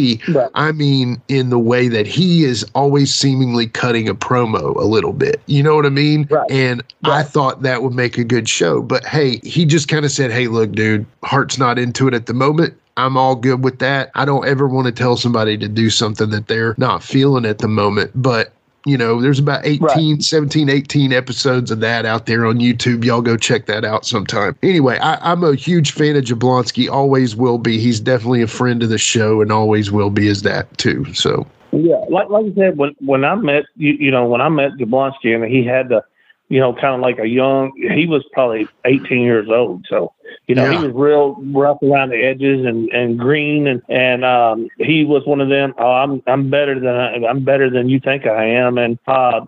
[0.55, 5.13] I mean, in the way that he is always seemingly cutting a promo a little
[5.13, 5.41] bit.
[5.47, 6.29] You know what I mean?
[6.51, 8.83] And I thought that would make a good show.
[8.83, 12.27] But hey, he just kind of said, hey, look, dude, heart's not into it at
[12.27, 12.75] the moment.
[12.97, 14.11] I'm all good with that.
[14.15, 17.59] I don't ever want to tell somebody to do something that they're not feeling at
[17.59, 18.11] the moment.
[18.15, 18.53] But
[18.87, 23.05] you know, there's about 18, 17, 18 episodes of that out there on YouTube.
[23.05, 24.57] Y'all go check that out sometime.
[24.63, 27.79] Anyway, I, I'm a huge fan of Jablonski, always will be.
[27.79, 31.13] He's definitely a friend of the show and always will be as that too.
[31.13, 34.49] So, Yeah, like like I said, when when I met you, you know, when I
[34.49, 36.03] met Jablonski, and he had the,
[36.51, 37.73] you know, kind of like a young.
[37.77, 40.13] He was probably 18 years old, so
[40.49, 40.81] you know, Yeah.
[40.81, 45.25] he was real rough around the edges and and green, and and um, he was
[45.27, 45.73] one of them.
[45.79, 49.47] Oh, I'm I'm better than I, I'm better than you think I am, and uh,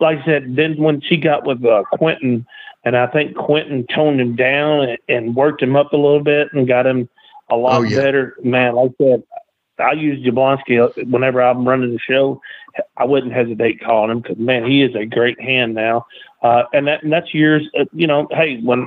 [0.00, 2.46] like I said, then when she got with uh, Quentin,
[2.84, 6.52] and I think Quentin toned him down and, and worked him up a little bit
[6.52, 7.08] and got him
[7.50, 7.98] a lot Oh, yeah.
[8.00, 8.36] better.
[8.42, 9.22] Man, like I said,
[9.78, 12.40] I use Jablonski whenever I'm running the show.
[12.96, 16.06] I wouldn't hesitate calling him because man, he is a great hand now.
[16.44, 17.66] Uh, and that and that's years.
[17.76, 18.86] Uh, you know, hey, when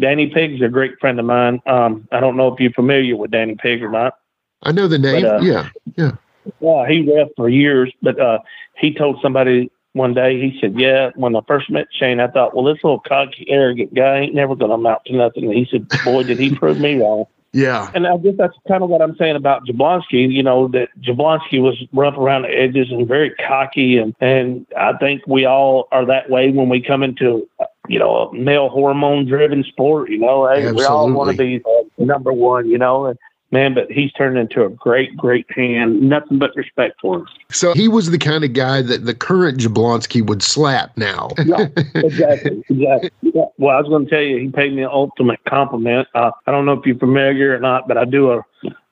[0.00, 1.62] Danny Pig's a great friend of mine.
[1.66, 4.18] Um, I don't know if you're familiar with Danny Pig or not.
[4.64, 5.22] I know the name.
[5.22, 5.68] But, uh, yeah.
[5.96, 6.12] Yeah.
[6.60, 8.38] Well, he ref for years, but uh,
[8.76, 10.40] he told somebody one day.
[10.40, 13.94] He said, "Yeah, when I first met Shane, I thought, well, this little cocky, arrogant
[13.94, 16.80] guy ain't never going to amount to nothing." And he said, "Boy, did he prove
[16.80, 17.26] me wrong."
[17.56, 17.90] Yeah.
[17.94, 20.30] And I guess that's kind of what I'm saying about Jablonski.
[20.30, 24.92] You know that Jablonski was rough around the edges and very cocky, and and I
[24.98, 27.48] think we all are that way when we come into
[27.88, 30.10] you know a male hormone driven sport.
[30.10, 32.68] You know, hey, we all want to be uh, number one.
[32.68, 33.18] You know, and
[33.50, 36.00] man, but he's turned into a great, great hand.
[36.00, 37.26] Nothing but respect for him.
[37.50, 41.30] So he was the kind of guy that the current Jablonski would slap now.
[41.44, 43.10] yeah, exactly, exactly.
[43.22, 43.44] Yeah.
[43.58, 46.08] Well, I was going to tell you, he paid me an ultimate compliment.
[46.14, 48.42] Uh, I don't know if you're familiar or not, but I do a,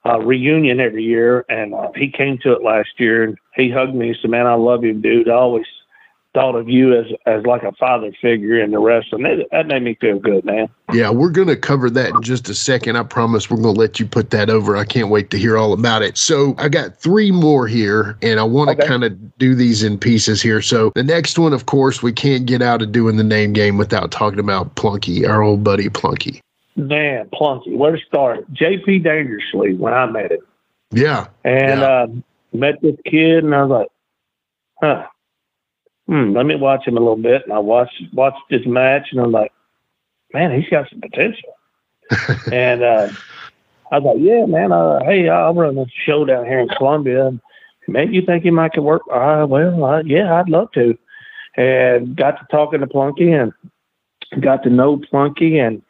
[0.05, 3.95] a reunion every year, and uh, he came to it last year and he hugged
[3.95, 5.29] me and said, "Man, I love you, dude.
[5.29, 5.67] I always,
[6.35, 9.23] thought of you as as like a father figure in the wrestling.
[9.23, 10.69] That, that made me feel good, man.
[10.93, 12.97] Yeah, we're going to cover that in just a second.
[12.97, 14.77] I promise we're going to let you put that over.
[14.77, 16.19] I can't wait to hear all about it.
[16.19, 18.87] So, I got three more here, and I want to Okay.
[18.87, 20.61] kind of do these in pieces here.
[20.61, 23.79] So, the next one, of course, we can't get out of doing the name game
[23.79, 26.41] without talking about Plunky, our old buddy Plunky.
[26.77, 28.53] Man, Plunky, where to start?
[28.53, 30.41] JP Dangerously when I met him.
[30.91, 31.29] Yeah.
[31.45, 32.07] And uh,
[32.53, 33.89] met this kid, and I was like,
[34.83, 35.07] huh,
[36.07, 37.43] hmm, let me watch him a little bit.
[37.45, 39.53] And I watched watched this match, and I'm like,
[40.33, 41.57] man, he's got some potential.
[42.53, 43.09] and uh,
[43.91, 47.33] I was like, yeah, man, uh, hey, I'll run a show down here in Columbia.
[47.87, 49.03] Man, you think he might could work?
[49.13, 50.97] Uh, well, uh, yeah, I'd love to.
[51.57, 53.53] And got to talking to Plunky and
[54.43, 55.83] got to know Plunky, and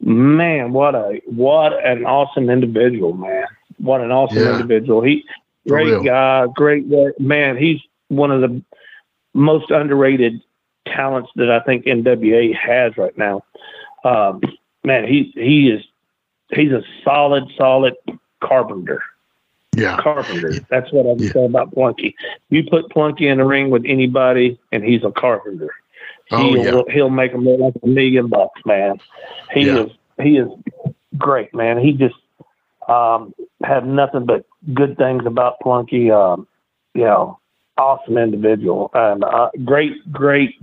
[0.00, 3.46] man, what a what an awesome individual, man.
[3.78, 4.50] What an awesome Yeah.
[4.50, 5.02] individual.
[5.02, 5.24] He
[5.66, 6.84] great guy, great
[7.18, 7.56] man.
[7.56, 8.62] He's one of the
[9.34, 10.40] most underrated
[10.86, 13.44] talents that I think NWA has right now.
[14.04, 14.40] Um,
[14.84, 15.82] man, he he is
[16.50, 17.94] he's a solid, solid
[18.40, 19.02] carpenter.
[19.74, 19.98] Yeah.
[20.02, 20.52] Carpenter.
[20.68, 22.14] That's what I'm saying about Plunky.
[22.50, 25.70] You put Plunky in the ring with anybody, and he's a carpenter.
[26.30, 29.00] Oh, He'll, he'll make look like a million bucks, man.
[29.52, 29.84] He Yeah.
[29.84, 29.90] is
[30.22, 30.48] he is
[31.16, 31.78] great, man.
[31.78, 32.14] He just
[32.88, 33.34] um,
[33.64, 34.44] had nothing but
[34.74, 36.10] good things about Plunky.
[36.10, 36.46] Um,
[36.94, 37.38] you know,
[37.78, 40.54] awesome individual and uh, great, great,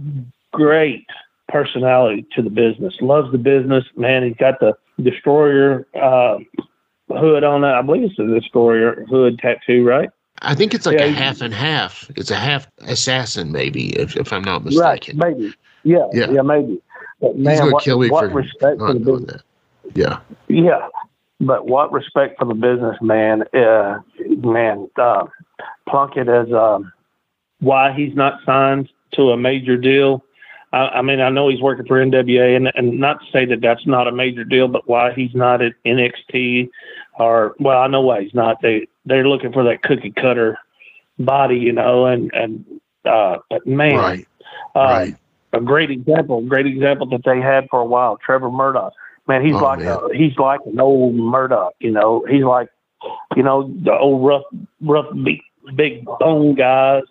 [0.51, 1.05] great
[1.47, 2.93] personality to the business.
[3.01, 4.23] Loves the business, man.
[4.23, 6.37] He's got the destroyer uh,
[7.09, 7.67] hood on it.
[7.71, 10.09] I believe it's a destroyer hood tattoo, right?
[10.41, 12.09] I think it's like Yeah, a half and half.
[12.15, 15.17] It's a half assassin, maybe, if, if I'm not mistaken.
[15.19, 15.53] Right, maybe.
[15.83, 16.31] Yeah, Yeah.
[16.31, 16.81] yeah, maybe.
[17.19, 19.41] But He's man, gonna what, kill me what for respect for the doing business.
[19.93, 19.97] that.
[19.97, 20.19] Yeah.
[20.47, 20.87] Yeah,
[21.41, 23.43] but what respect for the business, man?
[23.53, 23.99] Uh,
[24.37, 25.25] man, uh,
[25.89, 26.91] Plunkett is um,
[27.59, 30.23] why he's not signed to a major deal.
[30.71, 33.61] I, I mean, I know he's working for NWA, and, and not to say that
[33.61, 36.69] that's not a major deal, but why he's not at NXT,
[37.17, 38.61] or well, I know why he's not.
[38.61, 40.57] They they're looking for that cookie cutter
[41.17, 42.65] body, you know, and and
[43.05, 44.27] uh, but man, Right.
[44.75, 45.15] uh, Right.
[45.53, 48.17] a great example, great example that they had for a while.
[48.17, 48.93] Trevor Murdoch,
[49.27, 49.87] man, he's Oh, like man.
[49.87, 52.23] A, he's like an old Murdoch, you know.
[52.29, 52.69] He's like,
[53.35, 54.43] you know, the old rough,
[54.81, 55.41] rough, big,
[55.75, 57.03] big bone guys.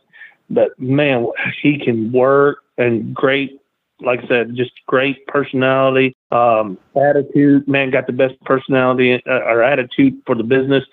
[0.51, 1.27] But man,
[1.63, 3.61] he can work and great.
[4.01, 7.67] Like I said, just great personality, um, attitude.
[7.67, 10.85] Man, got the best personality uh, or attitude for the business.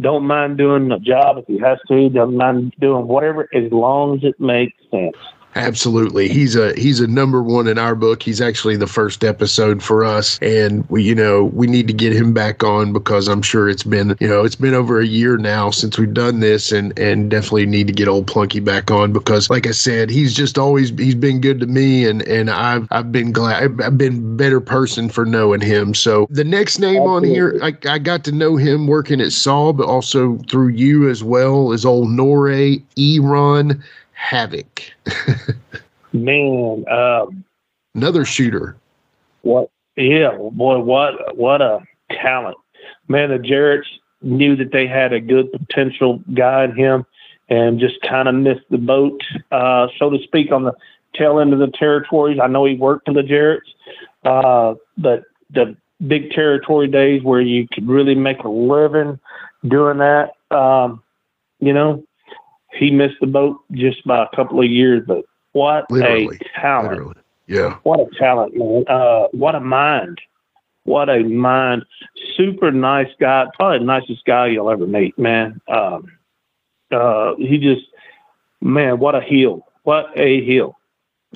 [0.00, 2.08] Don't mind doing a job if he has to.
[2.08, 5.16] Doesn't mind doing whatever as long as it makes sense.
[5.54, 6.28] Absolutely.
[6.28, 8.22] He's a he's a number one in our book.
[8.22, 10.38] He's actually the first episode for us.
[10.40, 13.82] And we you know, we need to get him back on because I'm sure it's
[13.82, 17.30] been, you know, it's been over a year now since we've done this and and
[17.30, 20.88] definitely need to get old Plunky back on because like I said, he's just always
[20.90, 25.10] he's been good to me and and I've I've been glad I've, been better person
[25.10, 25.94] for knowing him.
[25.94, 29.72] So the next name on here, I, I got to know him working at SAW,
[29.72, 33.82] but also through you as well is old Nore Eron
[34.22, 34.82] Havoc.
[36.12, 37.44] Man, um,
[37.94, 38.76] Another shooter.
[39.42, 39.68] what?
[39.96, 41.80] Yeah, boy, what what a
[42.10, 42.56] talent,
[43.08, 43.28] man!
[43.28, 43.84] The Jarretts
[44.22, 47.04] knew that they had a good potential guy in him,
[47.50, 49.20] and just kind of missed the boat,
[49.50, 50.72] uh, so to speak, on the
[51.14, 52.38] tail end of the territories.
[52.42, 53.68] I know he worked for the Jarretts,
[54.24, 55.76] uh, but the
[56.06, 59.18] big territory days where you could really make a living
[59.68, 61.02] doing that, um,
[61.60, 62.02] you know,
[62.72, 65.02] he missed the boat just by a couple of years.
[65.06, 66.38] But what Literally.
[66.40, 66.92] a talent!
[66.92, 67.14] Literally.
[67.46, 67.78] Yeah.
[67.82, 68.84] What a talent, man.
[68.88, 70.20] Uh, what a mind.
[70.84, 71.84] What a mind.
[72.36, 73.46] Super nice guy.
[73.54, 75.60] Probably the nicest guy you'll ever meet, man.
[75.68, 76.10] Um,
[76.90, 77.86] uh, he just,
[78.60, 79.66] man, what a heel.
[79.84, 80.78] What a heel.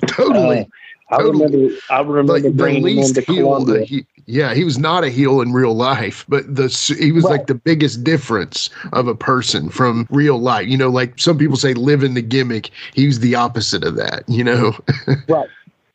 [0.07, 0.59] Totally.
[0.59, 0.65] Uh,
[1.09, 3.45] I remember, I remember Like the bringing him least into heel.
[3.45, 3.85] Columbia.
[3.85, 6.67] he, yeah, he was not a heel in real life, but the
[6.99, 10.67] he was like the biggest difference of a person from real life.
[10.67, 12.69] You know, like some people say, living the gimmick.
[12.93, 14.23] He was the opposite of that.
[14.27, 14.77] You know.
[15.29, 15.49] Right.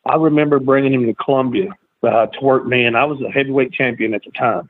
[0.04, 1.68] I remember bringing him to Columbia
[2.02, 4.68] uh, to work me, and I was a heavyweight champion at the time,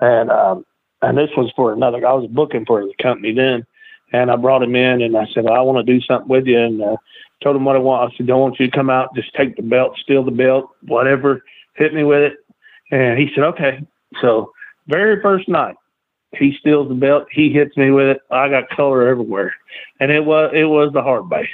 [0.00, 0.66] and um,
[1.00, 2.04] and this was for another.
[2.06, 3.64] I was booking for the company then,
[4.12, 6.58] and I brought him in, and I said I want to do something with you,
[6.58, 6.96] and uh,
[7.42, 8.12] told him what I want.
[8.12, 10.70] I said, don't want you to come out, just take the belt, steal the belt,
[10.82, 11.42] whatever,
[11.74, 12.45] hit me with it,
[12.90, 13.80] and he said okay.
[14.20, 14.52] So
[14.88, 15.76] very first night,
[16.36, 18.20] he steals the belt, he hits me with it.
[18.30, 19.54] I got color everywhere,
[20.00, 21.48] and it was it was the hard way.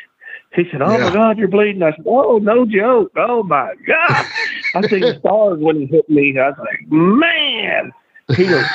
[0.55, 0.99] He said, "Oh Yeah.
[0.99, 3.13] my God, you're bleeding." I said, "Oh, no joke.
[3.17, 4.27] Oh my God."
[4.75, 6.39] I seen the stars when he hit me.
[6.39, 7.93] I was like, "Man."
[8.37, 8.67] He goes,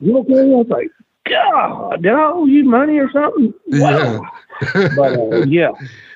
[0.00, 0.90] "You okay?" I was like,
[1.28, 4.20] "God, did I owe you money or something?" Yeah.
[4.96, 5.70] But uh, yeah,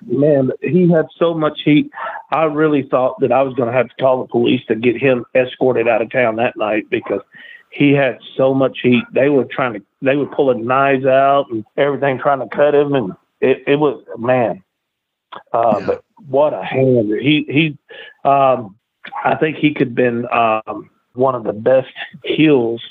[0.07, 1.91] man, he had so much heat.
[2.31, 4.97] I really thought that I was going to have to call the police to get
[4.97, 7.21] him escorted out of town that night because
[7.71, 9.05] he had so much heat.
[9.13, 12.95] They were trying to, they were pulling knives out and everything, trying to cut him,
[12.95, 14.63] and it, it was man.
[15.53, 15.87] Uh, Yeah.
[15.87, 17.11] But what a hand!
[17.21, 17.79] He he,
[18.29, 18.77] um,
[19.25, 21.93] I think he could have been um, one of the best
[22.25, 22.83] heels,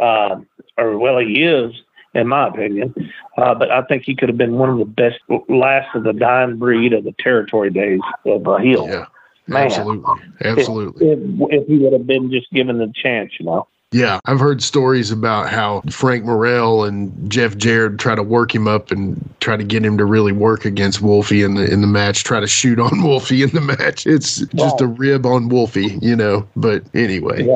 [0.00, 0.36] uh,
[0.76, 1.72] or well, he is
[2.14, 2.94] in my opinion.
[3.36, 5.18] Uh, but I think he could have been one of the best,
[5.48, 8.86] last of the dying breed of the territory days of a heel.
[8.88, 9.06] Yeah,
[9.46, 9.66] Man.
[9.66, 11.08] absolutely, absolutely.
[11.08, 13.66] If, if, if he would have been just given the chance, you know.
[13.94, 18.66] Yeah, I've heard stories about how Frank Morrell and Jeff Jarrett try to work him
[18.66, 21.86] up and try to get him to really work against Wolfie in the in the
[21.86, 24.04] match, try to shoot on Wolfie in the match.
[24.04, 26.44] It's just a rib on Wolfie, you know.
[26.56, 27.46] But anyway.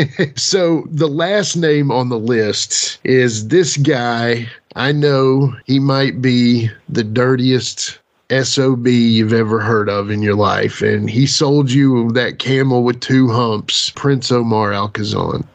[0.34, 4.48] so the last name on the list is this guy.
[4.74, 7.98] I know he might be the dirtiest
[8.30, 10.80] SOB you've ever heard of in your life.
[10.80, 15.46] And he sold you that camel with two humps, Prince Omar Alcazan.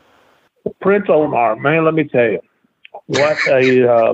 [0.81, 2.41] Prince Omar, man, let me tell you,
[3.07, 4.13] what a uh,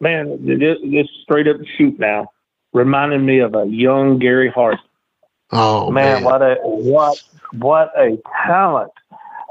[0.00, 0.44] man!
[0.46, 2.30] This, this straight up shoot now,
[2.72, 4.78] reminded me of a young Gary Hart.
[5.52, 7.22] Oh man, what a what
[7.52, 8.92] what a talent!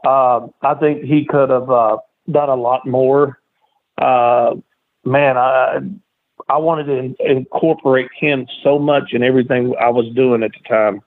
[0.06, 1.98] Uh, I think he could have uh,
[2.32, 3.40] done a lot more.
[3.98, 4.56] Uh,
[5.04, 5.80] man, I
[6.48, 10.68] I wanted to in- incorporate him so much in everything I was doing at the
[10.68, 11.02] time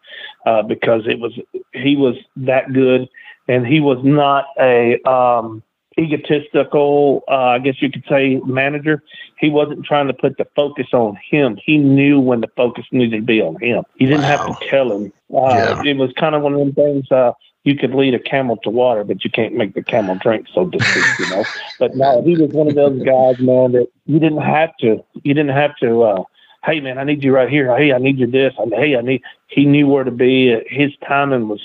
[0.47, 1.33] uh, because it was
[1.73, 3.09] he was that good,
[3.49, 5.63] and he was not a um,
[5.99, 9.03] egotistical, uh, I guess you could say, manager.
[9.39, 11.59] He wasn't trying to put the focus on him.
[11.65, 13.85] He knew when the focus needed to be on him.
[13.97, 15.13] He didn't have to tell him.
[15.35, 17.11] Uh, It was kind of one of them things.
[17.11, 17.33] Uh,
[17.65, 20.69] you could lead a camel to water, but you can't make the camel drink, so
[20.69, 21.45] to speak, you know.
[21.79, 25.05] But no, he was one of those guys, man, that you didn't have to.
[25.23, 26.03] You didn't have to.
[26.03, 26.25] Uh,
[26.65, 27.77] hey, man, I need you right here.
[27.77, 28.55] Hey, I need you this.
[28.59, 29.23] I, hey, I need.
[29.49, 30.63] He knew where to be.
[30.69, 31.61] His timing was.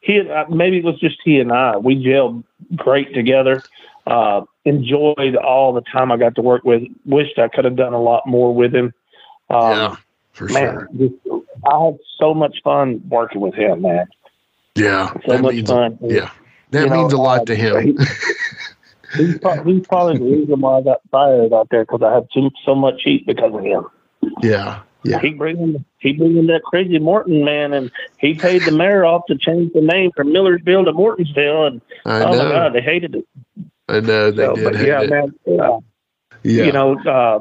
[0.00, 1.76] He uh, maybe it was just he and I.
[1.76, 2.44] We gelled
[2.76, 3.62] great together.
[4.06, 6.82] Uh, enjoyed all the time I got to work with.
[7.04, 8.92] Wished I could have done a lot more with him.
[9.50, 9.96] Um, yeah,
[10.32, 11.14] for man, just,
[11.70, 14.06] I had so much fun working with him, man.
[14.74, 15.98] Yeah, So that much means, fun.
[16.00, 16.30] Yeah,
[16.70, 17.98] that You know, means a lot uh, to him.
[19.14, 22.28] He's, pro- he's probably the reason why I got fired out there because I had
[22.32, 23.84] too, so much heat because of him.
[24.42, 25.20] Yeah, yeah.
[25.20, 29.36] He bringing he bringing that crazy Morton man, and he paid the mayor off to
[29.36, 32.50] change the name from Millersville to Mortonsville, and I oh my.
[32.50, 33.26] God, they hated it.
[33.88, 34.86] I know they So, did.
[34.86, 35.10] yeah, it.
[35.10, 35.80] man, uh,
[36.42, 36.64] Yeah.
[36.64, 37.40] you know, uh,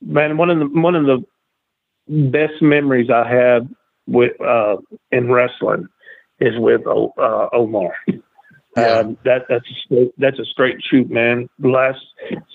[0.00, 1.24] man, one of the one of the
[2.30, 3.66] best memories I have
[4.06, 4.76] with uh,
[5.10, 5.88] in wrestling
[6.40, 7.92] is with uh, Omar.
[8.76, 11.48] Um, that that's a straight, that's a straight shoot, man.
[11.60, 12.00] The last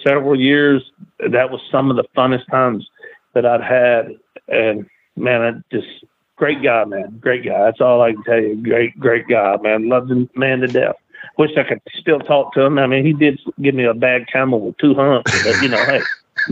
[0.05, 0.83] several years,
[1.19, 2.87] that was some of the funnest times
[3.33, 4.15] that I'd had,
[4.47, 4.85] and
[5.15, 5.87] man, I just
[6.35, 7.65] great guy, man, great guy.
[7.65, 8.55] That's all I can tell you.
[8.55, 9.89] Great, great guy, man.
[9.89, 10.95] Loved him, man to death.
[11.37, 12.79] Wish I could still talk to him.
[12.79, 15.83] I mean, he did give me a bad camel with two humps, but you know,
[15.85, 16.01] hey.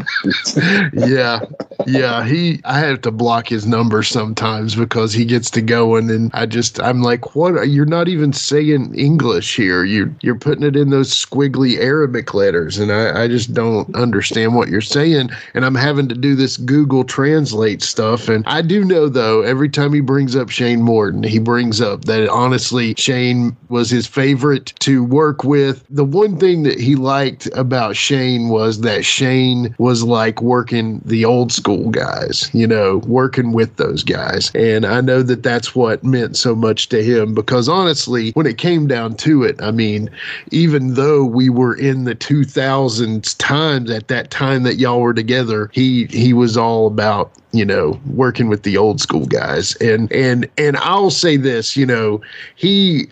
[0.93, 1.39] yeah,
[1.85, 2.23] yeah.
[2.23, 6.45] He, I have to block his number sometimes because he gets to going, and I
[6.45, 7.69] just, I'm like, what?
[7.69, 9.83] You're not even saying English here.
[9.83, 14.55] You, you're putting it in those squiggly Arabic letters, and I, I just don't understand
[14.55, 15.29] what you're saying.
[15.53, 18.29] And I'm having to do this Google Translate stuff.
[18.29, 22.05] And I do know though, every time he brings up Shane Morton, he brings up
[22.05, 25.85] that honestly, Shane was his favorite to work with.
[25.89, 31.25] The one thing that he liked about Shane was that Shane was like working the
[31.25, 34.51] old school guys, you know, working with those guys.
[34.55, 38.57] And I know that that's what meant so much to him because honestly, when it
[38.57, 40.09] came down to it, I mean,
[40.51, 45.69] even though we were in the 2000s times at that time that y'all were together,
[45.73, 50.49] he he was all about you know working with the old school guys and and
[50.57, 52.21] and I'll say this you know
[52.55, 53.07] he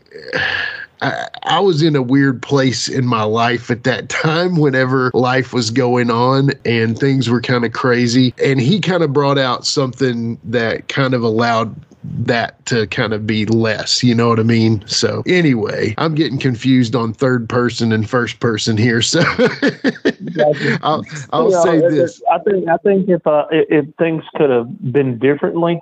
[1.01, 5.53] I, I was in a weird place in my life at that time whenever life
[5.53, 8.33] was going on and things were kind of crazy.
[8.43, 11.75] And he kind of brought out something that kind of allowed
[12.07, 14.83] that to kind of be less, you know what I mean?
[14.87, 19.01] So, anyway, I'm getting confused on third person and first person here.
[19.01, 19.21] So,
[20.83, 21.03] I'll,
[21.33, 22.21] I'll You say this.
[22.31, 25.81] I think I think if uh, if if things could have been differently,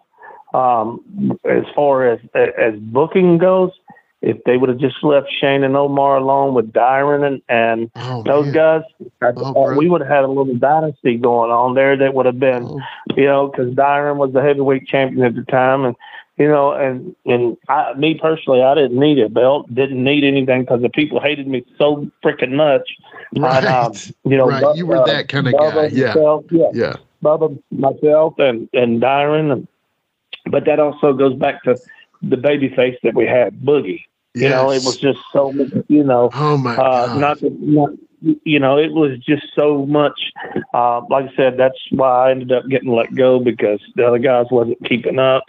[0.53, 3.71] um, as far as as booking goes,
[4.23, 8.23] if they would have just left Shane and Omar alone with Dyron and and Oh,
[8.23, 8.81] those guys,
[9.21, 12.39] I- uh, we would have had a little dynasty going on there that would have
[12.39, 12.79] been, Oh.
[13.17, 15.95] you know, because Dyron was the heavyweight champion at the time, and
[16.37, 20.61] you know, and and I, me personally, I didn't need a belt, didn't need anything
[20.61, 22.89] because the people hated me so freaking much.
[23.35, 23.63] Right.
[23.65, 23.91] Um,
[24.23, 26.05] you know, Right, you were that kinda Bubba guy, yeah.
[26.13, 26.95] himself, yeah, Yeah.
[27.23, 29.67] Bubba, myself, and and Dyron, and
[30.49, 31.77] but that also goes back to
[32.21, 34.03] the baby face that we had, Boogie.
[34.35, 35.69] You know, it was just so much.
[35.87, 37.17] You know, Oh my uh, God.
[37.17, 37.89] not, that- not
[38.43, 40.19] you know, it was just so much.
[40.73, 44.17] Uh, like I said, that's why I ended up getting let go because the other
[44.19, 45.43] guys wasn't keeping up.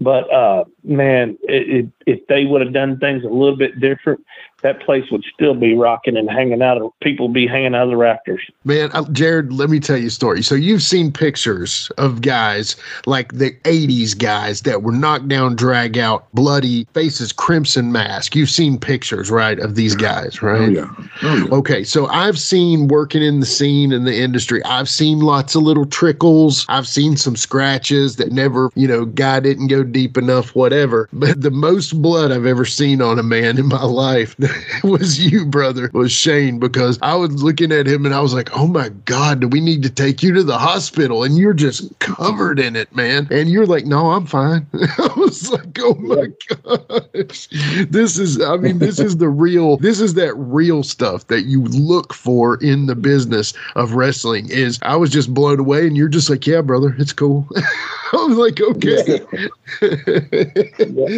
[0.00, 4.24] But uh, man, it, it, if they would have done things a little bit different,
[4.64, 6.78] that place would still be rocking and hanging out.
[6.78, 8.40] Of, people be hanging out of the rafters.
[8.64, 10.42] Man, uh, Jared, let me tell you a story.
[10.42, 12.74] So you've seen pictures of guys
[13.04, 18.34] like the 80s guys that were knocked down, drag out, bloody faces, crimson mask.
[18.34, 20.62] You've seen pictures, right, of these guys, right?
[20.62, 20.90] Oh yeah.
[21.22, 21.54] Oh yeah.
[21.54, 24.64] Okay, so I've seen working in the scene in the industry.
[24.64, 26.64] I've seen lots of little trickles.
[26.70, 31.10] I've seen some scratches that never, you know, guy didn't go deep enough, whatever.
[31.12, 34.34] But the most blood I've ever seen on a man in my life
[34.84, 38.56] was you, brother, was Shane, because I was looking at him and I was like,
[38.56, 41.24] oh my God, do we need to take you to the hospital?
[41.24, 43.28] And you're just covered in it, man.
[43.30, 44.66] And you're like, no, I'm fine.
[44.74, 47.48] I was like, oh my gosh.
[47.88, 51.62] This is, I mean, this is the real, this is that real stuff that you
[51.64, 56.08] look for in the business of wrestling is I was just blown away and you're
[56.08, 57.46] just like, yeah, brother, it's cool.
[57.56, 59.20] I was like, okay.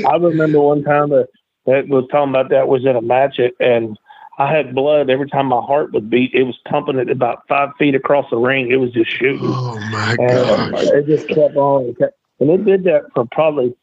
[0.07, 1.29] I remember one time that
[1.67, 3.99] that was talking about that was in a match it- and
[4.39, 6.35] I had blood every time my heart would beat.
[6.35, 8.71] It was pumping at about five feet across the ring.
[8.71, 9.41] It was just shooting.
[9.43, 10.85] Oh my and uh, gosh.
[10.89, 11.85] it just kept on.
[11.85, 13.75] And, kept, and it did that for probably,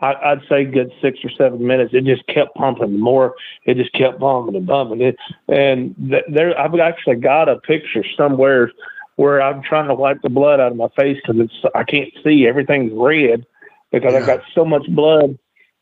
[0.00, 1.94] I, I'd say, good six or seven minutes.
[1.94, 3.34] It just kept pumping more.
[3.64, 5.00] It just kept bumping and bumping.
[5.00, 5.16] It,
[5.48, 8.70] and th- there, I've actually got a picture somewhere
[9.16, 12.12] where I'm trying to wipe the blood out of my face because it's I can't
[12.22, 12.46] see.
[12.46, 13.44] Everything's red
[13.90, 15.36] because I've got so much blood,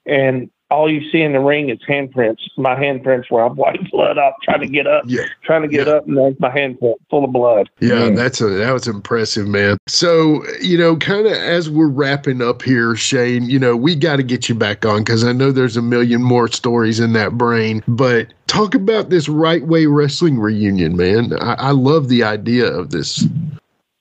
[0.06, 2.38] and all you see in the ring is handprints.
[2.56, 5.22] My handprints where I've wiped blood off, trying to get up, Yeah.
[5.44, 7.68] trying to get up, and there's my handprint full of blood.
[7.80, 9.76] Yeah, that's a that was impressive, man.
[9.86, 14.16] So, you know, kind of as we're wrapping up here, Shane, you know, we got
[14.16, 17.38] to get you back on because I know there's a million more stories in that
[17.38, 17.82] brain.
[17.86, 21.32] But talk about this right way wrestling reunion, man.
[21.40, 23.24] I, I love the idea of this.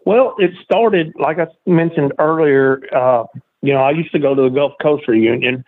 [0.06, 2.82] Well, it started like I mentioned earlier.
[2.96, 3.26] Uh,
[3.62, 5.64] you know, I used to go to the Gulf Coast reunion,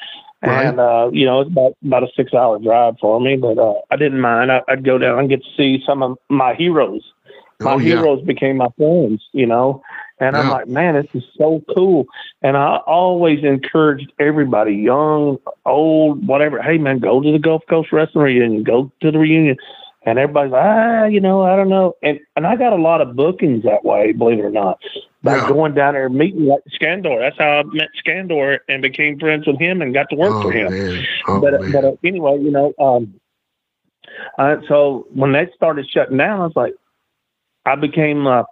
[0.50, 3.76] and uh, you know, it's about about a six hour drive for me, but uh,
[3.92, 4.52] I didn't mind.
[4.52, 7.02] I, I'd go down and get to see some of my heroes.
[7.60, 7.96] My Oh, yeah.
[7.96, 9.82] heroes became my friends, you know,
[10.20, 12.06] and I'm like, man, this is so cool.
[12.42, 16.62] And I always encouraged everybody, young, old, whatever.
[16.62, 18.64] Hey, man, go to the Gulf Coast Wrestling reunion.
[18.64, 19.58] Go to the reunion.
[20.06, 21.96] And everybody's like, ah, you know, I don't know.
[22.02, 24.80] And and I got a lot of bookings that way, believe it or not.
[25.28, 25.48] By Yeah.
[25.48, 27.20] going down there and meeting like Skandor.
[27.20, 30.42] That's how I met Skandor and became friends with him and got to work Oh,
[30.42, 30.72] for him.
[31.28, 31.72] Oh, but man.
[31.72, 33.14] but uh, anyway, you know, um,
[34.38, 36.74] uh, so when they started shutting down, I was like,
[37.66, 38.44] I became uh,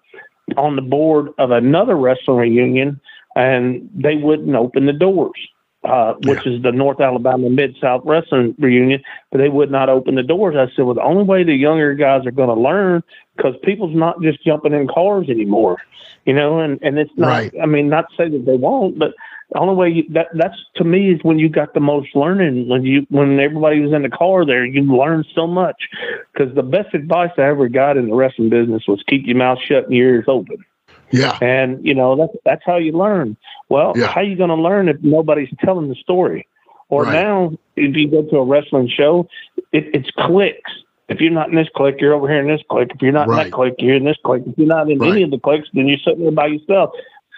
[0.58, 3.00] on the board of another wrestling reunion,
[3.36, 5.40] and they wouldn't open the doors,
[5.86, 10.16] uh, which is the North Alabama Mid South Wrestling Reunion, but they would not open
[10.16, 10.56] the doors.
[10.56, 13.04] I said, well, the only way the younger guys are going to learn
[13.38, 15.78] because people's not just jumping in cars anymore,
[16.26, 17.28] you know, and and it's not.
[17.28, 17.54] Right.
[17.62, 19.14] I mean, not to say that they won't, but
[19.52, 22.68] the only way you, that that's to me is when you got the most learning
[22.68, 25.88] when you when everybody was in the car there you learn so much
[26.34, 29.60] because the best advice I ever got in the wrestling business was keep your mouth
[29.62, 30.66] shut and your ears open
[31.12, 31.38] Yeah.
[31.42, 33.38] and you know that's that's how you learn
[33.70, 34.08] well Yeah.
[34.08, 36.48] how you going to learn if nobody's telling the story
[36.90, 37.14] or Right.
[37.14, 39.28] now if you go to a wrestling show
[39.72, 40.72] it, it's cliques
[41.08, 42.90] if you're not in this clique, you're over here in this clique.
[42.96, 44.42] If you're not in that clique, you're in this clique.
[44.48, 45.12] If you're not in Right.
[45.12, 46.90] any of the cliques, then you're sitting there by yourself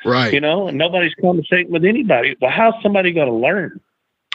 [0.05, 0.31] Right.
[0.31, 2.37] you know, and nobody's conversating with anybody.
[2.41, 3.81] Well, how's somebody going to learn?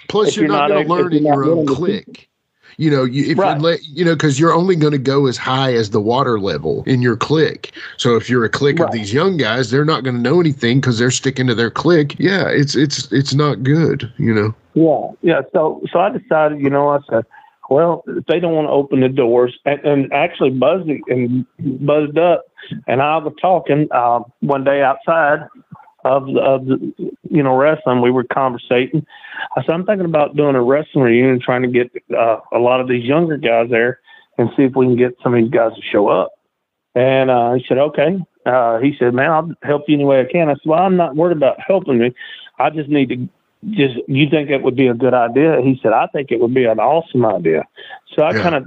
[0.09, 2.29] Plus, you're, you're not, not going to learn in your own clique.
[2.77, 3.57] You know, you, if Right.
[3.57, 6.39] you let, you know, because you're only going to go as high as the water
[6.41, 7.73] level in your clique.
[7.97, 10.81] So if you're a clique of these young guys, they're not going to know anything
[10.81, 12.17] because they're sticking to their clique.
[12.19, 14.13] Yeah, it's it's it's not good.
[14.19, 14.55] You know.
[14.75, 15.41] Yeah, yeah.
[15.53, 17.27] So, so I decided, you know, I said,
[17.69, 22.19] well, if they don't want to open the doors, and, and actually buzzed and buzzed
[22.19, 22.45] up,
[22.87, 25.47] and I was talking uh, one day outside
[26.05, 26.93] of the, of the,
[27.31, 28.01] you know, wrestling.
[28.01, 29.07] We were conversating.
[29.57, 32.81] I said, I'm thinking about doing a wrestling reunion, trying to get uh, a lot
[32.81, 34.01] of these younger guys there,
[34.39, 36.33] and see if we can get some of these guys to show up.
[36.95, 38.19] And uh, he said, okay.
[38.45, 40.49] Uh, he said, man, I'll help you any way I can.
[40.49, 42.15] I said, well, I'm not worried about helping me.
[42.59, 43.29] I just need to
[43.71, 45.61] just, you think it would be a good idea?
[45.63, 47.63] He said, I think it would be an awesome idea.
[48.15, 48.43] So I Yeah.
[48.43, 48.67] kind of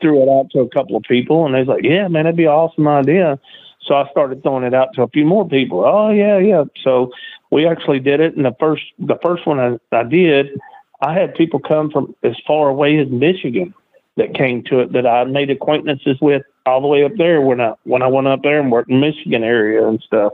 [0.00, 2.36] threw it out to a couple of people and they was like, yeah, man, that'd
[2.36, 3.38] be an awesome idea.
[3.86, 5.84] So I started throwing it out to a few more people.
[5.84, 6.64] Oh yeah, yeah.
[6.82, 7.12] So
[7.50, 8.36] we actually did it.
[8.36, 10.58] And the first, the first one I, I did,
[11.00, 13.74] I had people come from as far away as Michigan
[14.16, 17.60] that came to it that I made acquaintances with all the way up there when
[17.60, 20.32] I when I went up there and worked in Michigan area and stuff.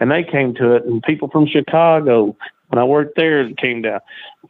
[0.00, 2.34] And they came to it, and people from Chicago
[2.68, 4.00] when I worked there came down.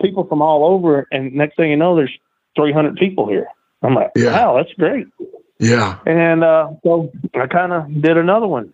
[0.00, 2.16] People from all over, and next thing you know, there's
[2.56, 3.46] 300 people here.
[3.82, 4.32] I'm like, Yeah.
[4.32, 5.06] wow, that's great.
[5.60, 5.98] Yeah.
[6.06, 8.72] And uh, so I kind of did another one.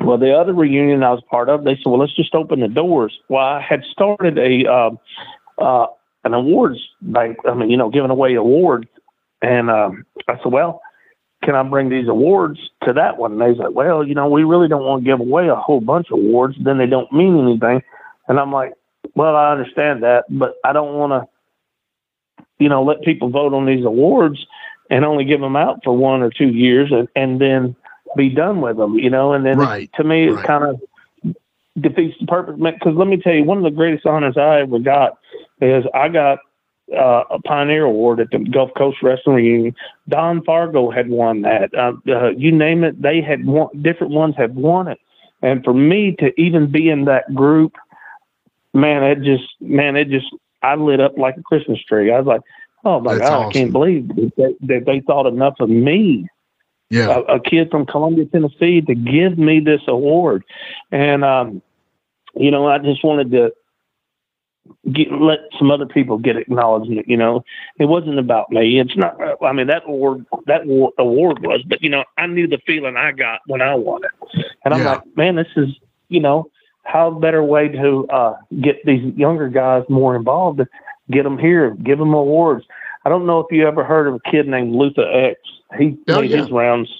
[0.00, 2.68] Well, the other reunion I was part of, they said, well, let's just open the
[2.68, 3.16] doors.
[3.28, 4.98] Well, I had started a um,
[5.58, 5.86] uh,
[6.24, 7.36] an awards bank.
[7.46, 8.88] I mean, you know, giving away awards.
[9.42, 10.80] And um, I said, well,
[11.44, 13.32] can I bring these awards to that one?
[13.32, 15.80] And they said, well, you know, we really don't want to give away a whole
[15.80, 16.56] bunch of awards.
[16.62, 17.82] Then they don't mean anything.
[18.28, 18.74] And I'm like,
[19.14, 23.66] well, I understand that, but I don't want to, you know, let people vote on
[23.66, 24.46] these awards
[24.90, 27.76] and only give them out for one or two years and, and then
[28.16, 29.32] be done with them, you know.
[29.32, 31.34] And then Right, to me, it kind of
[31.80, 32.56] defeats the purpose.
[32.58, 35.18] Because let me tell you, one of the greatest honors I ever got
[35.60, 36.38] is I got
[36.96, 39.76] uh, a Pioneer Award at the Gulf Coast Wrestling Reunion.
[40.08, 41.74] Don Fargo had won that.
[41.74, 43.68] Uh, uh, you name it, they had won.
[43.82, 44.98] Different ones had won it.
[45.42, 47.74] And for me to even be in that group,
[48.74, 50.26] man, it just, man, it just,
[50.62, 52.12] I lit up like a Christmas tree.
[52.12, 52.40] I was like,
[52.84, 56.26] oh my That's God, I can't believe that they, that they thought enough of me
[56.90, 57.18] Yeah.
[57.28, 60.44] a, a kid from Columbia, Tennessee, to give me this award.
[60.90, 61.62] And, um,
[62.34, 63.52] you know, I just wanted to
[64.92, 67.08] get, let some other people get acknowledgement.
[67.08, 67.44] You know,
[67.78, 68.78] it wasn't about me.
[68.78, 69.16] It's not.
[69.42, 70.62] I mean, that award, that
[70.98, 74.44] award was, but you know, I knew the feeling I got when I won it,
[74.64, 74.90] and I'm Yeah.
[74.92, 75.68] like, man, this is,
[76.08, 76.50] you know,
[76.84, 80.60] how better way to uh, get these younger guys more involved?
[81.10, 82.64] Get them here, give them awards.
[83.04, 85.40] I don't know if you ever heard of a kid named Luther X.
[85.78, 86.36] He Oh, made yeah.
[86.38, 86.90] his rounds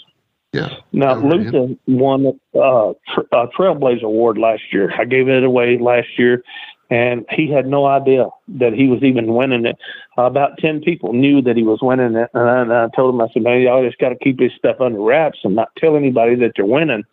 [0.53, 0.71] Yeah.
[0.93, 1.15] now.
[1.17, 4.93] Luther won uh, tr- a Trailblazer Award last year.
[4.99, 6.43] I gave it away last year,
[6.91, 9.77] and he had no idea that he was even winning it.
[10.17, 13.15] Uh, about 10 people knew that he was winning it, and I, and I told
[13.15, 15.75] him, I said, man, y'all just got to keep this stuff under wraps and not
[15.77, 17.05] tell anybody that you're winning.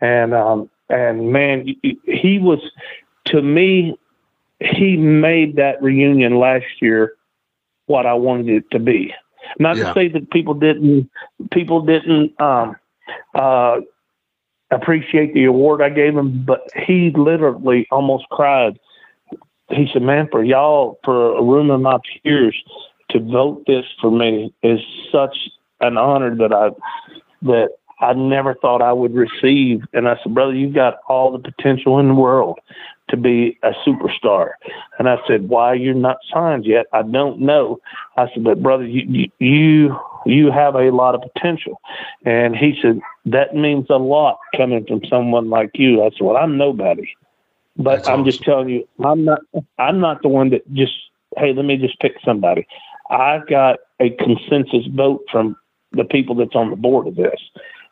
[0.00, 1.66] And, um, and man,
[2.04, 2.58] he was,
[3.26, 3.96] to me,
[4.64, 7.14] he made that reunion last year
[7.86, 9.12] what I wanted it to be.
[9.58, 9.84] Not Yeah.
[9.88, 11.10] to say that people didn't
[11.50, 12.76] people didn't um,
[13.34, 13.80] uh,
[14.70, 18.78] appreciate the award I gave him, but he literally almost cried.
[19.70, 22.60] He said, "Man, for y'all, for a room of my peers
[23.10, 24.80] to vote this for me is
[25.10, 25.36] such
[25.80, 26.70] an honor that I
[27.42, 27.70] that
[28.00, 31.98] I never thought I would receive." And I said, "Brother, you've got all the potential
[31.98, 32.60] in the world
[33.08, 34.52] to be a superstar."
[34.98, 36.86] And I said, "Why you're not signed yet?
[36.92, 37.80] I don't know."
[38.16, 41.80] I said, "But brother, you you you, have a lot of potential."
[42.24, 46.36] And he said, "That means a lot coming from someone like you." I said, "Well,
[46.36, 47.08] I'm nobody."
[47.76, 49.40] But That's I'm just telling you, I'm not.
[49.78, 50.92] I'm not the one that just.
[51.38, 52.66] Hey, let me just pick somebody.
[53.08, 55.56] I've got a consensus vote from
[55.92, 57.40] the people that's on the board of this,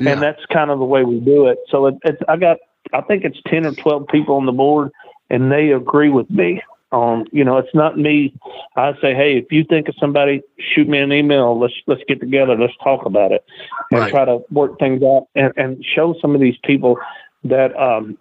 [0.01, 0.13] Yeah.
[0.13, 1.59] and that's kind of the way we do it.
[1.71, 2.21] So it, it's.
[2.29, 2.59] I got.
[2.93, 4.91] I think it's ten or twelve people on the board,
[5.29, 6.63] and they agree with me.
[6.93, 8.35] Um, you know, it's not me.
[8.75, 11.59] I say, hey, if you think of somebody, shoot me an email.
[11.59, 12.57] Let's let's get together.
[12.57, 13.45] Let's talk about it,
[13.93, 14.11] and Right.
[14.11, 16.99] try to work things out, and, and show some of these people
[17.45, 18.19] that um,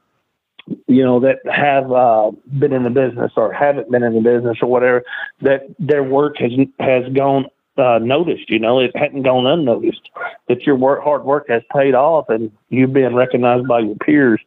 [0.87, 4.57] you know, that have uh, been in the business or haven't been in the business
[4.61, 5.03] or whatever,
[5.41, 7.45] that their work has has gone
[7.79, 8.49] uh, noticed.
[8.49, 10.09] You know, it hadn't gone unnoticed.
[10.47, 14.41] That your work, hard work has paid off, and you've been recognized by your peers.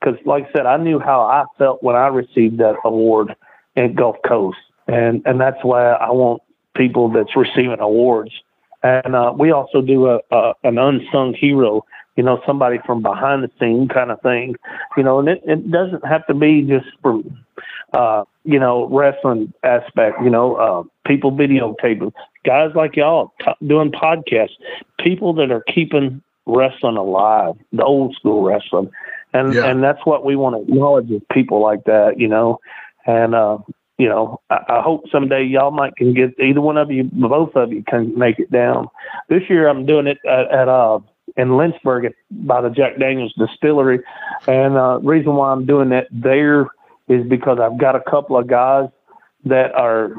[0.00, 3.34] Because, like I said, I knew how I felt when I received that award
[3.76, 6.42] at Gulf Coast, and and that's why I want
[6.74, 8.32] people that's receiving awards.
[8.82, 11.84] And uh, we also do a, a an unsung hero
[12.16, 14.56] you know, somebody from behind the scene kind of thing,
[14.96, 17.38] you know, and it, it doesn't have to be just from,
[17.94, 22.12] uh, you know, wrestling aspect, you know, uh, people videotaping,
[22.44, 24.56] guys like y'all t- doing podcasts,
[24.98, 28.90] people that are keeping wrestling alive, the old school wrestling.
[29.32, 29.66] And, Yeah.
[29.66, 32.58] and that's what we want to acknowledge is people like that, you know,
[33.06, 33.58] and, uh,
[33.98, 37.54] you know, I, I hope someday y'all might can get either one of you, both
[37.54, 38.88] of you can make it down.
[39.28, 40.98] This year I'm doing it at, at uh,
[41.36, 44.00] in Lynchburg at, by the Jack Daniels Distillery,
[44.46, 46.66] and uh, reason why I'm doing that there
[47.08, 48.88] is because I've got a couple of guys
[49.44, 50.14] that are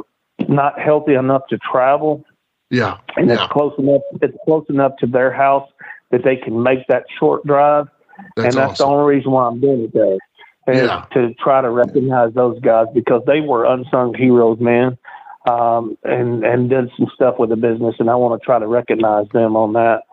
[0.50, 2.24] not healthy enough to travel,
[2.70, 2.98] Yeah.
[3.18, 3.36] and Yeah.
[3.36, 4.02] it's close enough.
[4.22, 5.70] It's close enough to their house
[6.12, 7.88] that they can make that short drive,
[8.36, 8.90] That's and that's awesome.
[8.90, 10.18] the only reason why I'm doing it there.
[10.66, 11.04] Is Yeah.
[11.14, 14.98] to try to recognize those guys because they were unsung heroes, man,
[15.50, 18.68] um, and and did some stuff with the business, and I want to try to
[18.68, 20.04] recognize them on that.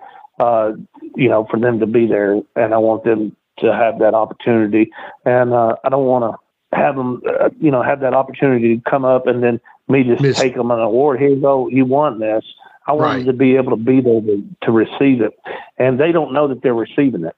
[0.40, 0.72] Uh,
[1.14, 4.90] you know, for them to be there, and I want them to have that opportunity,
[5.26, 6.39] and uh, I don't want to
[6.72, 10.22] have them, uh, you know, have that opportunity to come up and then me just
[10.22, 11.18] Miss- take them an award.
[11.18, 12.44] Here you go, you won this.
[12.86, 13.16] I want Right.
[13.18, 15.38] them to be able to be there to, to receive it,
[15.78, 17.36] and they don't know that they're receiving it.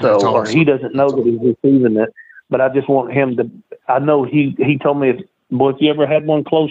[0.00, 2.12] So, That's or he doesn't know that he's receiving it.
[2.50, 3.50] But I just want him to.
[3.88, 6.70] I know he he told me, if, boy, if you ever had one close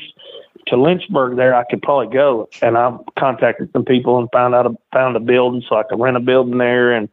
[0.68, 2.50] to Lynchburg, there I could probably go.
[2.62, 6.00] And I contacted some people and found out a, found a building so I could
[6.00, 7.10] rent a building there, and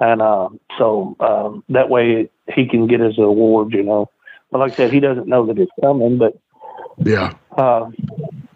[0.00, 0.48] and uh,
[0.78, 3.72] so um, that way he can get his award.
[3.72, 4.10] You know,
[4.56, 6.34] but like I said, he doesn't know that it's coming, but
[6.98, 7.34] Yeah.
[7.58, 7.90] uh,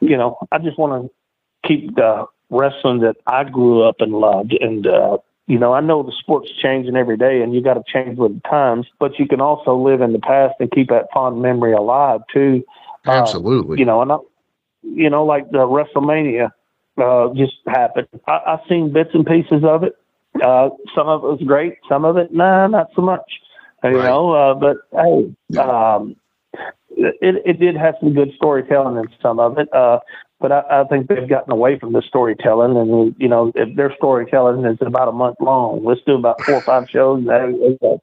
[0.01, 4.55] you know, I just want to keep the wrestling that I grew up and loved.
[4.61, 7.83] And, uh, you know, I know the sport's changing every day and you got to
[7.87, 11.09] change with the times, but you can also live in the past and keep that
[11.13, 12.65] fond memory alive too.
[13.07, 13.79] Uh, Absolutely.
[13.79, 14.17] you know, and I,
[14.83, 16.51] you know, like the WrestleMania,
[16.97, 18.09] uh, just happened.
[18.27, 19.95] I, I've seen bits and pieces of it.
[20.43, 21.75] Uh, some of it was great.
[21.89, 23.41] Some of it, nah, not so much.
[23.83, 26.17] You know, uh, but hey, um,
[26.91, 29.73] it, it did have some good storytelling in some of it.
[29.73, 30.01] Uh,
[30.39, 33.95] but I, I think they've gotten away from the storytelling, and you know, if their
[33.97, 37.25] storytelling is about a month long, let's do about four or five shows.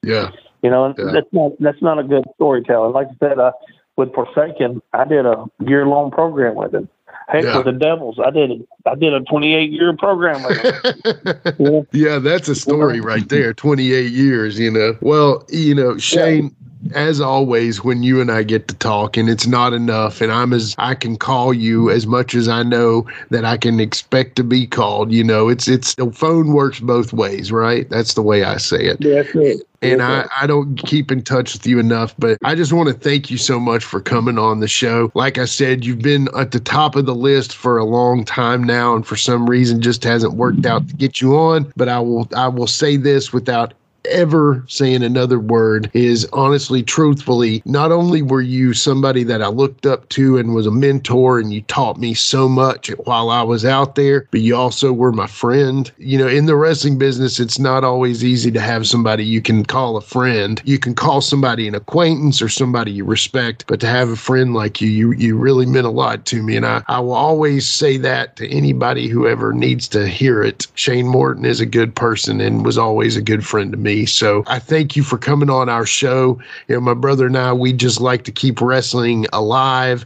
[0.03, 0.31] Yeah.
[0.61, 2.93] you know, and that's not that's not a good storytelling.
[2.93, 3.51] Like I said, uh,
[3.95, 6.89] with Forsaken, I did a year long program with him.
[7.29, 7.57] Heck, Yeah.
[7.57, 11.87] with the Devils, I did I did a 28 year program with him.
[11.91, 13.53] Yeah, that's a story right there.
[13.53, 14.95] 28 years, you know.
[15.01, 16.55] Well, you know, Shane,
[16.93, 20.53] as always, when you and I get to talk, and it's not enough, and I'm
[20.53, 24.43] as I can call you as much as I know that I can expect to
[24.43, 25.11] be called.
[25.11, 27.89] You know, it's it's the phone works both ways, right?
[27.89, 28.99] That's the way I say it.
[28.99, 29.61] That's it.
[29.83, 32.95] And I, I don't keep in touch with you enough, but I just want to
[32.95, 35.11] thank you so much for coming on the show.
[35.13, 38.63] Like I said, you've been at the top of the list for a long time
[38.63, 41.71] now, and for some reason just hasn't worked out to get you on.
[41.75, 43.75] But I will I will say this without
[44.09, 49.85] ever saying another word is honestly truthfully not only were you somebody that I looked
[49.85, 53.65] up to and was a mentor and you taught me so much while I was
[53.65, 55.91] out there but you also were my friend.
[55.97, 59.65] You know in the wrestling business it's not always easy to have somebody you can
[59.65, 60.61] call a friend.
[60.65, 64.53] You can call somebody an acquaintance or somebody you respect but to have a friend
[64.53, 66.55] like you you, you really meant a lot to me.
[66.55, 70.67] And I, I will always say that to anybody who ever needs to hear it.
[70.75, 74.43] Shane Morton is a good person and was always a good friend to me so
[74.47, 76.39] I thank you for coming on our show.
[76.67, 80.05] You know my brother and I we just like to keep wrestling alive.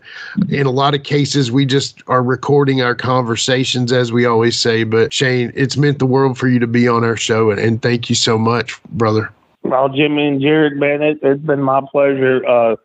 [0.50, 4.84] In a lot of cases we just are recording our conversations as we always say.
[4.84, 7.82] But Shane it's meant the world for you to be on our show and, and
[7.82, 9.32] thank you so much brother.
[9.64, 12.76] Well, Jimmy and Jared, man, it, it's been my pleasure uh,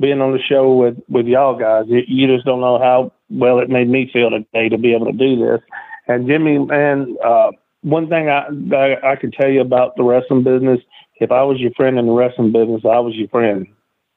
[0.00, 1.84] being on the show with, with y'all guys.
[1.88, 5.06] You, you just don't know how well it made me feel today to be able
[5.06, 5.60] to do this.
[6.06, 7.50] And Jimmy, man, uh,
[7.84, 10.80] one thing I, I I can tell you about the wrestling business,
[11.20, 13.66] if I was your friend in the wrestling business, I was your friend.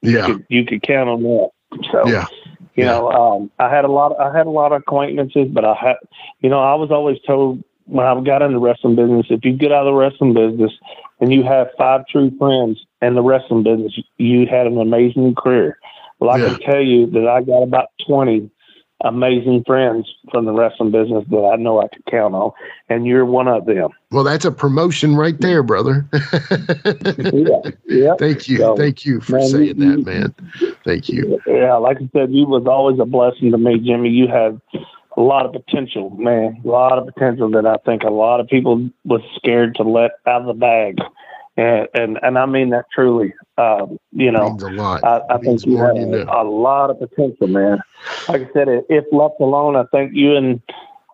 [0.01, 1.49] yeah You could, you could count on that.
[1.91, 2.25] So yeah
[2.75, 4.17] you know, um, I had a lot.
[4.19, 5.95] I had a lot of acquaintances, but I had,
[6.41, 9.53] you know, I was always told when I got in the wrestling business, if you
[9.53, 10.71] get out of the wrestling business
[11.19, 15.79] and you have five true friends in the wrestling business, you had an amazing career.
[16.19, 16.49] Well, I Yeah.
[16.49, 18.49] can tell you that I got about twenty
[19.03, 22.51] amazing friends from the wrestling business that I know I could count on,
[22.89, 23.89] and you're one of them.
[24.11, 26.07] well that's a promotion right there brother
[27.33, 28.15] yeah, yeah.
[28.19, 31.97] thank you So, thank you for man, you- saying that man thank you Yeah, like
[31.97, 34.09] I said, you was always a blessing to me, Jimmy.
[34.09, 34.59] You had
[35.15, 36.61] a lot of potential, man.
[36.63, 40.11] A lot of potential that I think a lot of people was scared to let
[40.27, 40.99] out of the bag.
[41.57, 43.33] And and, and I mean that truly.
[43.57, 46.25] Um, you know, means a lot I, I think you have you know.
[46.29, 47.81] a lot of potential, man.
[48.29, 50.61] Like I said, if left alone, I think you and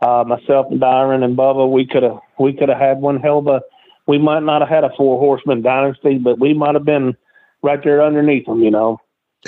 [0.02, 3.40] uh, myself and Byron and Bubba, we could have we could have had one hell
[3.40, 3.62] of a.
[4.06, 7.16] We might not have had a four horseman dynasty, but we might have been
[7.62, 8.62] right there underneath them.
[8.62, 9.00] You know.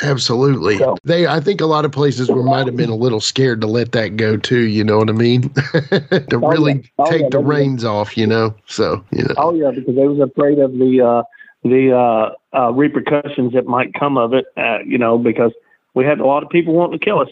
[0.04, 0.78] Absolutely.
[0.78, 3.62] So- They I think a lot of places were might have been a little scared
[3.62, 5.50] to let that go too, you know what I mean?
[5.54, 6.82] to Oh, really yeah.
[7.00, 8.54] Oh, take yeah, the reins off, you know.
[8.66, 9.34] So, you know.
[9.38, 11.24] Oh yeah, because they was afraid of the uh,
[11.64, 14.46] the uh, uh, repercussions that might come of it.
[14.58, 15.54] Uh, you know, because
[15.94, 17.30] we had a lot of people wanting to kill us.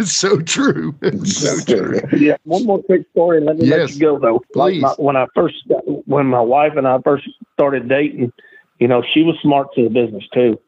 [0.06, 0.94] so true.
[1.24, 2.00] so true.
[2.16, 2.36] Yeah.
[2.44, 4.42] One more quick story, let me let you go though.
[4.54, 4.82] Like please.
[4.82, 5.56] my, when I first,
[6.06, 8.32] when my wife and I first started dating,
[8.78, 10.58] you know, she was smart to the business too.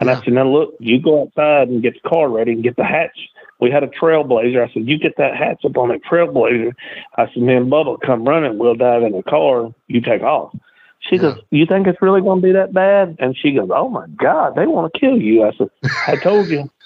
[0.00, 2.76] And I said, now look, you go outside and get the car ready and get
[2.76, 3.18] the hatch.
[3.60, 4.68] We had a Trailblazer.
[4.68, 6.72] I said, you get that hatch up on that Trailblazer.
[7.16, 8.58] I said, me and Bubba come running.
[8.58, 9.74] We'll dive in the car.
[9.88, 10.54] You take off.
[11.00, 13.16] She goes, you think it's really going to be that bad?
[13.18, 15.44] And she goes, oh my God, they want to kill you.
[15.44, 15.70] I said,
[16.06, 16.70] I told you.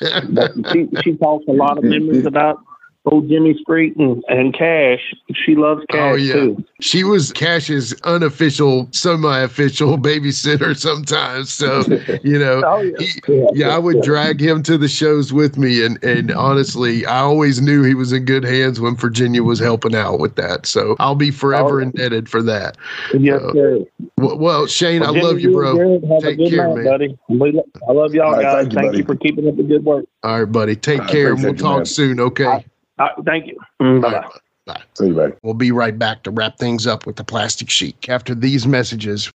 [0.00, 2.60] She, she talks a lot of memories about
[3.10, 5.14] old Jimmy Street and, and Cash.
[5.34, 6.64] She loves Cash Oh yeah, too.
[6.80, 11.52] she was Cash's unofficial, semi-official babysitter sometimes.
[11.52, 11.82] So
[12.22, 12.96] you know, Oh, yeah.
[12.98, 17.20] he- yeah, I would drag him to the shows with me, and and honestly, I
[17.20, 20.66] always knew he was in good hands when Virginia was helping out with that.
[20.66, 21.82] So I'll be forever Oh.
[21.84, 22.76] indebted for that.
[23.14, 23.78] Yes, Uh, sir.
[24.18, 25.78] Well, well Shane, Well, I love you, bro.
[25.80, 26.84] and Have Take a good care, night, man.
[26.84, 27.18] buddy.
[27.28, 28.62] Lo- I love y'all All right, guys.
[28.66, 30.04] thank Thank, you, you, for keeping up the good work.
[30.22, 30.76] All right, buddy.
[30.76, 31.86] Take I care, and we'll talk man.
[31.86, 32.20] soon.
[32.20, 32.64] Okay.
[32.98, 33.58] Uh, thank you.
[33.80, 34.28] Mm, bye bye.
[34.66, 34.82] bye.
[34.94, 35.34] See you, buddy.
[35.42, 39.30] We'll be right back to wrap things up with the Plastic Sheik after these messages.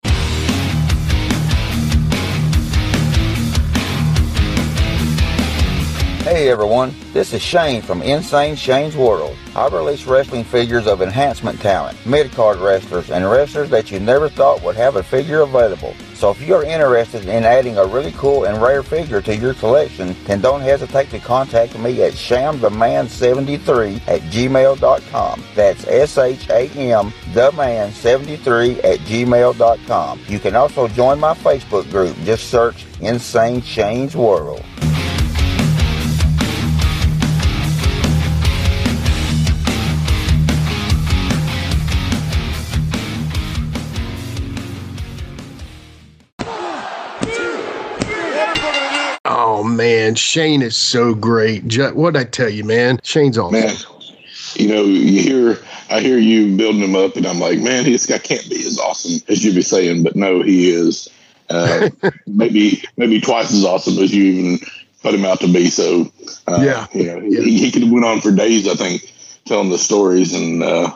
[6.25, 9.37] Hey everyone, this is Shane from Insane Shane's World.
[9.55, 14.63] I release wrestling figures of enhancement talent, mid-card wrestlers, and wrestlers that you never thought
[14.63, 15.95] would have a figure available.
[16.23, 20.15] So if you're interested in adding a really cool and rare figure to your collection,
[20.23, 25.45] then don't hesitate to contact me at shamtheman73 at gmail.com.
[25.57, 30.21] That's S-H-A-M theman73 at gmail.com.
[30.29, 32.17] You can also join my Facebook group.
[32.19, 34.65] Just search Insane Shane's World.
[49.63, 51.63] Oh man, Shane is so great.
[51.95, 52.99] What'd I tell you, man?
[53.05, 53.61] Shane's awesome.
[53.61, 53.73] Man,
[54.57, 55.59] you know, you hear
[55.89, 58.81] I hear you building him up, and I'm like, man, this guy can't be as
[58.81, 61.09] awesome as you be saying, but no, he is.
[61.49, 61.91] Uh,
[62.27, 64.59] maybe maybe twice as awesome as you even
[65.01, 65.67] put him out to be.
[65.67, 66.11] So,
[66.49, 66.87] uh, Yeah.
[66.93, 69.15] you know, he, he could have went on for days, I think,
[69.45, 70.91] telling the stories, and uh,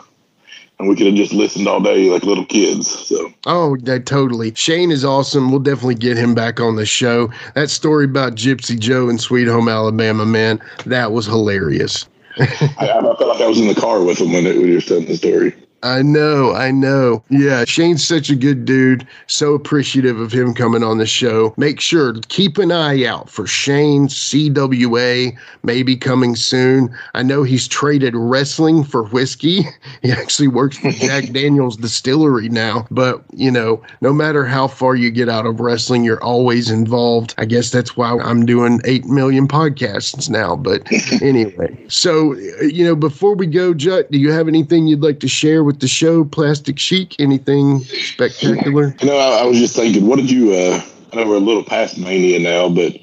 [0.79, 2.87] and we could have just listened all day like little kids.
[2.87, 4.53] So, Oh, that totally.
[4.55, 5.51] Shane is awesome.
[5.51, 7.31] We'll definitely get him back on the show.
[7.55, 12.07] That story about Gypsy Joe in Sweet Home Alabama, man, that was hilarious.
[12.39, 12.45] I,
[12.79, 14.85] I felt like I was in the car with him when, it, when he was
[14.85, 15.55] telling the story.
[15.83, 17.23] I know, I know.
[17.29, 19.05] Yeah, Shane's such a good dude.
[19.27, 21.53] So appreciative of him coming on the show.
[21.55, 26.93] Make sure to keep an eye out for Shane CWA, maybe coming soon.
[27.13, 29.65] I know he's traded wrestling for whiskey.
[30.03, 32.85] He actually works for Jack Daniels Distillery now.
[32.91, 37.33] But, you know, no matter how far you get out of wrestling, you're always involved.
[37.37, 40.55] I guess that's why I'm doing 8 million podcasts now.
[40.55, 40.83] But
[41.21, 45.27] anyway, so, you know, before we go, Jut, do you have anything you'd like to
[45.27, 47.15] share with the show, Plastic Sheik?
[47.19, 48.95] Anything spectacular?
[49.01, 50.53] You know, I, I was just thinking, what did you?
[50.53, 50.81] Uh,
[51.11, 52.93] I know we're a little past Mania now, but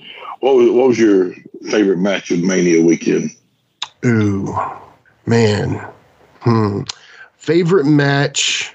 [0.40, 1.34] what was what was your
[1.70, 3.30] favorite match of Mania weekend?
[4.04, 4.56] Ooh,
[5.26, 5.86] man.
[6.40, 6.82] Hmm.
[7.36, 8.74] Favorite match.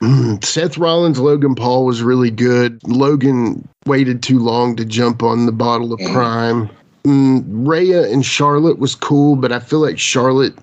[0.00, 2.80] Hmm, Seth Rollins, Logan Paul was really good.
[2.88, 6.70] Logan waited too long to jump on the bottle of prime.
[7.04, 10.54] Mm, Rhea and Charlotte was cool, but I feel like Charlotte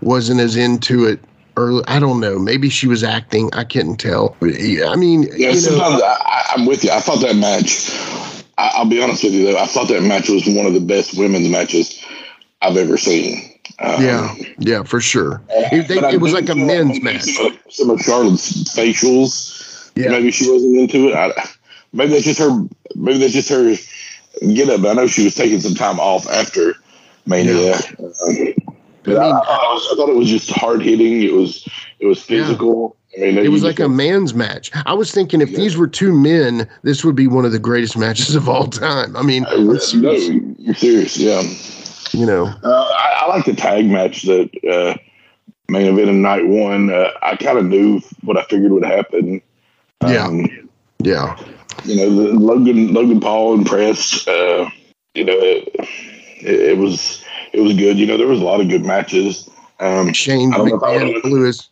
[0.00, 1.20] wasn't as into it
[1.56, 1.82] early.
[1.86, 2.38] I don't know.
[2.38, 3.50] Maybe she was acting.
[3.52, 4.36] I couldn't tell.
[4.42, 6.90] I mean, Yeah, you know, sometimes I, I'm with you.
[6.90, 7.90] I thought that match.
[8.58, 9.58] I, I'll be honest with you though.
[9.58, 12.04] I thought that match was one of the best women's matches
[12.62, 13.52] I've ever seen.
[13.78, 15.42] Um, yeah, yeah, for sure.
[15.50, 17.24] It, they, it was like a men's match.
[17.24, 19.90] Some of, some of Charlotte's facials.
[19.94, 20.10] Yeah.
[20.10, 21.14] Maybe she wasn't into it.
[21.14, 21.32] I,
[21.92, 22.66] maybe that's just her.
[22.94, 23.76] Maybe that's just her
[24.54, 24.84] get up.
[24.84, 26.74] I know she was taking some time off after
[27.26, 27.74] Mania.
[27.74, 28.65] Um, but
[29.08, 31.22] I, I, I was- I thought it was just hard hitting.
[31.22, 31.66] It was
[32.00, 32.96] it was physical.
[33.16, 34.70] I mean, It was like a man's match.
[34.84, 37.96] I was thinking if these were two men, this would be one of the greatest
[37.96, 39.16] matches of all time.
[39.16, 41.40] I mean, it's- no, you're serious, yeah.
[42.12, 44.98] you know, Uh, I, I like the tag match that uh,
[45.68, 46.92] main event in night one.
[46.92, 49.40] Uh, I kind of knew what I figured would happen.
[50.06, 50.26] Yeah.
[50.26, 50.68] Um,
[51.02, 51.38] yeah.
[51.84, 54.28] you know, the Logan Logan Paul impressed.
[54.28, 54.68] Uh,
[55.14, 55.68] you know, it,
[56.42, 57.24] it was
[57.56, 57.98] it was good.
[57.98, 59.48] You know, there was a lot of good matches.
[59.80, 61.68] Um, Shane I don't know if I McMahon blew his.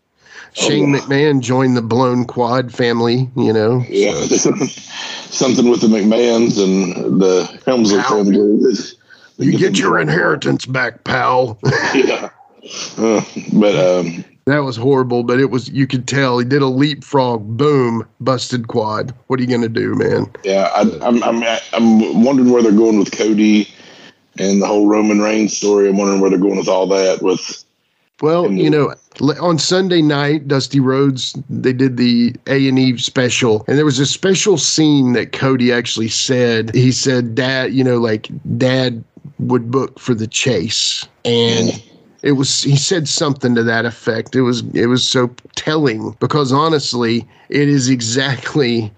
[0.54, 1.00] Shane yeah.
[1.00, 3.28] McMahon joined the blown quad family.
[3.36, 8.72] You know, yeah, something with the McMahons and the Helmsley family.
[9.38, 11.58] you get your inheritance back, pal.
[11.94, 12.30] yeah,
[12.96, 13.20] uh,
[13.52, 15.68] but um, that was horrible, but it was.
[15.68, 17.58] You could tell he did a leapfrog.
[17.58, 19.12] Boom, busted quad.
[19.26, 20.30] What are you gonna do, man?
[20.44, 21.42] Yeah, I, I'm, I'm
[21.72, 23.68] I'm wondering where they're going with Cody
[24.38, 25.88] and the whole Roman Reigns story.
[25.88, 27.22] I'm wondering where they're going with all that.
[27.22, 27.64] With
[28.20, 28.94] Well, you know,
[29.40, 33.98] on Sunday night, Dusty Rhodes they did the A and E special, and there was
[33.98, 36.74] a special scene that Cody actually said.
[36.74, 39.04] He said, "Dad, you know, like Dad
[39.38, 41.82] would book for the chase," and
[42.22, 44.34] it was he said something to that effect.
[44.34, 48.90] It was it was so telling because honestly, it is exactly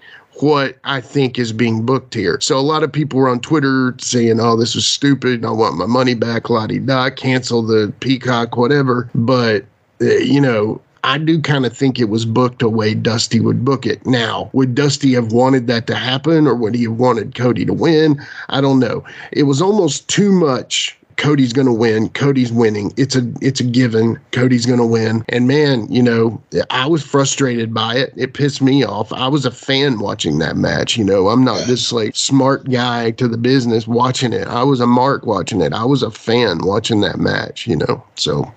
[0.42, 2.38] what I think is being booked here.
[2.40, 5.44] So a lot of people were on Twitter saying, "Oh, this is stupid.
[5.44, 6.50] I want my money back.
[6.50, 7.10] La di da.
[7.10, 9.64] Cancel the Peacock, whatever." But
[10.00, 13.64] uh, you know, I do kind of think it was booked a way Dusty would
[13.64, 14.04] book it.
[14.04, 17.72] Now, would Dusty have wanted that to happen or would he have wanted Cody to
[17.72, 18.20] win?
[18.48, 19.04] I don't know.
[19.30, 22.08] It was almost too much Cody's going to win.
[22.10, 22.92] Cody's winning.
[22.96, 24.20] It's a it's a given.
[24.32, 25.24] Cody's going to win.
[25.28, 28.12] And man, you know, I was frustrated by it.
[28.16, 29.12] It pissed me off.
[29.12, 30.96] I was a fan watching that match.
[30.96, 34.46] You know, I'm not this like smart guy to the business watching it.
[34.46, 35.72] I was a mark watching it.
[35.72, 37.66] I was a fan watching that match.
[37.66, 38.52] You know, so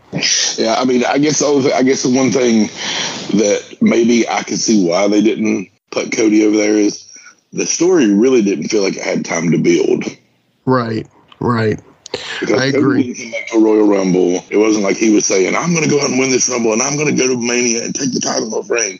[0.58, 2.68] Yeah, I mean, I guess the I guess the one thing
[3.38, 7.06] that maybe I could see why they didn't put Cody over there is
[7.54, 10.04] the story really didn't feel like it had time to build.
[10.66, 11.08] right,
[11.40, 11.80] right.
[12.40, 13.32] Because I agree.
[13.32, 14.44] back to Royal Rumble.
[14.50, 16.74] It wasn't like he was saying, "I'm going to go out and win this Rumble,
[16.74, 19.00] and I'm going to go to Mania and take the title off Reign."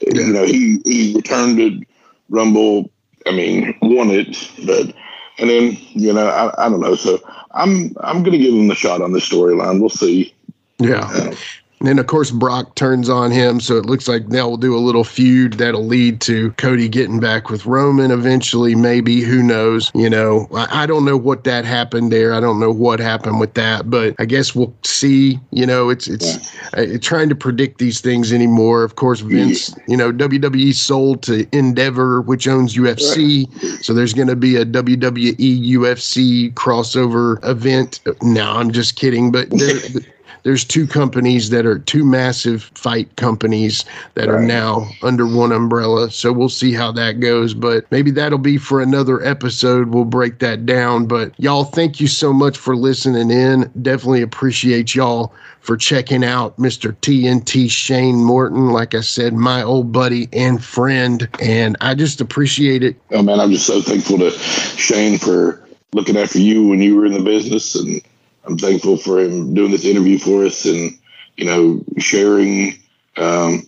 [0.00, 1.80] You know, he he returned to
[2.28, 2.90] Rumble.
[3.26, 4.94] I mean, won it, but
[5.38, 6.96] and then you know, I, I don't know.
[6.96, 7.20] So
[7.52, 9.80] I'm I'm going to give him the shot on the storyline.
[9.80, 10.34] We'll see.
[10.78, 11.08] Yeah.
[11.12, 11.34] Uh,
[11.82, 13.58] And then, of course, Brock turns on him.
[13.58, 17.50] So it looks like they'll do a little feud that'll lead to Cody getting back
[17.50, 19.22] with Roman eventually, maybe.
[19.22, 19.90] Who knows?
[19.92, 22.34] You know, I, I don't know what that happened there.
[22.34, 25.40] I don't know what happened with that, but I guess we'll see.
[25.50, 28.84] You know, it's, it's uh, trying to predict these things anymore.
[28.84, 33.50] Of course, Vince, you know, WWE sold to Endeavor, which owns UFC.
[33.82, 37.98] So there's going to be a WWE UFC crossover event.
[38.22, 39.32] No, I'm just kidding.
[39.32, 39.80] But there,
[40.42, 46.10] there's two companies that are two massive fight companies that are now under one umbrella.
[46.10, 47.54] So we'll see how that goes.
[47.54, 49.88] But maybe that'll be for another episode.
[49.88, 51.06] We'll break that down.
[51.06, 53.70] But y'all, thank you so much for listening in.
[53.82, 56.92] Definitely appreciate y'all for checking out Mr.
[56.96, 58.70] TNT Shane Morton.
[58.70, 61.28] Like I said, my old buddy and friend.
[61.40, 62.96] And I just appreciate it.
[63.12, 65.62] Oh man, I'm just so thankful to Shane for
[65.92, 68.00] looking after you when you were in the business, and
[68.44, 70.98] I'm thankful for him doing this interview for us, and
[71.36, 72.74] you know, sharing.
[73.16, 73.62] Um,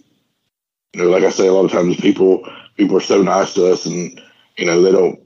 [0.94, 3.72] you know, like I say, a lot of times people people are so nice to
[3.72, 4.20] us, and
[4.56, 5.20] you know, they don't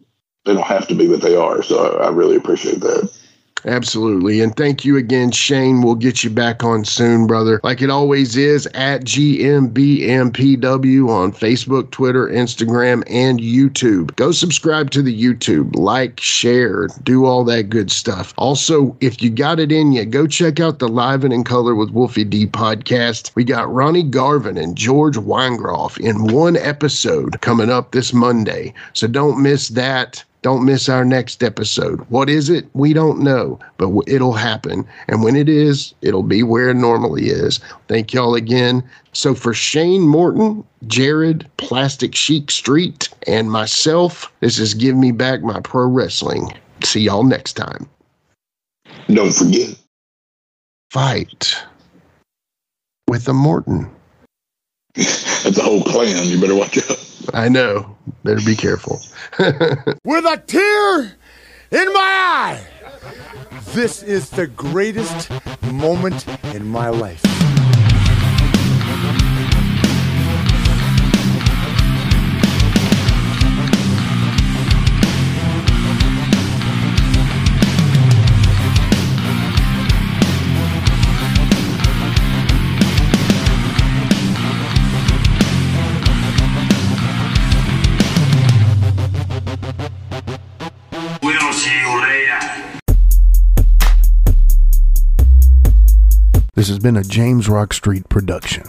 [0.45, 1.63] they don't have to be, but they are.
[1.63, 3.18] So I, I really appreciate that.
[3.65, 4.41] Absolutely.
[4.41, 5.83] And thank you again, Shane.
[5.83, 7.61] We'll get you back on soon, brother.
[7.65, 14.15] Like it always is at GMBMPW on Facebook, Twitter, Instagram, and YouTube.
[14.17, 18.33] Go subscribe to the YouTube, like, share, do all that good stuff.
[18.39, 21.75] Also, if you got it in you, go check out the Live and in Color
[21.75, 23.33] with Wolfie D podcast.
[23.35, 28.73] We got Ronnie Garvin and George Weingeroff in one episode coming up this Monday.
[28.93, 30.25] So don't miss that.
[30.43, 32.01] Don't miss our next episode.
[32.11, 32.69] What is it?
[32.73, 34.87] We don't know, but it'll happen.
[35.09, 37.59] And when it is, it'll be where it normally is.
[37.89, 38.89] Thank y'all again.
[39.13, 45.43] So for Shane Morton, Jared, Plastic Sheik Street, and myself, this is Give Me Back
[45.43, 46.53] My Pro Wrestling.
[46.85, 47.89] See y'all next time.
[49.09, 49.77] Don't forget.
[50.93, 51.55] Fight
[53.09, 53.91] with a Morton.
[54.95, 56.29] That's the whole clan.
[56.29, 57.08] You better watch out.
[57.35, 57.97] I know.
[58.25, 59.01] Better be careful.
[59.39, 61.17] with a tear
[61.71, 62.67] in my eye.
[63.73, 65.31] This is the greatest
[65.63, 67.23] moment in my life.
[96.59, 98.65] This has been a James Rock Street production.